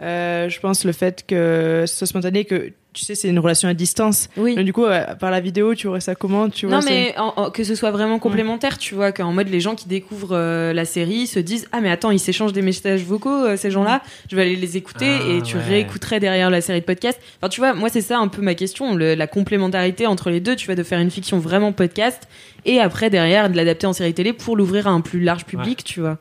euh, 0.01 0.49
je 0.49 0.59
pense 0.59 0.85
le 0.85 0.91
fait 0.93 1.25
que 1.27 1.83
ce 1.87 1.95
soit 1.95 2.07
spontané, 2.07 2.45
que 2.45 2.71
tu 2.93 3.05
sais 3.05 3.15
c'est 3.15 3.29
une 3.29 3.39
relation 3.39 3.69
à 3.69 3.73
distance. 3.73 4.27
Oui. 4.35 4.53
Donc, 4.55 4.65
du 4.65 4.73
coup, 4.73 4.83
euh, 4.83 5.15
par 5.15 5.31
la 5.31 5.39
vidéo, 5.39 5.75
tu 5.75 5.87
aurais 5.87 6.01
ça 6.01 6.13
comment, 6.13 6.49
tu 6.49 6.65
vois 6.65 6.79
Non, 6.79 6.85
mais 6.85 7.13
en- 7.17 7.33
en- 7.37 7.49
que 7.49 7.63
ce 7.63 7.73
soit 7.73 7.91
vraiment 7.91 8.19
complémentaire, 8.19 8.77
tu 8.77 8.95
vois, 8.95 9.13
qu'en 9.13 9.31
mode 9.31 9.47
les 9.47 9.61
gens 9.61 9.75
qui 9.75 9.87
découvrent 9.87 10.35
euh, 10.35 10.73
la 10.73 10.83
série 10.83 11.25
se 11.25 11.39
disent 11.39 11.69
Ah, 11.71 11.79
mais 11.79 11.89
attends, 11.89 12.11
ils 12.11 12.19
s'échangent 12.19 12.51
des 12.51 12.61
messages 12.61 13.03
vocaux, 13.05 13.29
euh, 13.45 13.55
ces 13.55 13.71
gens-là, 13.71 14.01
je 14.29 14.35
vais 14.35 14.41
aller 14.41 14.57
les 14.57 14.75
écouter 14.75 15.07
Ah, 15.21 15.37
et 15.37 15.41
tu 15.41 15.55
ouais. 15.55 15.63
réécouterais 15.63 16.19
derrière 16.19 16.49
la 16.49 16.59
série 16.59 16.81
de 16.81 16.85
podcast. 16.85 17.17
Enfin, 17.39 17.47
tu 17.47 17.61
vois, 17.61 17.73
moi, 17.73 17.87
c'est 17.87 18.01
ça 18.01 18.17
un 18.17 18.27
peu 18.27 18.41
ma 18.41 18.55
question, 18.55 18.93
le- 18.95 19.15
la 19.15 19.27
complémentarité 19.27 20.05
entre 20.05 20.29
les 20.29 20.41
deux, 20.41 20.57
tu 20.57 20.65
vois, 20.65 20.75
de 20.75 20.83
faire 20.83 20.99
une 20.99 21.11
fiction 21.11 21.39
vraiment 21.39 21.71
podcast 21.71 22.27
et 22.65 22.79
après, 22.79 23.09
derrière, 23.09 23.49
de 23.49 23.55
l'adapter 23.55 23.87
en 23.87 23.93
série 23.93 24.13
télé 24.13 24.33
pour 24.33 24.55
l'ouvrir 24.55 24.87
à 24.87 24.91
un 24.91 25.01
plus 25.01 25.21
large 25.21 25.45
public, 25.45 25.83
tu 25.83 26.01
vois. 26.01 26.17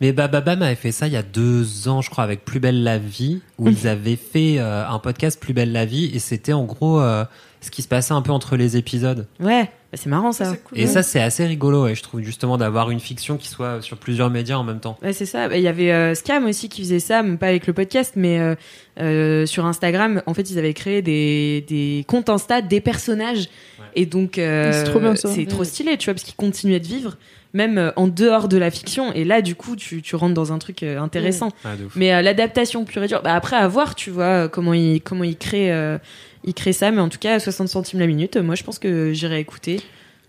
Mais 0.00 0.12
Bababam 0.12 0.62
avait 0.62 0.74
fait 0.74 0.92
ça 0.92 1.06
il 1.06 1.12
y 1.12 1.16
a 1.16 1.22
deux 1.22 1.88
ans, 1.88 2.02
je 2.02 2.10
crois, 2.10 2.24
avec 2.24 2.44
Plus 2.44 2.60
belle 2.60 2.82
la 2.82 2.98
vie, 2.98 3.40
où 3.58 3.68
ils 3.68 3.88
avaient 3.88 4.16
fait 4.16 4.58
euh, 4.58 4.86
un 4.86 4.98
podcast 4.98 5.40
Plus 5.40 5.54
belle 5.54 5.72
la 5.72 5.84
vie, 5.84 6.10
et 6.14 6.18
c'était 6.18 6.52
en 6.52 6.64
gros 6.64 7.00
euh, 7.00 7.24
ce 7.60 7.70
qui 7.70 7.82
se 7.82 7.88
passait 7.88 8.14
un 8.14 8.22
peu 8.22 8.32
entre 8.32 8.56
les 8.56 8.76
épisodes. 8.76 9.26
Ouais, 9.40 9.70
bah, 9.90 9.98
c'est 10.00 10.10
marrant 10.10 10.32
ça. 10.32 10.52
Et 10.74 10.86
ça, 10.86 11.02
c'est 11.02 11.20
assez 11.20 11.46
rigolo, 11.46 11.86
et 11.88 11.94
je 11.94 12.02
trouve 12.02 12.20
justement 12.20 12.58
d'avoir 12.58 12.90
une 12.90 13.00
fiction 13.00 13.36
qui 13.38 13.48
soit 13.48 13.80
sur 13.80 13.96
plusieurs 13.96 14.28
médias 14.30 14.56
en 14.56 14.64
même 14.64 14.80
temps. 14.80 14.98
Ouais, 15.02 15.12
c'est 15.12 15.24
ça. 15.26 15.48
Bah, 15.48 15.56
Il 15.56 15.62
y 15.62 15.68
avait 15.68 15.92
euh, 15.92 16.14
Scam 16.14 16.44
aussi 16.46 16.68
qui 16.68 16.82
faisait 16.82 16.98
ça, 17.00 17.22
même 17.22 17.38
pas 17.38 17.46
avec 17.46 17.66
le 17.66 17.72
podcast, 17.72 18.12
mais 18.16 18.38
euh, 18.38 18.54
euh, 19.00 19.46
sur 19.46 19.64
Instagram, 19.64 20.22
en 20.26 20.34
fait, 20.34 20.50
ils 20.50 20.58
avaient 20.58 20.74
créé 20.74 21.00
des, 21.02 21.64
des 21.68 22.04
comptes 22.06 22.28
Insta 22.28 22.60
des 22.60 22.80
personnages. 22.80 23.48
Et 23.94 24.04
donc, 24.06 24.38
euh, 24.38 24.72
C'est 24.72 24.90
trop 24.90 25.00
bien, 25.00 25.16
ça. 25.16 25.28
C'est 25.28 25.46
trop 25.46 25.64
stylé, 25.64 25.96
tu 25.96 26.04
vois, 26.06 26.14
parce 26.14 26.24
qu'ils 26.24 26.34
continuaient 26.36 26.80
de 26.80 26.86
vivre, 26.86 27.16
même 27.54 27.92
en 27.96 28.06
dehors 28.06 28.48
de 28.48 28.58
la 28.58 28.70
fiction. 28.70 29.12
Et 29.14 29.24
là, 29.24 29.40
du 29.40 29.54
coup, 29.54 29.74
tu, 29.74 30.02
tu 30.02 30.14
rentres 30.14 30.34
dans 30.34 30.52
un 30.52 30.58
truc 30.58 30.82
intéressant. 30.82 31.48
Ouais. 31.64 31.70
Mais 31.96 32.12
euh, 32.12 32.20
l'adaptation 32.20 32.84
pure 32.84 33.02
et 33.02 33.08
dure, 33.08 33.22
bah, 33.22 33.34
après, 33.34 33.56
à 33.56 33.66
voir, 33.66 33.94
tu 33.94 34.10
vois, 34.10 34.48
comment 34.48 34.74
ils 34.74 35.00
comment 35.00 35.24
ils 35.24 35.38
créent, 35.38 35.72
euh, 35.72 35.96
ils 36.44 36.54
créent 36.54 36.74
ça. 36.74 36.90
Mais 36.90 37.00
en 37.00 37.08
tout 37.08 37.18
cas, 37.18 37.34
à 37.34 37.40
60 37.40 37.68
centimes 37.68 37.98
la 37.98 38.06
minute, 38.06 38.36
moi, 38.36 38.54
je 38.54 38.62
pense 38.62 38.78
que 38.78 39.12
j'irai 39.12 39.40
écouter. 39.40 39.80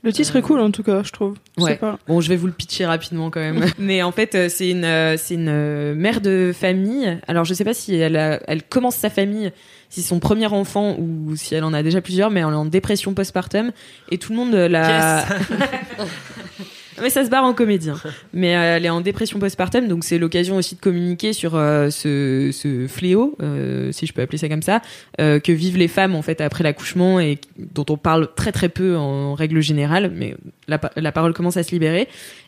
Le 0.02 0.14
titre 0.14 0.36
est 0.38 0.42
cool 0.42 0.60
en 0.62 0.72
tout 0.72 0.84
cas, 0.84 1.04
je 1.04 1.12
trouve. 1.12 1.36
Je 1.58 1.64
sais 1.64 1.70
Ouais. 1.72 1.76
pas. 1.76 2.00
Bon, 2.08 2.22
je 2.22 2.30
vais 2.30 2.38
vous 2.38 2.48
le 2.48 2.54
pitcher 2.54 2.86
rapidement 2.86 3.30
quand 3.30 3.42
même. 3.42 3.66
Mais 3.80 4.02
en 4.02 4.12
fait, 4.14 4.34
euh, 4.36 4.48
c'est 4.50 4.70
une, 4.70 4.86
euh, 4.86 5.18
c'est 5.18 5.34
une 5.34 5.50
euh, 5.50 5.94
mère 5.96 6.22
de 6.22 6.54
famille. 6.58 7.18
Alors, 7.28 7.44
je 7.44 7.54
sais 7.54 7.66
pas 7.66 7.74
si 7.74 7.96
elle, 7.96 8.16
a- 8.16 8.40
elle 8.48 8.64
commence 8.64 8.96
sa 8.96 9.10
famille, 9.10 9.52
si 9.90 10.02
son 10.02 10.20
premier 10.20 10.48
enfant 10.48 10.96
ou 10.98 11.36
si 11.36 11.54
elle 11.56 11.64
en 11.66 11.74
a 11.74 11.84
déjà 11.84 12.00
plusieurs, 12.00 12.30
mais 12.32 12.40
elle 12.40 12.48
est 12.48 12.54
en 12.56 12.66
dépression 12.66 13.14
postpartum 13.14 13.72
et 14.10 14.18
tout 14.18 14.32
le 14.32 14.38
monde 14.38 14.54
la. 14.54 15.26
mais 17.02 17.10
ça 17.10 17.26
se 17.26 17.30
barre 17.30 17.44
en 17.44 17.54
comédien. 17.54 17.96
Mais 18.34 18.56
euh, 18.56 18.78
elle 18.78 18.86
est 18.86 18.90
en 18.90 19.02
dépression 19.02 19.40
postpartum, 19.40 19.88
donc 19.88 20.04
c'est 20.04 20.18
l'occasion 20.18 20.58
aussi 20.58 20.76
de 20.76 20.80
communiquer 20.80 21.34
sur 21.34 21.56
euh, 21.56 21.90
ce, 21.90 22.52
ce 22.54 22.88
fléau, 22.88 23.36
euh, 23.42 23.92
si 23.92 24.06
je 24.06 24.14
peux 24.14 24.22
appeler 24.22 24.38
ça 24.38 24.50
comme 24.50 24.62
ça, 24.62 24.82
euh, 25.20 25.40
que 25.40 25.52
vivent 25.52 25.78
les 25.78 25.88
femmes 25.88 26.16
en 26.16 26.22
fait 26.22 26.42
après 26.42 26.64
l'accouchement 26.64 27.20
et 27.20 27.40
dont 27.58 27.86
on 27.90 27.98
parle 27.98 28.30
très 28.36 28.52
très 28.52 28.70
peu 28.70 28.98
en 28.98 29.34
règle 29.34 29.62
générale, 29.62 30.12
mais 30.14 30.36
la, 30.68 30.80
la 30.96 31.12
parole 31.12 31.34
commence 31.34 31.58
à 31.58 31.64
se 31.64 31.72
libérer. 31.72 32.08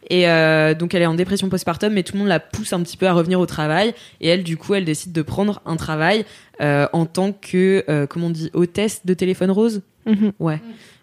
Et 0.10 0.28
euh, 0.28 0.74
donc 0.74 0.94
elle 0.94 1.02
est 1.02 1.08
en 1.08 1.14
dépression 1.14 1.50
postpartum, 1.50 1.94
mais 1.94 2.04
tout 2.04 2.14
le 2.14 2.20
monde 2.20 2.28
la 2.28 2.40
pousse 2.40 2.74
un 2.74 2.82
petit 2.82 2.98
peu 2.98 3.08
à 3.08 3.14
revenir 3.14 3.40
au 3.40 3.46
travail. 3.46 3.94
Et 4.20 4.28
elle, 4.28 4.44
du 4.44 4.58
coup, 4.58 4.74
elle 4.74 4.86
décide 4.86 5.12
de 5.14 5.22
prendre 5.22 5.62
un 5.66 5.76
travail 5.78 6.26
euh, 6.62 6.88
en 6.94 7.06
tant 7.06 7.32
que, 7.32 7.84
euh, 7.90 8.08
comment 8.08 8.28
on 8.28 8.32
dit, 8.32 8.50
hôtesse 8.54 9.06
de 9.06 9.14
téléphone 9.14 9.52
rose? 9.52 9.82
Mhm. 10.06 10.32
Ouais. 10.40 10.60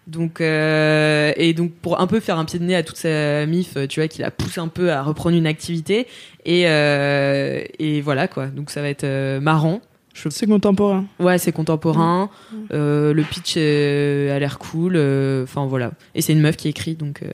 Donc 0.09 0.41
euh, 0.41 1.31
et 1.37 1.53
donc 1.53 1.71
pour 1.73 1.99
un 2.01 2.07
peu 2.07 2.19
faire 2.19 2.37
un 2.39 2.45
pied 2.45 2.57
de 2.59 2.63
nez 2.65 2.75
à 2.75 2.83
toute 2.83 2.97
sa 2.97 3.45
mif, 3.45 3.77
euh, 3.77 3.87
tu 3.87 3.99
vois, 3.99 4.07
qui 4.07 4.21
la 4.21 4.31
pousse 4.31 4.57
un 4.57 4.67
peu 4.67 4.91
à 4.91 5.03
reprendre 5.03 5.35
une 5.37 5.47
activité 5.47 6.07
et 6.45 6.67
euh, 6.67 7.61
et 7.77 8.01
voilà 8.01 8.27
quoi. 8.27 8.47
Donc 8.47 8.71
ça 8.71 8.81
va 8.81 8.89
être 8.89 9.03
euh, 9.03 9.39
marrant. 9.39 9.81
Je- 10.13 10.29
C'est 10.29 10.47
contemporain. 10.47 11.05
Ouais, 11.19 11.37
c'est 11.37 11.51
contemporain. 11.51 12.29
Euh, 12.73 13.13
le 13.13 13.23
pitch 13.23 13.53
euh, 13.57 14.35
a 14.35 14.39
l'air 14.39 14.57
cool. 14.59 14.93
euh, 14.95 15.43
Enfin 15.43 15.65
voilà. 15.67 15.91
Et 16.15 16.21
c'est 16.21 16.33
une 16.33 16.41
meuf 16.41 16.57
qui 16.57 16.67
écrit, 16.67 16.95
donc 16.95 17.21
euh, 17.23 17.29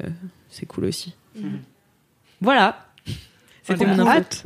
c'est 0.49 0.65
cool 0.65 0.85
aussi. 0.85 1.15
Voilà. 2.41 2.85
C'était 3.63 3.85
mon 3.97 4.05
hâte. 4.17 4.43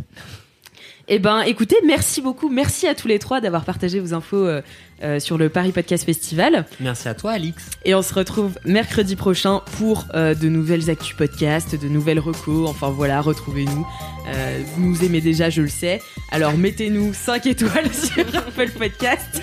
Eh 1.12 1.18
ben, 1.18 1.42
écoutez, 1.42 1.76
merci 1.86 2.22
beaucoup. 2.22 2.50
Merci 2.50 2.88
à 2.88 2.94
tous 2.94 3.08
les 3.08 3.18
trois 3.18 3.42
d'avoir 3.42 3.66
partagé 3.66 4.00
vos 4.00 4.14
infos 4.14 4.46
euh, 4.46 4.62
euh, 5.02 5.20
sur 5.20 5.40
le 5.40 5.50
Paris 5.50 5.72
Podcast 5.72 6.06
Festival. 6.06 6.66
Merci 6.80 7.08
à 7.08 7.16
toi, 7.16 7.32
Alix. 7.32 7.64
Et 7.84 7.96
on 7.96 8.04
se 8.04 8.14
retrouve 8.14 8.60
mercredi 8.64 9.16
prochain 9.16 9.64
pour 9.78 10.06
euh, 10.14 10.36
de 10.36 10.50
nouvelles 10.50 10.88
actus 10.92 11.16
podcast, 11.16 11.76
de 11.76 11.88
nouvelles 11.88 12.20
recos. 12.20 12.70
Enfin 12.70 12.90
voilà, 12.90 13.22
retrouvez-nous. 13.22 13.88
Euh, 14.28 14.62
vous 14.76 14.86
nous 14.86 15.04
aimez 15.04 15.20
déjà, 15.20 15.50
je 15.50 15.64
le 15.64 15.68
sais. 15.68 16.00
Alors 16.32 16.56
mettez-nous 16.56 17.16
5 17.16 17.48
étoiles 17.48 17.92
sur 17.92 18.24
Apple 18.36 18.70
Podcast. 18.70 19.42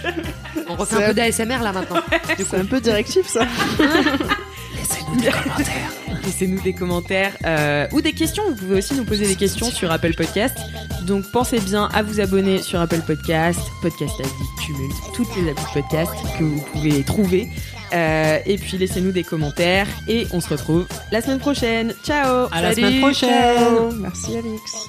On 0.69 0.77
refait 0.77 1.03
un 1.03 1.09
peu 1.09 1.15
d'ASMR 1.15 1.63
là 1.65 1.73
maintenant. 1.73 2.01
C'est 2.39 2.55
un 2.55 2.65
peu 2.65 2.81
directif 2.81 3.27
ça. 3.27 3.41
Laissez-nous 3.79 5.21
des 5.21 5.31
commentaires. 5.31 6.06
Laissez-nous 6.27 6.61
des 6.61 6.73
commentaires 6.75 7.33
euh, 7.45 7.87
ou 7.93 8.01
des 8.01 8.13
questions. 8.13 8.43
Vous 8.51 8.57
pouvez 8.57 8.79
aussi 8.79 8.95
nous 8.95 9.05
poser 9.05 9.27
des 9.27 9.37
questions 9.37 9.71
sur 9.71 9.91
Apple 9.93 10.15
Podcast. 10.15 10.59
Donc 11.07 11.25
pensez 11.31 11.61
bien 11.61 11.89
à 11.95 12.03
vous 12.03 12.21
abonner 12.21 12.61
sur 12.61 12.81
Apple 12.81 13.01
Podcast, 13.07 13.61
Podcast 13.81 14.15
Addict, 14.19 14.35
Tumult, 14.65 14.93
toutes 15.15 15.29
les 15.37 15.51
applis 15.51 15.65
de 15.65 15.81
podcast 15.83 16.13
que 16.39 16.43
vous 16.45 16.61
pouvez 16.73 17.03
trouver. 17.05 17.49
Euh, 17.95 18.39
et 18.45 18.59
puis 18.59 18.77
laissez-nous 18.77 19.13
des 19.13 19.23
commentaires 19.23 19.87
et 20.09 20.27
on 20.33 20.41
se 20.41 20.49
retrouve 20.49 20.87
la 21.13 21.23
semaine 21.23 21.39
prochaine. 21.39 21.95
Ciao 22.05 22.49
À 22.51 22.61
la 22.61 22.75
semaine 22.75 23.01
prochaine. 23.01 23.31
ciao. 23.57 23.93
Merci 23.93 24.37
Alix. 24.37 24.89